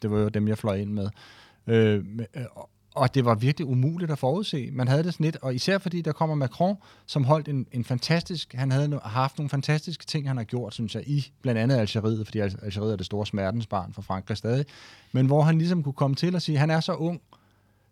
det 0.01 0.11
var 0.11 0.19
jo 0.19 0.29
dem, 0.29 0.47
jeg 0.47 0.57
fløj 0.57 0.75
ind 0.75 0.91
med. 0.91 1.09
Øh, 1.67 2.03
øh, 2.19 2.25
og- 2.55 2.69
og 2.95 3.15
det 3.15 3.25
var 3.25 3.35
virkelig 3.35 3.67
umuligt 3.67 4.11
at 4.11 4.19
forudse. 4.19 4.69
Man 4.73 4.87
havde 4.87 5.03
det 5.03 5.13
sådan 5.13 5.23
lidt, 5.23 5.37
og 5.41 5.55
især 5.55 5.77
fordi 5.77 6.01
der 6.01 6.11
kommer 6.11 6.35
Macron, 6.35 6.75
som 7.05 7.23
holdt 7.23 7.47
en, 7.47 7.67
en 7.71 7.83
fantastisk, 7.83 8.53
han 8.53 8.71
havde 8.71 8.87
no, 8.87 8.97
haft 9.03 9.37
nogle 9.37 9.49
fantastiske 9.49 10.05
ting, 10.05 10.27
han 10.27 10.37
har 10.37 10.43
gjort, 10.43 10.73
synes 10.73 10.95
jeg, 10.95 11.03
i 11.07 11.31
blandt 11.41 11.59
andet 11.61 11.75
Algeriet, 11.77 12.27
fordi 12.27 12.39
Al- 12.39 12.59
Algeriet 12.63 12.91
er 12.91 12.95
det 12.95 13.05
store 13.05 13.25
smertensbarn 13.25 13.93
for 13.93 14.01
Frankrig 14.01 14.37
stadig, 14.37 14.65
men 15.11 15.25
hvor 15.25 15.41
han 15.41 15.57
ligesom 15.57 15.83
kunne 15.83 15.93
komme 15.93 16.15
til 16.15 16.35
at 16.35 16.41
sige, 16.41 16.57
han 16.57 16.69
er 16.69 16.79
så 16.79 16.93
ung, 16.93 17.21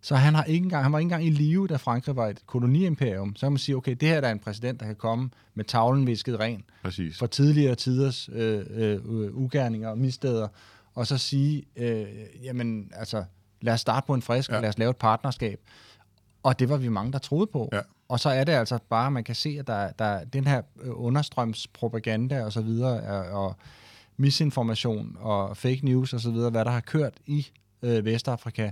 så 0.05 0.15
han, 0.15 0.35
har 0.35 0.43
ikke 0.43 0.63
engang, 0.63 0.83
han 0.83 0.91
var 0.91 0.99
ikke 0.99 1.05
engang 1.05 1.25
i 1.25 1.29
live, 1.29 1.67
da 1.67 1.75
Frankrig 1.75 2.15
var 2.15 2.27
et 2.27 2.41
koloniimperium. 2.45 3.35
Så 3.35 3.45
kan 3.45 3.51
man 3.51 3.57
sige, 3.59 3.75
okay, 3.75 3.95
det 3.99 4.07
her 4.09 4.21
der 4.21 4.27
er 4.27 4.31
en 4.31 4.39
præsident, 4.39 4.79
der 4.79 4.85
kan 4.85 4.95
komme 4.95 5.29
med 5.53 5.65
tavlen 5.65 6.07
visket 6.07 6.39
ren, 6.39 6.63
Præcis. 6.83 7.17
for 7.17 7.25
tidligere 7.25 7.75
tiders 7.75 8.29
øh, 8.33 8.65
øh, 8.69 8.99
ugerninger 9.37 9.89
og 9.89 9.97
missteder, 9.97 10.47
og 10.95 11.07
så 11.07 11.17
sige, 11.17 11.63
øh, 11.75 12.05
jamen 12.43 12.91
altså, 12.95 13.23
lad 13.61 13.73
os 13.73 13.79
starte 13.81 14.07
på 14.07 14.13
en 14.13 14.21
frisk, 14.21 14.51
Ja. 14.51 14.59
lad 14.59 14.69
os 14.69 14.77
lave 14.77 14.89
et 14.89 14.97
partnerskab. 14.97 15.59
Og 16.43 16.59
det 16.59 16.69
var 16.69 16.77
vi 16.77 16.87
mange, 16.87 17.11
der 17.11 17.19
troede 17.19 17.47
på. 17.47 17.69
Ja. 17.73 17.79
Og 18.09 18.19
så 18.19 18.29
er 18.29 18.43
det 18.43 18.51
altså 18.51 18.79
bare, 18.89 19.11
man 19.11 19.23
kan 19.23 19.35
se, 19.35 19.55
at 19.59 19.67
der, 19.67 19.91
der 19.91 20.23
den 20.23 20.47
her 20.47 20.61
øh, 20.81 20.89
understrømspropaganda 20.93 22.43
og 22.45 22.53
så 22.53 22.61
videre, 22.61 23.01
og, 23.01 23.45
og 23.45 23.55
misinformation 24.17 25.17
og 25.19 25.57
fake 25.57 25.79
news 25.85 26.13
og 26.13 26.19
så 26.19 26.31
videre, 26.31 26.49
hvad 26.49 26.65
der 26.65 26.71
har 26.71 26.79
kørt 26.79 27.13
i 27.25 27.47
øh, 27.81 28.05
Vestafrika, 28.05 28.71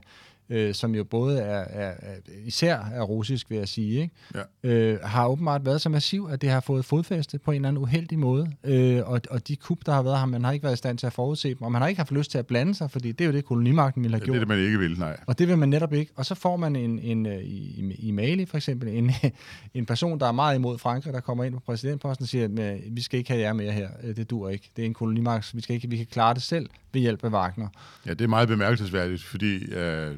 øh, 0.52 0.74
som 0.74 0.96
jo 0.96 1.04
både 1.04 1.40
er, 1.40 1.60
er, 1.70 1.94
er 2.02 2.16
især 2.46 2.80
er 2.94 3.02
russisk, 3.02 3.50
vil 3.50 3.58
jeg 3.58 3.68
sige, 3.68 4.02
ikke? 4.02 4.16
Ja. 4.64 4.70
Øh, 4.70 5.00
har 5.04 5.28
åbenbart 5.28 5.66
været 5.66 5.82
så 5.82 5.90
massiv, 5.90 6.28
at 6.32 6.42
det 6.42 6.50
har 6.50 6.60
fået 6.60 6.86
fodfæste 6.86 7.40
på 7.40 7.52
en 7.52 7.56
eller 7.56 7.68
anden 7.70 7.84
uheldig 7.84 8.20
måde. 8.20 8.52
Øh, 8.64 9.02
og, 9.10 9.22
og 9.30 9.48
de 9.48 9.56
kup, 9.56 9.78
der 9.86 9.92
har 9.92 10.02
været 10.04 10.20
her, 10.20 10.26
man 10.26 10.44
har 10.44 10.52
ikke 10.52 10.64
været 10.64 10.74
i 10.74 10.78
stand 10.78 10.98
til 10.98 11.08
at 11.08 11.14
forudse 11.14 11.50
dem, 11.50 11.62
og 11.62 11.72
man 11.72 11.82
har 11.82 11.90
ikke 11.90 12.00
haft 12.00 12.12
lyst 12.12 12.32
til 12.32 12.38
at 12.38 12.48
blande 12.48 12.76
sig, 12.76 12.92
fordi 12.92 13.12
det 13.12 13.22
er 13.22 13.26
jo 13.26 13.32
det, 13.34 13.46
kolonimagten 13.46 14.04
ville 14.04 14.16
have 14.16 14.22
Ja, 14.22 14.26
gjort. 14.26 14.34
det 14.34 14.42
er 14.42 14.46
det, 14.46 14.58
man 14.58 14.66
ikke 14.66 14.80
vil, 14.80 15.00
nej. 15.00 15.18
Og 15.28 15.40
det 15.40 15.48
vil 15.48 15.58
man 15.58 15.70
netop 15.70 15.94
ikke. 15.94 16.12
Og 16.16 16.26
så 16.26 16.36
får 16.36 16.58
man 16.58 16.76
en, 16.76 17.00
en 17.00 17.26
øh, 17.26 17.40
i, 17.44 17.96
i 18.00 18.12
Mali 18.12 18.46
for 18.46 18.58
eksempel, 18.58 18.90
en, 18.90 19.12
en 19.74 19.86
person, 19.86 20.20
der 20.20 20.26
er 20.28 20.32
meget 20.32 20.56
imod 20.56 20.78
Frankrig, 20.78 21.14
der 21.14 21.20
kommer 21.20 21.44
ind 21.44 21.54
på 21.54 21.60
præsidentposten 21.60 22.24
og 22.24 22.28
siger, 22.28 22.44
at 22.46 22.80
vi 22.92 23.02
skal 23.02 23.18
ikke 23.20 23.32
have 23.32 23.42
jer 23.42 23.54
mere 23.54 23.72
her. 23.72 23.90
Øh, 24.04 24.16
Det 24.16 24.30
dur 24.30 24.50
ikke. 24.50 24.70
Det 24.76 24.82
er 24.82 24.86
en 24.86 24.94
kolonimagt. 24.94 25.56
Vi, 25.56 25.62
skal 25.62 25.76
ikke, 25.76 25.90
vi 25.90 25.98
kan 25.98 26.06
klare 26.06 26.34
det 26.34 26.42
selv 26.42 26.70
ved 26.94 27.02
hjælp 27.02 27.24
af 27.24 27.30
Wagner. 27.30 27.68
Ja, 28.06 28.10
det 28.14 28.22
er 28.22 28.28
meget 28.28 28.48
bemærkelsesværdigt, 28.48 29.24
fordi 29.24 29.64
øh, 29.74 30.16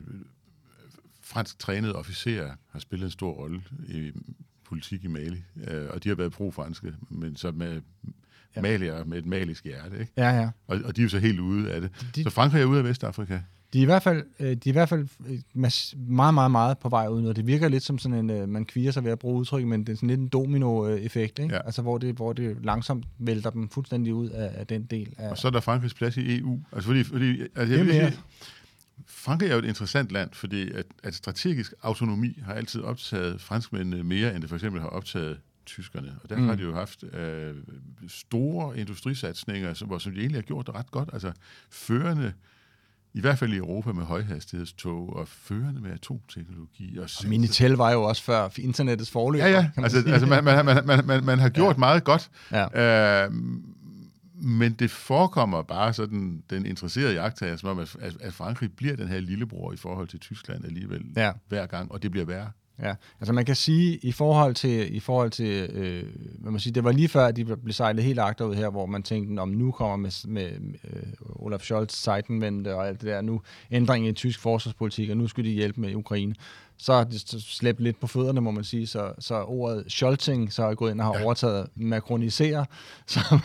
fransk 1.22 1.60
trænede 1.60 1.96
officerer 1.96 2.52
har 2.72 2.80
spillet 2.80 3.06
en 3.06 3.12
stor 3.12 3.32
rolle 3.32 3.62
i 3.88 4.12
politik 4.66 5.04
i 5.04 5.08
Mali, 5.08 5.44
øh, 5.68 5.86
og 5.90 6.04
de 6.04 6.10
har 6.10 6.16
været 6.16 6.32
pro-franske, 6.32 6.94
men 7.10 7.36
så 7.36 7.52
med 7.52 7.82
Ja. 8.56 8.62
malier 8.62 9.04
med 9.04 9.18
et 9.18 9.26
malisk 9.26 9.64
hjerte, 9.64 10.00
ikke? 10.00 10.12
Ja, 10.18 10.30
ja. 10.30 10.50
Og, 10.68 10.80
og 10.86 10.96
de 10.96 11.02
er 11.02 11.04
jo 11.04 11.10
så 11.10 11.20
helt 11.20 11.40
ude 11.40 11.72
af 11.72 11.82
det. 11.82 11.92
De- 12.16 12.24
Så 12.24 12.30
Frankrig 12.30 12.62
er 12.62 12.66
ude 12.66 12.80
af 12.80 12.84
Vestafrika. 12.86 13.40
De 13.74 13.78
er 13.78 13.82
i 13.82 13.86
hvert 13.86 14.04
fald, 14.04 14.24
øh, 14.40 14.46
de 14.48 14.52
er 14.52 14.58
i 14.66 14.72
hvert 14.72 14.90
fald 14.90 15.08
øh, 15.28 15.40
meget, 15.96 16.34
meget, 16.34 16.52
meget 16.52 16.78
på 16.78 16.90
vej 16.90 17.08
ud 17.08 17.22
nu. 17.22 17.32
Det 17.32 17.48
virker 17.48 17.68
lidt 17.68 17.84
som 17.84 17.98
sådan 18.00 18.18
en, 18.18 18.30
øh, 18.30 18.50
man 18.50 18.66
kviger 18.66 18.92
sig 18.92 19.04
ved 19.04 19.12
at 19.12 19.20
bruge 19.20 19.40
udtryk, 19.40 19.66
men 19.66 19.84
det 19.84 19.90
er 19.94 19.96
sådan 19.96 20.10
lidt 20.10 20.20
en 20.20 20.28
domino-effekt, 20.28 21.40
ikke? 21.40 21.56
Ja. 21.56 21.62
Altså, 21.66 21.82
hvor 21.82 21.98
det, 21.98 22.16
hvor 22.16 22.34
det 22.34 22.58
langsomt 22.64 23.06
vælter 23.18 23.50
dem 23.50 23.70
fuldstændig 23.70 24.14
ud 24.14 24.30
af, 24.30 24.52
af 24.60 24.68
den 24.68 24.84
del 24.84 25.14
af... 25.18 25.30
Og 25.30 25.38
så 25.38 25.48
er 25.48 25.52
der 25.52 25.60
Frankrigs 25.60 25.94
plads 25.94 26.18
i 26.18 26.40
EU. 26.40 26.60
Altså 26.72 26.88
fordi, 26.88 27.04
fordi 27.04 27.42
altså 27.56 27.76
jeg 27.76 27.86
vil 27.86 27.94
sige, 27.94 28.14
Frankrig 29.08 29.50
er 29.50 29.54
jo 29.54 29.60
et 29.60 29.66
interessant 29.66 30.12
land, 30.12 30.30
fordi 30.34 30.72
at, 30.72 30.86
at 31.04 31.16
strategisk 31.16 31.74
autonomi 31.82 32.40
har 32.46 32.54
altid 32.54 32.82
optaget 32.82 33.42
franskmændene 33.42 34.04
mere, 34.04 34.34
end 34.34 34.42
det 34.42 34.50
for 34.50 34.56
eksempel 34.56 34.82
har 34.82 34.88
optaget 34.90 35.38
tyskerne. 35.66 36.16
Og 36.24 36.30
derfor 36.30 36.42
Mm. 36.42 36.48
har 36.48 36.56
de 36.56 36.64
jo 36.64 36.74
haft 36.74 37.04
øh, 37.14 37.56
store 38.08 38.80
industrisatsninger, 38.80 39.74
som, 39.74 40.00
som 40.00 40.12
de 40.14 40.20
egentlig 40.20 40.38
har 40.38 40.42
gjort 40.42 40.68
det 40.68 40.76
ret 40.76 40.92
godt. 40.92 41.10
Altså 41.14 41.32
førende, 41.72 42.34
i 43.16 43.22
hvert 43.22 43.40
fald 43.40 43.54
i 43.54 43.58
Europa 43.58 43.92
med 43.92 44.04
højhastighedstog, 44.04 45.16
og 45.16 45.28
førende 45.28 45.82
med 45.82 45.92
atomteknologi. 45.92 46.98
Og, 46.98 47.04
Og 47.24 47.30
Minitel 47.30 47.72
var 47.72 47.92
jo 47.92 48.04
også 48.04 48.24
før 48.24 48.50
internettets 48.58 49.12
forløber. 49.12 49.46
Ja, 49.46 49.52
ja. 49.52 49.70
man 49.76 49.84
Altså, 49.86 50.02
sige. 50.02 50.14
altså 50.14 50.28
man, 50.28 50.44
man, 50.44 50.66
man, 50.66 50.86
man, 50.86 51.06
man, 51.06 51.24
man 51.24 51.40
har 51.40 51.50
gjort 51.50 51.76
ja. 51.76 51.80
meget 51.80 52.04
godt. 52.04 52.30
ja. 52.52 53.24
Øh, 53.26 53.32
men 54.46 54.74
det 54.74 54.92
forekommer 54.92 55.62
bare 55.62 55.94
sådan 55.94 56.44
den 56.50 56.66
interesserede 56.66 57.14
jagttager, 57.14 57.56
som 57.58 57.70
om, 57.70 57.80
at, 57.80 57.96
at, 58.02 58.18
at 58.22 58.34
Frankrig 58.34 58.72
bliver 58.76 58.96
den 58.96 59.08
her 59.08 59.20
lillebror 59.20 59.74
i 59.74 59.78
forhold 59.78 60.08
til 60.08 60.20
Tyskland 60.20 60.66
alligevel 60.66 61.02
Ja. 61.16 61.32
hver 61.50 61.66
gang, 61.66 61.92
og 61.92 62.04
det 62.04 62.12
bliver 62.12 62.26
værre. 62.26 62.52
Ja, 62.80 62.96
altså 63.20 63.34
man 63.34 63.46
kan 63.46 63.56
sige, 63.56 63.98
i 63.98 64.12
forhold 64.12 64.56
til, 64.56 64.96
i 64.96 65.00
forhold 65.00 65.32
til 65.32 65.70
øh, 65.74 66.04
hvad 66.40 66.52
man 66.52 66.60
siger, 66.60 66.74
det 66.74 66.84
var 66.84 66.92
lige 66.92 67.08
før, 67.10 67.26
at 67.26 67.36
de 67.36 67.46
blev 67.46 67.74
sejlet 67.74 68.04
helt 68.04 68.20
agterud 68.20 68.56
her, 68.56 68.70
hvor 68.70 68.86
man 68.86 69.04
tænkte, 69.04 69.40
om 69.42 69.50
nu 69.50 69.72
kommer 69.72 69.96
med, 69.98 70.28
med 70.28 70.52
øh, 70.94 71.04
Olaf 71.44 71.62
Scholz, 71.62 71.94
Seitenwende 71.94 72.76
og 72.76 72.88
alt 72.88 73.02
det 73.02 73.10
der, 73.10 73.22
nu 73.22 73.42
ændring 73.72 74.08
i 74.08 74.12
tysk 74.12 74.40
forsvarspolitik, 74.40 75.10
og 75.10 75.18
nu 75.18 75.28
skulle 75.28 75.50
de 75.50 75.56
hjælpe 75.56 75.82
med 75.82 75.96
Ukraine. 75.96 76.36
Så 76.78 76.94
har 76.94 77.04
de 77.04 77.20
slæbt 77.42 77.80
lidt 77.80 78.00
på 78.00 78.08
fødderne, 78.08 78.42
må 78.42 78.52
man 78.52 78.64
sige, 78.64 78.88
så, 78.88 79.14
så 79.20 79.44
ordet 79.44 79.84
Scholzing 79.88 80.54
så 80.54 80.64
er 80.64 80.76
gået 80.76 80.92
ind 80.92 81.02
og 81.02 81.06
har 81.06 81.18
ja. 81.18 81.26
Overtaget 81.26 81.68
makronisere, 81.76 82.66
som, 83.06 83.40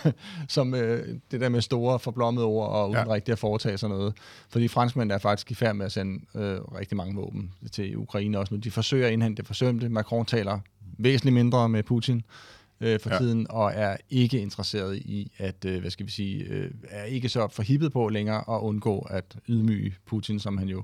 som 0.49 0.75
øh, 0.75 1.19
det 1.31 1.41
der 1.41 1.49
med 1.49 1.61
store 1.61 1.99
forblommede 1.99 2.47
ord, 2.47 2.69
og 2.69 2.91
uden. 2.91 3.07
Ja. 3.07 3.15
rigtig 3.15 3.33
at 3.33 3.39
foretage 3.39 3.79
sig 3.79 3.89
noget. 3.89 4.15
Fordi 4.49 4.69
franskmændene 4.69 5.15
er 5.15 5.19
faktisk 5.19 5.51
i 5.51 5.55
færd 5.55 5.77
med 5.77 5.87
at 5.87 5.93
sende 5.93 6.25
øh, 6.35 6.61
rigtig 6.61 6.97
mange 6.97 7.15
våben 7.15 7.53
til 7.73 7.97
Ukraine 7.97 8.39
også 8.39 8.55
nu. 8.55 8.61
De 8.61 8.71
forsøger 8.71 9.07
at 9.07 9.13
indhente 9.13 9.37
det 9.37 9.47
forsømte. 9.47 9.89
Macron 9.89 10.27
taler 10.27 10.59
væsentligt 10.99 11.35
mindre 11.35 11.69
med 11.69 11.83
Putin 11.83 12.23
øh, 12.81 13.01
for 13.01 13.11
ja. 13.11 13.19
Tiden, 13.19 13.47
og 13.51 13.73
er 13.75 13.97
ikke 14.11 14.41
interesseret 14.41 14.97
i 14.97 15.33
at, 15.39 15.65
øh, 15.65 15.81
hvad 15.81 15.91
skal 15.91 16.07
vi 16.07 16.11
sige, 16.11 16.45
øh, 16.45 16.71
er 16.89 17.05
ikke 17.05 17.29
så 17.29 17.49
forhippet 17.49 17.93
på 17.93 18.09
længere 18.09 18.57
at 18.57 18.61
undgå 18.61 18.99
at 19.11 19.37
ydmyge 19.49 19.95
Putin, 20.07 20.41
som 20.41 20.59
han 20.59 20.69
jo 20.69 20.83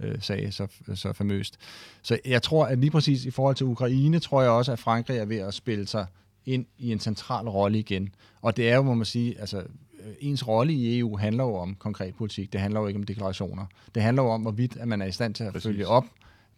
øh, 0.00 0.14
sagde 0.20 0.52
så, 0.52 0.66
så 0.94 1.12
famøst. 1.12 1.58
Så 2.02 2.18
jeg 2.24 2.42
tror, 2.42 2.66
at 2.66 2.78
lige 2.78 2.90
præcis 2.90 3.24
i 3.24 3.30
forhold 3.30 3.56
til 3.56 3.66
Ukraine, 3.66 4.18
tror 4.18 4.42
jeg 4.42 4.50
også, 4.50 4.72
at 4.72 4.78
Frankrig 4.78 5.18
er 5.18 5.24
ved 5.24 5.38
at 5.38 5.54
spille 5.54 5.86
sig 5.86 6.06
ind 6.46 6.66
i 6.78 6.92
en 6.92 7.00
central 7.00 7.48
rolle 7.48 7.78
igen. 7.78 8.14
Og 8.42 8.56
det 8.56 8.70
er 8.70 8.76
jo, 8.76 8.82
må 8.82 8.94
man 8.94 9.06
sige, 9.06 9.40
altså 9.40 9.58
øh, 9.58 10.14
ens 10.20 10.48
rolle 10.48 10.72
i 10.72 10.98
EU 10.98 11.16
handler 11.16 11.44
jo 11.44 11.54
om 11.54 11.74
konkret 11.74 12.14
politik. 12.14 12.52
Det 12.52 12.60
handler 12.60 12.80
jo 12.80 12.86
ikke 12.86 12.98
om 12.98 13.02
deklarationer. 13.02 13.66
Det 13.94 14.02
handler 14.02 14.22
jo 14.22 14.28
om, 14.28 14.42
hvorvidt 14.42 14.76
at 14.76 14.88
man 14.88 15.02
er 15.02 15.06
i 15.06 15.12
stand 15.12 15.34
til 15.34 15.44
at 15.44 15.52
Præcis. 15.52 15.66
følge 15.66 15.86
op 15.86 16.04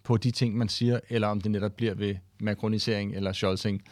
på 0.02 0.16
de 0.16 0.30
ting, 0.30 0.56
man 0.56 0.68
siger, 0.68 1.00
eller 1.08 1.28
om 1.28 1.40
det 1.40 1.50
netop 1.50 1.72
bliver 1.72 1.94
ved 1.94 2.14
makronisering 2.40 3.14
eller 3.14 3.32
scholzing. 3.32 3.82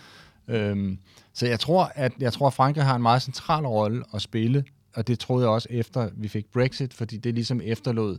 Øhm, 0.49 0.99
så 1.33 1.47
jeg 1.47 1.61
tror, 1.61 1.93
at 1.95 2.13
jeg 2.21 2.33
tror, 2.33 2.47
at 2.47 2.53
Frankrig 2.53 2.85
har 2.85 2.97
en 2.97 3.03
meget 3.03 3.23
central 3.23 3.67
rolle 3.67 4.05
at 4.15 4.23
spille, 4.23 4.65
og 4.95 5.09
det 5.09 5.19
troede 5.19 5.45
jeg 5.45 5.51
også 5.51 5.69
efter 5.71 6.11
vi 6.17 6.29
fik 6.29 6.47
Brexit, 6.53 6.95
fordi 6.95 7.17
det 7.17 7.35
ligesom 7.35 7.61
efterlod 7.65 8.19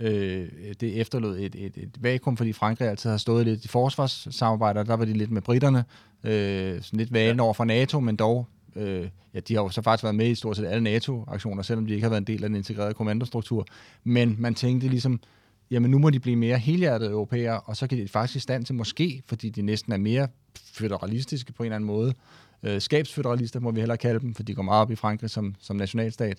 øh, 0.00 0.48
det 0.80 1.00
efterlod 1.00 1.38
et, 1.38 1.54
et, 1.54 1.76
et 1.76 1.96
vakuum, 2.00 2.36
fordi 2.36 2.52
Frankrig 2.52 2.88
altid 2.88 3.10
har 3.10 3.16
stået 3.16 3.46
lidt 3.46 3.64
i 3.64 3.68
forsvarssamarbejder, 3.68 4.82
der 4.82 4.96
var 4.96 5.04
de 5.04 5.12
lidt 5.12 5.30
med 5.30 5.42
britterne, 5.42 5.84
øh, 6.24 6.82
sådan 6.82 6.98
lidt 6.98 7.12
valende 7.12 7.42
ja. 7.42 7.44
over 7.44 7.54
for 7.54 7.64
NATO, 7.64 8.00
men 8.00 8.16
dog, 8.16 8.46
øh, 8.76 9.08
ja, 9.34 9.40
de 9.40 9.54
har 9.54 9.62
jo 9.62 9.68
så 9.68 9.82
faktisk 9.82 10.04
været 10.04 10.14
med 10.14 10.26
i 10.26 10.34
stort 10.34 10.56
set 10.56 10.66
alle 10.66 10.84
NATO-aktioner, 10.84 11.62
selvom 11.62 11.86
de 11.86 11.94
ikke 11.94 12.04
har 12.04 12.10
været 12.10 12.20
en 12.20 12.26
del 12.26 12.44
af 12.44 12.48
den 12.48 12.56
integrerede 12.56 12.94
kommandostruktur, 12.94 13.66
men 14.04 14.36
man 14.38 14.54
tænkte 14.54 14.88
ligesom, 14.88 15.20
jamen 15.70 15.90
nu 15.90 15.98
må 15.98 16.10
de 16.10 16.20
blive 16.20 16.36
mere 16.36 16.58
helhjertede 16.58 17.10
europæere, 17.10 17.60
og 17.60 17.76
så 17.76 17.86
kan 17.86 17.98
de 17.98 18.08
faktisk 18.08 18.36
i 18.36 18.40
stand 18.40 18.64
til 18.64 18.74
måske, 18.74 19.22
fordi 19.26 19.50
de 19.50 19.62
næsten 19.62 19.92
er 19.92 19.96
mere 19.96 20.28
federalistiske 20.74 21.52
på 21.52 21.62
en 21.62 21.66
eller 21.66 21.76
anden 21.76 21.86
måde, 21.86 22.14
øh, 22.62 22.80
skabsfederalister 22.80 23.60
må 23.60 23.70
vi 23.70 23.80
hellere 23.80 23.98
kalde 23.98 24.20
dem, 24.20 24.34
for 24.34 24.42
de 24.42 24.54
går 24.54 24.62
meget 24.62 24.80
op 24.82 24.90
i 24.90 24.96
Frankrig 24.96 25.30
som, 25.30 25.54
som 25.60 25.76
nationalstat, 25.76 26.38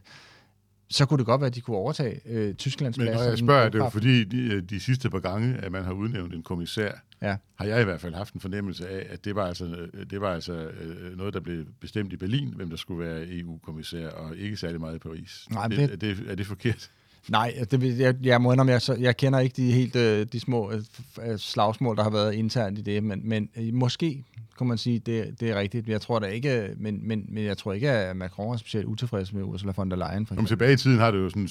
så 0.90 1.06
kunne 1.06 1.18
det 1.18 1.26
godt 1.26 1.42
være, 1.42 1.48
at 1.48 1.56
de 1.56 1.62
kunne 1.62 1.78
overtage 1.78 2.20
øh, 2.26 2.54
Tysklands 2.56 2.98
Men 2.98 3.06
plads. 3.06 3.16
når 3.16 3.24
som 3.24 3.30
jeg 3.30 3.38
spørger, 3.38 3.70
det 3.70 3.80
er 3.80 3.84
jo 3.84 3.90
fordi 3.90 4.24
de, 4.24 4.62
de 4.62 4.80
sidste 4.80 5.10
par 5.10 5.20
gange, 5.20 5.58
at 5.58 5.72
man 5.72 5.84
har 5.84 5.92
udnævnt 5.94 6.34
en 6.34 6.44
kommissær, 6.44 6.92
Ja. 7.22 7.36
har 7.56 7.66
jeg 7.66 7.82
i 7.82 7.84
hvert 7.84 8.02
fald 8.02 8.14
haft 8.14 8.34
en 8.34 8.40
fornemmelse 8.42 8.88
af, 8.90 9.08
at 9.10 9.26
det 9.26 9.36
var 9.36 9.46
altså, 9.48 9.88
det 10.10 10.22
var 10.22 10.34
altså 10.34 10.54
øh, 10.54 11.18
noget, 11.18 11.34
der 11.34 11.40
blev 11.40 11.66
bestemt 11.80 12.14
i 12.14 12.18
Berlin, 12.18 12.54
hvem 12.56 12.70
der 12.70 12.78
skulle 12.78 13.06
være 13.10 13.26
EU-kommissær, 13.30 14.10
og 14.10 14.38
ikke 14.38 14.58
særlig 14.58 14.80
meget 14.80 14.96
i 14.96 15.00
Paris. 15.00 15.46
Nej, 15.52 15.68
det, 15.68 15.78
det- 15.78 15.92
er, 15.92 15.96
det, 15.96 16.32
er 16.32 16.36
det 16.36 16.46
forkert? 16.48 16.92
Nej, 17.30 17.54
det, 17.72 18.00
jeg, 18.00 18.16
jeg 18.24 18.42
må 18.42 18.52
indrømme, 18.52 18.72
jeg, 18.72 18.82
så, 18.82 18.94
jeg 18.94 19.18
kender 19.18 19.40
ikke 19.40 19.54
de 19.56 19.72
helt 19.72 19.96
øh, 19.96 20.26
de 20.34 20.40
små 20.40 20.72
øh, 20.72 20.82
øh, 21.28 21.38
slagsmål, 21.38 21.98
der 21.98 22.04
har 22.04 22.10
været 22.10 22.34
internt 22.34 22.80
i 22.80 22.82
det, 22.82 23.04
men, 23.04 23.22
men 23.24 23.50
måske 23.74 24.24
kunne 24.58 24.68
man 24.70 24.78
sige, 24.78 25.00
det, 25.00 25.40
det 25.40 25.50
er 25.50 25.60
rigtigt. 25.60 25.88
Jeg 25.88 26.02
tror 26.02 26.20
da 26.20 26.26
ikke, 26.26 26.70
men, 26.78 27.08
men, 27.08 27.26
men 27.30 27.44
jeg 27.44 27.58
tror 27.58 27.74
ikke, 27.74 27.92
at 27.92 28.16
Macron 28.16 28.54
er 28.54 28.58
specielt 28.58 28.86
utilfreds 28.86 29.34
med 29.34 29.44
Ursula 29.44 29.74
von 29.78 29.92
der 29.92 29.98
Leyen. 29.98 30.26
For 30.26 30.34
eksempel. 30.34 30.48
tilbage 30.48 30.74
i 30.74 30.78
tiden 30.78 30.98
har 31.00 31.12
det 31.12 31.18
jo 31.18 31.30
sådan 31.30 31.50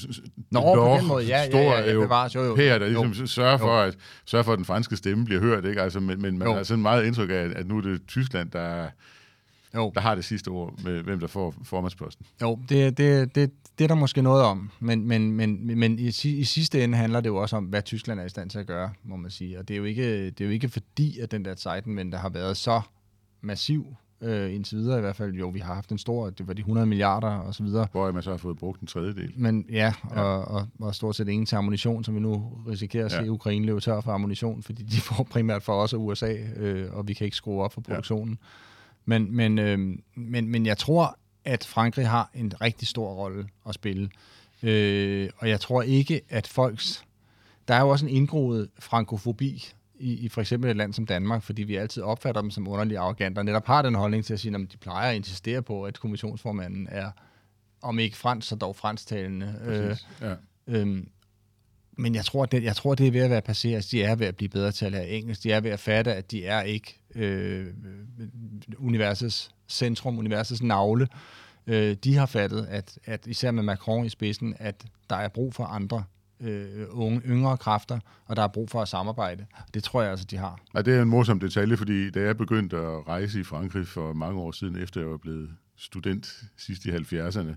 Nå, 0.51 0.75
på 0.75 0.97
den 0.99 1.07
måde, 1.07 1.25
ja, 1.27 1.43
ja, 1.53 1.59
ja, 1.59 1.93
ja, 1.93 1.93
bevares, 1.93 2.35
jo, 2.35 2.43
jo. 2.43 2.57
der 2.57 2.79
ligesom 2.79 3.11
Jo. 3.11 3.27
sørger 3.27 3.59
for, 3.59 3.79
at, 3.79 3.97
sørger 4.25 4.43
for, 4.43 4.53
at 4.53 4.57
den 4.57 4.65
franske 4.65 4.97
stemme 4.97 5.25
bliver 5.25 5.41
hørt, 5.41 5.65
ikke? 5.65 5.83
Altså, 5.83 6.01
men, 6.01 6.23
men 6.23 6.39
man 6.39 6.49
Jo. 6.49 6.55
har 6.55 6.63
sådan 6.63 6.83
meget 6.83 7.05
indtryk 7.07 7.31
af, 7.31 7.49
at 7.57 7.67
nu 7.67 7.77
er 7.77 7.81
det 7.83 8.01
Tyskland, 8.09 8.51
der, 8.51 8.87
Jo. 9.75 9.93
der 9.95 10.01
har 10.01 10.15
det 10.15 10.25
sidste 10.25 10.49
ord 10.49 10.75
med, 10.85 11.03
hvem 11.03 11.21
der 11.21 11.27
får 11.27 11.55
formandsposten. 11.65 12.27
Jo, 12.43 12.59
det, 12.69 12.99
det, 12.99 13.35
det, 13.35 13.51
det 13.81 13.85
er 13.85 13.88
der 13.88 14.01
måske 14.01 14.23
noget 14.23 14.45
om, 14.45 14.71
men, 14.81 15.09
men, 15.09 15.33
men, 15.33 15.79
men 15.79 15.99
i, 15.99 16.07
i 16.25 16.45
sidste 16.45 16.85
ende 16.85 16.99
handler 16.99 17.21
det 17.21 17.29
jo 17.29 17.37
også 17.37 17.57
om, 17.57 17.64
hvad 17.64 17.83
Tyskland 17.83 18.21
er 18.21 18.25
i 18.25 18.29
stand 18.29 18.51
til 18.51 18.59
at 18.59 18.66
gøre, 18.66 18.90
må 19.05 19.16
man 19.16 19.31
sige. 19.31 19.59
Og 19.59 19.69
det 19.69 19.75
er 19.75 19.79
jo 19.79 19.85
ikke, 19.85 20.27
det 20.31 20.40
er 20.40 20.45
jo 20.45 20.51
ikke 20.51 20.69
fordi, 20.69 21.19
at 21.19 21.31
den 21.31 21.45
der 21.45 21.55
Zeitenwende 21.55 22.16
har 22.16 22.29
været 22.29 22.57
så 22.57 22.81
massiv, 23.40 23.97
øh, 24.21 24.55
indtil 24.55 24.79
videre 24.79 24.99
i 24.99 25.01
hvert 25.01 25.16
fald. 25.16 25.35
Jo, 25.35 25.49
vi 25.49 25.59
har 25.59 25.75
haft 25.75 25.93
en 25.93 25.99
stor, 25.99 26.31
det 26.31 26.47
var 26.49 26.53
de 26.55 26.61
100 26.61 26.87
milliarder 26.87 27.29
og 27.29 27.55
så 27.55 27.62
videre. 27.62 27.87
Hvor 27.93 28.12
man 28.12 28.23
så 28.23 28.31
har 28.31 28.37
fået 28.37 28.57
brugt 28.59 28.81
en 28.81 28.87
tredjedel. 28.87 29.33
Men 29.37 29.64
ja, 29.71 29.93
og, 30.11 30.45
og, 30.45 30.66
og 30.81 30.95
stort 30.95 31.16
set 31.16 31.29
ingen 31.29 31.47
til 31.47 31.57
ammunition, 31.57 32.05
som 32.05 32.14
vi 32.14 32.21
nu 32.21 32.53
risikerer 32.69 33.05
at 33.05 33.11
se 33.12 33.23
Ja. 33.23 33.29
Ukraine 33.29 33.66
løbe 33.66 33.81
tør 33.81 34.01
for 34.01 34.12
ammunition, 34.12 34.62
fordi 34.62 34.83
de 34.83 35.01
får 35.01 35.22
primært 35.31 35.62
fra 35.62 35.72
os 35.72 35.93
og 35.93 36.07
USA, 36.07 36.33
øh, 36.57 36.93
og 36.93 37.09
vi 37.09 37.14
kan 37.14 37.24
ikke 37.24 37.37
skrue 37.37 37.62
op 37.62 37.72
for 37.72 37.83
Ja. 37.89 37.93
produktionen. 37.95 38.39
Men, 39.05 39.37
men, 39.37 39.59
øh, 39.59 39.78
men, 40.16 40.49
men 40.49 40.66
jeg 40.66 40.78
tror, 40.78 41.16
at 41.51 41.64
Frankrig 41.64 42.09
har 42.09 42.30
en 42.34 42.53
rigtig 42.61 42.88
stor 42.88 43.14
rolle 43.14 43.48
at 43.68 43.74
spille. 43.74 44.11
Øh, 44.62 45.30
og 45.36 45.48
jeg 45.48 45.61
tror 45.61 45.82
ikke, 45.82 46.20
at 46.28 46.46
folks... 46.46 47.05
Der 47.68 47.74
er 47.76 47.80
jo 47.80 47.88
også 47.88 48.07
en 48.07 48.12
indgroet 48.12 48.68
frankofobi 48.78 49.72
i, 49.94 50.12
i 50.12 50.28
for 50.28 50.40
eksempel 50.40 50.70
et 50.70 50.76
land 50.76 50.92
som 50.92 51.07
Danmark, 51.07 51.42
fordi 51.42 51.62
vi 51.62 51.76
altid 51.76 52.03
opfatter 52.03 52.40
dem 52.40 52.51
som 52.51 52.68
underligt 52.68 52.98
arrogante, 52.98 53.38
og 53.38 53.44
netop 53.44 53.66
har 53.66 53.82
den 53.82 53.94
holdning 53.94 54.24
til 54.24 54.34
at 54.34 54.40
sige, 54.40 54.55
at 54.55 54.72
de 54.72 54.76
plejer 54.76 55.11
at 55.11 55.16
insistere 55.16 55.62
på, 55.62 55.84
at 55.84 56.01
kommissionsformanden 56.01 56.88
er, 56.90 57.11
om 57.82 57.98
ikke 57.98 58.16
fransk, 58.16 58.48
så 58.48 58.57
dog 58.57 58.76
fransktalende. 58.76 59.61
Øh, 59.64 59.88
Præcis. 59.88 60.07
Ja. 60.20 60.34
Øhm, 60.66 61.09
men 62.01 62.14
jeg 62.14 62.24
tror, 62.24 62.46
det, 62.46 62.62
jeg 62.62 62.76
tror, 62.76 62.94
det 62.94 63.07
er 63.07 63.11
ved 63.11 63.20
at 63.20 63.30
være 63.30 63.42
passeret. 63.42 63.88
De 63.90 64.03
er 64.03 64.14
ved 64.14 64.26
at 64.26 64.36
blive 64.36 64.48
bedre 64.48 64.72
til 64.72 64.84
at 64.84 64.92
lære 64.92 65.09
engelsk. 65.09 65.42
De 65.42 65.53
er 65.53 65.61
ved 65.61 65.70
at 65.70 65.80
fatte, 65.80 66.14
at 66.14 66.30
de 66.30 66.46
er 66.46 66.62
ikke 66.62 67.01
øh, 67.14 67.66
universets 68.78 69.51
centrum, 69.68 70.18
universets 70.18 70.62
navle. 70.62 71.09
Øh, 71.66 71.96
de 72.05 72.16
har 72.16 72.26
fattet, 72.26 72.66
at, 72.70 72.98
at 73.05 73.26
især 73.26 73.51
med 73.51 73.62
Macron 73.62 74.07
i 74.07 74.09
spidsen, 74.09 74.55
at 74.59 74.84
der 75.11 75.16
er 75.16 75.28
brug 75.28 75.55
for 75.55 75.64
andre 75.64 76.05
øh, 76.40 76.86
unge, 76.90 77.20
yngre 77.26 77.57
kræfter, 77.57 77.98
og 78.26 78.36
der 78.36 78.42
er 78.42 78.48
brug 78.48 78.70
for 78.70 78.82
at 78.82 78.88
samarbejde. 78.88 79.46
Det 79.74 79.84
tror 79.84 80.03
jeg 80.03 80.11
altså, 80.11 80.26
de 80.30 80.36
har. 80.36 80.61
Ja, 80.74 80.82
det 80.82 80.96
er 80.96 81.03
en 81.03 81.09
morsom 81.09 81.40
detalje, 81.40 81.76
fordi 81.76 82.11
da 82.11 82.20
jeg 82.20 82.36
begyndte 82.36 82.76
at 82.76 83.09
rejse 83.09 83.40
i 83.40 83.42
Frankrig 83.42 83.86
for 83.86 84.12
mange 84.12 84.40
år 84.40 84.53
siden, 84.53 84.82
efter 84.82 85.01
jeg 85.01 85.11
var 85.11 85.16
blevet 85.16 85.51
student 85.76 86.42
sidst 86.57 86.84
i 86.84 86.90
70'erne, 86.90 87.55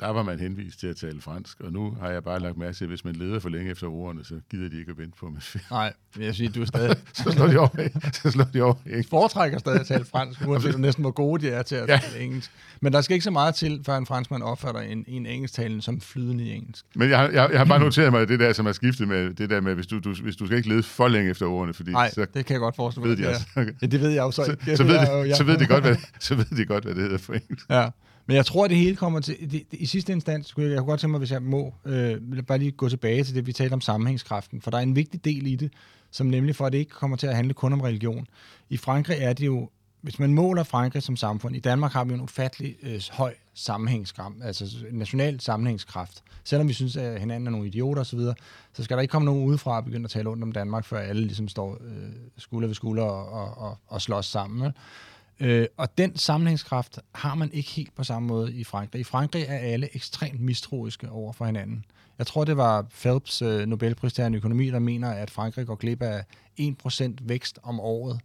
der 0.00 0.08
var 0.08 0.22
man 0.22 0.40
henvist 0.40 0.80
til 0.80 0.86
at 0.86 0.96
tale 0.96 1.20
fransk, 1.20 1.60
og 1.60 1.72
nu 1.72 1.96
har 2.00 2.10
jeg 2.10 2.24
bare 2.24 2.40
lagt 2.40 2.56
mærke 2.56 2.76
til, 2.76 2.84
at 2.84 2.88
hvis 2.88 3.04
man 3.04 3.16
leder 3.16 3.38
for 3.38 3.48
længe 3.48 3.70
efter 3.70 3.86
ordene, 3.86 4.24
så 4.24 4.34
gider 4.50 4.68
de 4.68 4.78
ikke 4.78 4.90
at 4.90 4.98
vente 4.98 5.16
på 5.20 5.28
mig. 5.28 5.42
Nej, 5.70 5.92
jeg 6.18 6.34
siger, 6.34 6.50
du 6.50 6.62
er 6.62 6.66
stadig... 6.66 6.96
så 7.12 7.32
slår 7.32 7.46
de 7.46 7.58
over, 7.58 7.88
så 8.12 8.30
slår 8.30 8.44
de 8.44 8.62
over 8.62 8.74
ikke? 8.86 9.08
Foretrækker 9.10 9.58
stadig 9.58 9.80
at 9.80 9.86
tale 9.86 10.04
fransk, 10.04 10.46
uanset 10.46 10.80
næsten 10.80 11.02
hvor 11.02 11.10
gode 11.10 11.46
de 11.46 11.50
er 11.50 11.62
til 11.62 11.74
at 11.74 11.88
ja. 11.88 12.00
tale 12.02 12.24
engelsk. 12.24 12.50
Men 12.80 12.92
der 12.92 13.00
skal 13.00 13.14
ikke 13.14 13.24
så 13.24 13.30
meget 13.30 13.54
til, 13.54 13.80
før 13.86 13.96
en 13.96 14.06
franskmand 14.06 14.42
opfatter 14.42 14.80
en, 14.80 15.04
en 15.08 15.26
engelsktalende 15.26 15.82
som 15.82 16.00
flydende 16.00 16.44
i 16.44 16.52
engelsk. 16.52 16.84
Men 16.94 17.10
jeg, 17.10 17.30
jeg, 17.32 17.48
jeg 17.50 17.60
har 17.60 17.64
bare 17.64 17.80
noteret 17.80 18.12
mig 18.12 18.28
det 18.28 18.40
der, 18.40 18.52
som 18.52 18.66
er 18.66 18.72
skiftet 18.72 19.08
med 19.08 19.34
det 19.34 19.50
der 19.50 19.60
med, 19.60 19.74
hvis 19.74 19.86
du, 19.86 19.98
du, 19.98 20.14
hvis 20.22 20.36
du 20.36 20.46
skal 20.46 20.56
ikke 20.56 20.68
lede 20.68 20.82
for 20.82 21.08
længe 21.08 21.30
efter 21.30 21.46
ordene, 21.46 21.74
fordi 21.74 21.90
Nej, 21.90 22.10
så 22.10 22.26
det 22.34 22.46
kan 22.46 22.54
jeg 22.54 22.60
godt 22.60 22.76
forestille 22.76 23.08
mig. 23.08 23.18
Ved 23.18 23.24
de 23.24 23.28
altså. 23.28 23.46
Ja, 23.82 23.86
det 23.86 24.00
ved 24.00 24.10
jeg 24.10 24.22
jo 24.22 24.30
så 24.30 24.44
så, 24.44 24.50
ikke. 24.50 24.76
Så, 24.76 24.84
ved, 24.84 25.28
de, 25.28 25.36
så, 25.36 25.44
ved 25.44 25.58
de 25.58 25.66
godt, 25.66 25.84
hvad, 25.84 25.96
så 26.18 26.34
ved 26.34 26.44
de 26.44 26.64
godt, 26.64 26.84
hvad 26.84 26.94
det 26.94 27.02
hedder 27.02 27.18
for 27.18 27.32
engelsk. 27.32 27.70
Ja. 27.70 27.88
Men 28.28 28.36
jeg 28.36 28.46
tror, 28.46 28.64
at 28.64 28.70
det 28.70 28.78
hele 28.78 28.96
kommer 28.96 29.20
til... 29.20 29.36
Det, 29.40 29.52
det, 29.52 29.66
I 29.72 29.86
sidste 29.86 30.12
instans, 30.12 30.46
skulle 30.46 30.68
jeg, 30.68 30.72
jeg 30.72 30.80
kunne 30.80 30.88
godt 30.88 31.00
tænke 31.00 31.10
mig, 31.10 31.18
hvis 31.18 31.30
jeg 31.30 31.42
må, 31.42 31.74
øh, 31.84 32.42
bare 32.46 32.58
lige 32.58 32.70
gå 32.70 32.88
tilbage 32.88 33.24
til 33.24 33.34
det, 33.34 33.46
vi 33.46 33.52
talte 33.52 33.74
om 33.74 33.80
sammenhængskraften. 33.80 34.60
For 34.60 34.70
der 34.70 34.78
er 34.78 34.82
en 34.82 34.96
vigtig 34.96 35.24
del 35.24 35.46
i 35.46 35.56
det, 35.56 35.72
som 36.10 36.26
nemlig 36.26 36.56
for, 36.56 36.66
at 36.66 36.72
det 36.72 36.78
ikke 36.78 36.90
kommer 36.90 37.16
til 37.16 37.26
at 37.26 37.36
handle 37.36 37.54
kun 37.54 37.72
om 37.72 37.80
religion. 37.80 38.26
I 38.70 38.76
Frankrig 38.76 39.18
er 39.20 39.32
det 39.32 39.46
jo... 39.46 39.70
Hvis 40.00 40.18
man 40.18 40.34
måler 40.34 40.62
Frankrig 40.62 41.02
som 41.02 41.16
samfund, 41.16 41.56
i 41.56 41.60
Danmark 41.60 41.92
har 41.92 42.04
vi 42.04 42.14
en 42.14 42.20
ufattelig 42.20 42.76
øh, 42.82 43.00
høj 43.10 43.34
sammenhængskraft, 43.54 44.34
altså 44.42 44.76
national 44.90 45.40
sammenhængskraft. 45.40 46.22
Selvom 46.44 46.68
vi 46.68 46.72
synes, 46.72 46.96
at 46.96 47.20
hinanden 47.20 47.46
er 47.46 47.50
nogle 47.50 47.66
idioter 47.66 48.00
osv., 48.00 48.18
så, 48.18 48.34
så 48.72 48.84
skal 48.84 48.96
der 48.96 49.00
ikke 49.00 49.12
komme 49.12 49.26
nogen 49.26 49.44
udefra 49.44 49.76
og 49.76 49.84
begynde 49.84 50.04
at 50.04 50.10
tale 50.10 50.28
ondt 50.28 50.42
om 50.42 50.52
Danmark, 50.52 50.84
før 50.84 50.98
alle 50.98 51.22
ligesom 51.22 51.48
står 51.48 51.78
øh, 51.80 52.08
skulder 52.36 52.68
ved 52.68 52.74
skulder 52.74 53.02
og, 53.02 53.28
og, 53.28 53.58
og, 53.58 53.78
og 53.86 54.02
slås 54.02 54.26
sammen. 54.26 54.66
Ikke? 54.66 54.78
Øh, 55.40 55.66
og 55.76 55.98
den 55.98 56.16
sammenhængskraft 56.16 56.98
har 57.14 57.34
man 57.34 57.50
ikke 57.52 57.70
helt 57.70 57.94
på 57.94 58.04
samme 58.04 58.28
måde 58.28 58.52
i 58.54 58.64
Frankrig. 58.64 59.00
I 59.00 59.04
Frankrig 59.04 59.44
er 59.48 59.58
alle 59.58 59.88
ekstremt 59.96 60.40
mistroiske 60.40 61.10
over 61.10 61.32
for 61.32 61.44
hinanden. 61.44 61.84
Jeg 62.18 62.26
tror, 62.26 62.44
det 62.44 62.56
var 62.56 62.86
Phelps 63.00 63.42
øh, 63.42 63.66
Nobelpristager 63.66 64.30
i 64.30 64.36
økonomi, 64.36 64.70
der 64.70 64.78
mener, 64.78 65.10
at 65.10 65.30
Frankrig 65.30 65.66
går 65.66 65.74
glip 65.74 66.02
af 66.02 66.24
1% 66.60 67.12
vækst 67.20 67.58
om 67.62 67.80
året, 67.80 68.20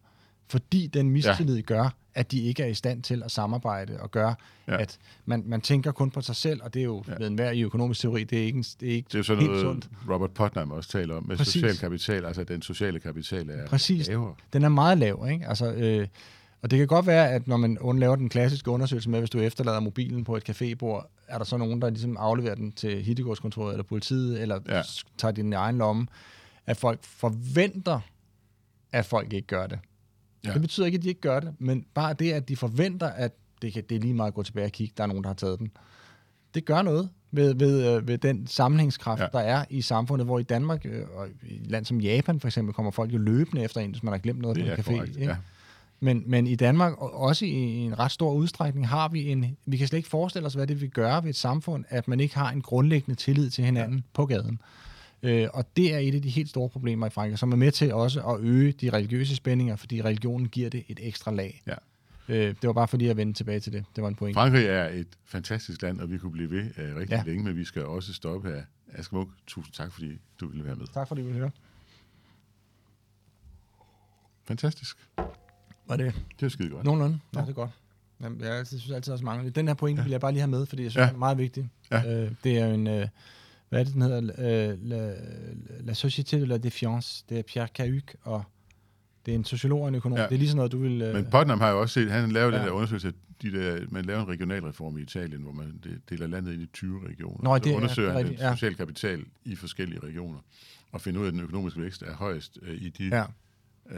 fordi 0.47 0.87
den 0.87 1.09
mistillid 1.09 1.55
ja. 1.55 1.61
gør, 1.61 1.89
at 2.15 2.31
de 2.31 2.41
ikke 2.41 2.63
er 2.63 2.67
i 2.67 2.73
stand 2.73 3.03
til 3.03 3.23
at 3.23 3.31
samarbejde, 3.31 3.99
og 3.99 4.11
gør, 4.11 4.33
ja. 4.67 4.81
at 4.81 4.97
man, 5.25 5.43
man 5.45 5.61
tænker 5.61 5.91
kun 5.91 6.11
på 6.11 6.21
sig 6.21 6.35
selv, 6.35 6.61
og 6.63 6.73
det 6.73 6.79
er 6.79 6.83
jo 6.83 7.03
ja. 7.07 7.13
ved 7.17 7.27
enhver 7.27 7.51
i 7.51 7.61
økonomisk 7.61 8.01
teori, 8.01 8.23
det 8.23 8.39
er 8.39 8.43
ikke, 8.43 8.65
det 8.79 8.89
er 8.89 8.93
ikke 8.93 9.07
det 9.11 9.19
er 9.19 9.23
sådan 9.23 9.41
helt 9.41 9.51
noget, 9.51 9.65
sundt. 9.65 9.89
Robert 10.09 10.31
Putnam 10.31 10.71
også 10.71 10.89
taler 10.89 11.15
om, 11.15 11.27
med 11.27 11.37
Præcis. 11.37 11.53
social 11.53 11.77
kapital, 11.77 12.25
altså 12.25 12.43
den 12.43 12.61
sociale 12.61 12.99
kapital 12.99 13.49
er 13.49 13.67
Præcis. 13.67 14.07
lavere. 14.07 14.35
Den 14.53 14.63
er 14.63 14.69
meget 14.69 14.97
lav, 14.97 15.27
ikke? 15.31 15.47
Altså, 15.47 15.73
øh, 15.73 16.07
og 16.63 16.71
det 16.71 16.79
kan 16.79 16.87
godt 16.87 17.07
være, 17.07 17.31
at 17.31 17.47
når 17.47 17.57
man 17.57 17.77
laver 17.99 18.15
den 18.15 18.29
klassiske 18.29 18.71
undersøgelse 18.71 19.09
med, 19.09 19.19
hvis 19.19 19.29
du 19.29 19.39
efterlader 19.39 19.79
mobilen 19.79 20.23
på 20.23 20.35
et 20.35 20.49
cafébord, 20.49 21.25
er 21.27 21.37
der 21.37 21.45
så 21.45 21.57
nogen, 21.57 21.81
der 21.81 21.89
ligesom 21.89 22.17
afleverer 22.17 22.55
den 22.55 22.71
til 22.71 23.03
hittegårdskontoret 23.03 23.73
eller 23.73 23.83
politiet, 23.83 24.41
eller 24.41 24.59
ja. 24.69 24.81
tager 25.17 25.31
din 25.31 25.53
egen 25.53 25.77
lomme, 25.77 26.07
at 26.65 26.77
folk 26.77 26.99
forventer, 27.03 27.99
at 28.91 29.05
folk 29.05 29.33
ikke 29.33 29.47
gør 29.47 29.67
det. 29.67 29.79
Ja. 30.45 30.53
Det 30.53 30.61
betyder 30.61 30.85
ikke, 30.85 30.95
at 30.95 31.03
de 31.03 31.09
ikke 31.09 31.21
gør 31.21 31.39
det, 31.39 31.53
men 31.59 31.85
bare 31.93 32.13
det, 32.13 32.31
at 32.31 32.49
de 32.49 32.55
forventer, 32.55 33.07
at 33.07 33.31
det, 33.61 33.73
kan, 33.73 33.83
det 33.89 33.95
er 33.95 33.99
lige 33.99 34.13
meget 34.13 34.27
at 34.27 34.33
gå 34.33 34.43
tilbage 34.43 34.65
og 34.65 34.71
kigge, 34.71 34.93
der 34.97 35.03
er 35.03 35.07
nogen, 35.07 35.23
der 35.23 35.29
har 35.29 35.35
taget 35.35 35.59
den. 35.59 35.71
Det 36.53 36.65
gør 36.65 36.81
noget 36.81 37.09
ved, 37.31 37.55
ved, 37.55 37.95
øh, 37.95 38.07
ved 38.07 38.17
den 38.17 38.47
sammenhængskraft, 38.47 39.21
ja. 39.21 39.27
der 39.33 39.39
er 39.39 39.65
i 39.69 39.81
samfundet, 39.81 40.27
hvor 40.27 40.39
i 40.39 40.43
Danmark 40.43 40.85
øh, 40.85 41.05
og 41.15 41.27
i 41.43 41.55
et 41.55 41.67
land 41.67 41.85
som 41.85 41.99
Japan 42.01 42.39
for 42.39 42.47
eksempel, 42.47 42.73
kommer 42.73 42.91
folk 42.91 43.13
jo 43.13 43.17
løbende 43.17 43.63
efter 43.63 43.81
en, 43.81 43.91
hvis 43.91 44.03
man 44.03 44.13
har 44.13 44.19
glemt 44.19 44.41
noget 44.41 44.57
på 44.57 44.63
en 44.63 44.71
café. 44.71 44.83
Korrekt, 44.83 45.15
ikke? 45.15 45.31
Ja. 45.31 45.35
Men, 46.03 46.23
men 46.25 46.47
i 46.47 46.55
Danmark, 46.55 46.93
også 46.97 47.45
i 47.45 47.49
en 47.51 47.99
ret 47.99 48.11
stor 48.11 48.33
udstrækning, 48.33 48.87
har 48.87 49.07
vi 49.07 49.31
en... 49.31 49.57
Vi 49.65 49.77
kan 49.77 49.87
slet 49.87 49.97
ikke 49.97 50.09
forestille 50.09 50.45
os, 50.45 50.53
hvad 50.53 50.67
det 50.67 50.81
vil 50.81 50.89
gøre 50.89 51.23
ved 51.23 51.29
et 51.29 51.35
samfund, 51.35 51.85
at 51.89 52.07
man 52.07 52.19
ikke 52.19 52.35
har 52.35 52.51
en 52.51 52.61
grundlæggende 52.61 53.15
tillid 53.15 53.49
til 53.49 53.63
hinanden 53.63 53.97
ja. 53.97 54.03
på 54.13 54.25
gaden. 54.25 54.59
Øh, 55.23 55.47
og 55.53 55.65
det 55.77 55.93
er 55.93 55.97
et 55.97 56.15
af 56.15 56.21
de 56.21 56.29
helt 56.29 56.49
store 56.49 56.69
problemer 56.69 57.07
i 57.07 57.09
Frankrig, 57.09 57.39
som 57.39 57.51
er 57.51 57.55
med 57.55 57.71
til 57.71 57.93
også 57.93 58.21
at 58.21 58.39
øge 58.39 58.71
de 58.71 58.89
religiøse 58.89 59.35
spændinger, 59.35 59.75
fordi 59.75 60.01
religionen 60.01 60.47
giver 60.47 60.69
det 60.69 60.83
et 60.87 60.99
ekstra 61.03 61.31
lag. 61.31 61.61
Ja. 61.67 61.75
Øh, 62.27 62.47
det 62.47 62.67
var 62.67 62.73
bare 62.73 62.87
fordi 62.87 63.07
at 63.07 63.17
vende 63.17 63.33
tilbage 63.33 63.59
til 63.59 63.73
det. 63.73 63.85
Det 63.95 64.01
var 64.01 64.07
en 64.07 64.15
point. 64.15 64.35
Frankrig 64.35 64.65
er 64.65 64.89
et 64.89 65.07
fantastisk 65.25 65.81
land, 65.81 65.99
og 65.99 66.11
vi 66.11 66.17
kunne 66.17 66.31
blive 66.31 66.51
ved 66.51 66.65
uh, 66.65 66.99
rigtig 66.99 67.09
ja. 67.09 67.23
længe, 67.25 67.43
men 67.43 67.55
vi 67.55 67.65
skal 67.65 67.85
også 67.85 68.13
stoppe 68.13 68.49
her. 68.49 68.61
Askemuk, 68.93 69.27
tusind 69.47 69.73
tak, 69.73 69.93
fordi 69.93 70.17
du 70.39 70.47
ville 70.47 70.65
være 70.65 70.75
med. 70.75 70.87
Tak 70.93 71.07
fordi 71.07 71.21
du 71.21 71.27
ville 71.27 71.39
høre. 71.39 71.51
Fantastisk. 74.43 74.97
Var 75.87 75.95
det? 75.95 76.13
Det 76.39 76.45
er 76.45 76.49
skide 76.49 76.69
godt. 76.69 76.85
Nogenlunde. 76.85 77.19
Ja, 77.35 77.41
det 77.41 77.49
er 77.49 77.53
godt. 77.53 77.71
Jamen, 78.21 78.41
jeg 78.41 78.67
synes 78.67 78.91
altid 78.91 79.13
også 79.13 79.25
mangler 79.25 79.51
Den 79.51 79.67
her 79.67 79.75
pointe 79.75 79.99
ja. 79.99 80.03
vil 80.03 80.11
jeg 80.11 80.21
bare 80.21 80.31
lige 80.31 80.41
have 80.41 80.51
med, 80.51 80.65
fordi 80.65 80.83
jeg 80.83 80.91
synes, 80.91 81.01
ja. 81.01 81.07
det 81.07 81.13
er 81.13 81.17
meget 81.17 81.37
vigtigt. 81.37 81.67
Ja. 81.91 82.23
Øh, 82.23 82.31
det 82.43 82.57
er 82.57 82.67
jo 82.67 82.73
en... 82.73 82.87
Øh, 82.87 83.07
hvad 83.69 83.79
er 83.79 83.83
det, 83.83 83.93
den 83.93 84.01
hedder? 84.01 84.17
Øh, 84.37 84.77
la, 84.81 85.13
la 85.79 85.93
Société 85.93 86.37
de 86.37 86.45
la 86.45 86.57
Défiance. 86.57 87.25
Det 87.29 87.39
er 87.39 87.41
Pierre 87.41 87.67
Cahuc, 87.67 88.03
og 88.23 88.43
det 89.25 89.31
er 89.31 89.35
en 89.35 89.45
sociolog 89.45 89.81
og 89.81 89.87
en 89.87 89.95
økonom. 89.95 90.17
Ja. 90.17 90.23
Det 90.23 90.33
er 90.33 90.37
lige 90.37 90.47
sådan 90.47 90.55
noget, 90.55 90.71
du 90.71 90.79
vil... 90.79 91.01
Øh... 91.01 91.13
Men 91.13 91.25
Putnam 91.25 91.59
har 91.59 91.69
jo 91.69 91.81
også 91.81 91.93
set, 91.93 92.11
han 92.11 92.31
lavede 92.31 92.55
ja. 92.55 92.59
den 92.59 92.67
der 92.67 92.73
undersøgelse, 92.73 93.13
de 93.41 93.51
der, 93.51 93.85
man 93.89 94.05
laver 94.05 94.21
en 94.21 94.27
regionalreform 94.27 94.97
i 94.97 95.01
Italien, 95.01 95.41
hvor 95.41 95.51
man 95.51 95.83
deler 96.09 96.27
landet 96.27 96.53
ind 96.53 96.61
i 96.61 96.65
20 96.65 97.07
regioner. 97.07 97.43
Nå, 97.43 97.57
det, 97.57 97.65
så 97.65 97.75
undersøger 97.75 98.11
ja, 98.11 98.17
han 98.17 98.33
ja. 98.33 98.55
social 98.55 98.75
kapital 98.75 99.25
i 99.45 99.55
forskellige 99.55 99.99
regioner, 99.99 100.39
og 100.91 101.01
finder 101.01 101.19
ud 101.19 101.25
af, 101.25 101.27
at 101.27 101.33
den 101.33 101.41
økonomiske 101.41 101.81
vækst 101.81 102.01
er 102.01 102.13
højest 102.15 102.57
øh, 102.61 102.81
i 102.81 102.89
de... 102.89 103.03
Ja. 103.03 103.23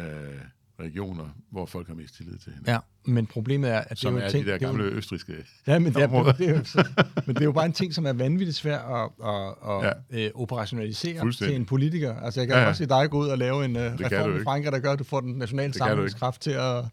Øh, 0.02 0.42
regioner, 0.80 1.30
hvor 1.52 1.66
folk 1.66 1.88
har 1.88 1.96
mest 1.96 2.16
tillid 2.16 2.38
til 2.38 2.52
hinanden. 2.52 2.72
Ja, 2.72 3.12
men 3.12 3.28
problemet 3.28 3.72
er, 3.72 3.80
at 3.80 4.00
som 4.00 4.14
det 4.14 4.20
er, 4.20 4.24
jo 4.24 4.28
er 4.28 4.32
ting, 4.32 4.46
de 4.46 4.52
der 4.52 4.58
gamle 4.58 4.84
jo, 4.84 4.90
østriske 4.90 5.46
Ja, 5.68 5.80
men 5.80 5.94
det 5.94 6.02
er, 6.02 6.24
det, 6.24 6.38
det 6.38 6.50
er 6.50 6.58
jo, 6.58 6.64
så, 6.64 6.88
men 7.26 7.36
det 7.36 7.42
er 7.42 7.46
jo 7.46 7.52
bare 7.52 7.66
en 7.66 7.74
ting, 7.74 7.94
som 7.94 8.06
er 8.06 8.14
vanvittigt 8.14 8.58
svært 8.58 8.82
at, 8.82 9.28
at, 9.30 9.56
at 9.70 9.96
ja. 10.12 10.26
øh, 10.26 10.32
operationalisere 10.36 11.32
til 11.32 11.56
en 11.56 11.66
politiker. 11.66 12.16
Altså, 12.16 12.40
jeg 12.40 12.48
kan 12.48 12.58
ja, 12.58 12.62
ja. 12.62 12.68
også 12.68 12.78
se 12.84 12.90
dig 12.90 13.10
gå 13.10 13.20
ud 13.20 13.28
og 13.28 13.38
lave 13.38 13.66
en 13.66 13.76
uh, 13.76 13.82
reform 13.82 14.42
i 14.42 14.44
Frankrig, 14.44 14.72
der 14.72 14.80
gør, 14.80 14.92
at 14.92 15.00
du 15.00 15.04
får 15.04 15.22
den 15.22 15.34
nationale 15.34 15.74
samlingskraft 15.74 16.42
til 16.42 16.52
at... 16.52 16.86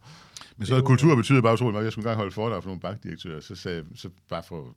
Men 0.57 0.67
så 0.67 0.83
kultur 0.83 1.17
betyder 1.17 1.43
bare 1.43 1.53
utroligt 1.53 1.73
meget. 1.73 1.85
Jeg 1.85 1.93
skulle 1.93 2.05
engang 2.05 2.17
holde 2.17 2.33
foredrag 2.33 2.63
for 2.63 2.69
nogle 2.69 2.81
bankdirektører, 2.81 3.41
så 3.41 3.55
sagde 3.55 3.85
så 3.95 4.09
bare 4.29 4.43
for 4.43 4.77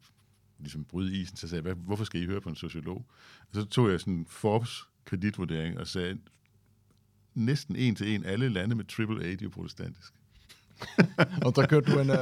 ligesom 0.59 0.83
bryde 0.83 1.15
isen, 1.15 1.37
så 1.37 1.47
sagde 1.47 1.67
jeg, 1.67 1.75
hvorfor 1.75 2.03
skal 2.03 2.21
I 2.21 2.25
høre 2.25 2.41
på 2.41 2.49
en 2.49 2.55
sociolog? 2.55 3.05
Og 3.39 3.53
så 3.53 3.65
tog 3.65 3.91
jeg 3.91 3.99
sådan 3.99 4.25
Forbes 4.29 4.83
kreditvurdering 5.05 5.79
og 5.79 5.87
sagde, 5.87 6.17
næsten 7.35 7.75
en 7.75 7.95
til 7.95 8.15
en 8.15 8.25
alle 8.25 8.49
lande 8.49 8.75
med 8.75 8.85
triple 8.85 9.25
A, 9.25 9.35
de 9.35 9.45
er 9.45 9.49
protestantisk. 9.49 10.13
og 11.45 11.55
der 11.55 11.67
kørte 11.67 11.91
du 11.91 11.99
en, 11.99 12.09
uh, 12.09 12.15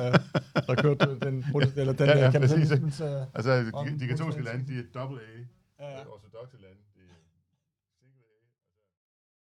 der 0.68 0.76
kørte 0.82 1.06
du 1.06 1.18
den, 1.26 1.46
eller 1.76 1.94
den 1.94 2.08
ja, 2.08 2.18
ja, 2.18 2.40
præcis. 2.40 2.72
Uh, 2.72 3.08
altså, 3.34 3.52
de, 3.60 4.00
de 4.00 4.08
katolske 4.08 4.44
lande, 4.44 4.74
de 4.74 4.80
er 4.80 4.84
double 4.94 5.20
A, 5.20 5.40
ja, 5.84 5.92
ja. 5.92 6.00
ortodoxe 6.00 6.58
lande. 6.62 6.83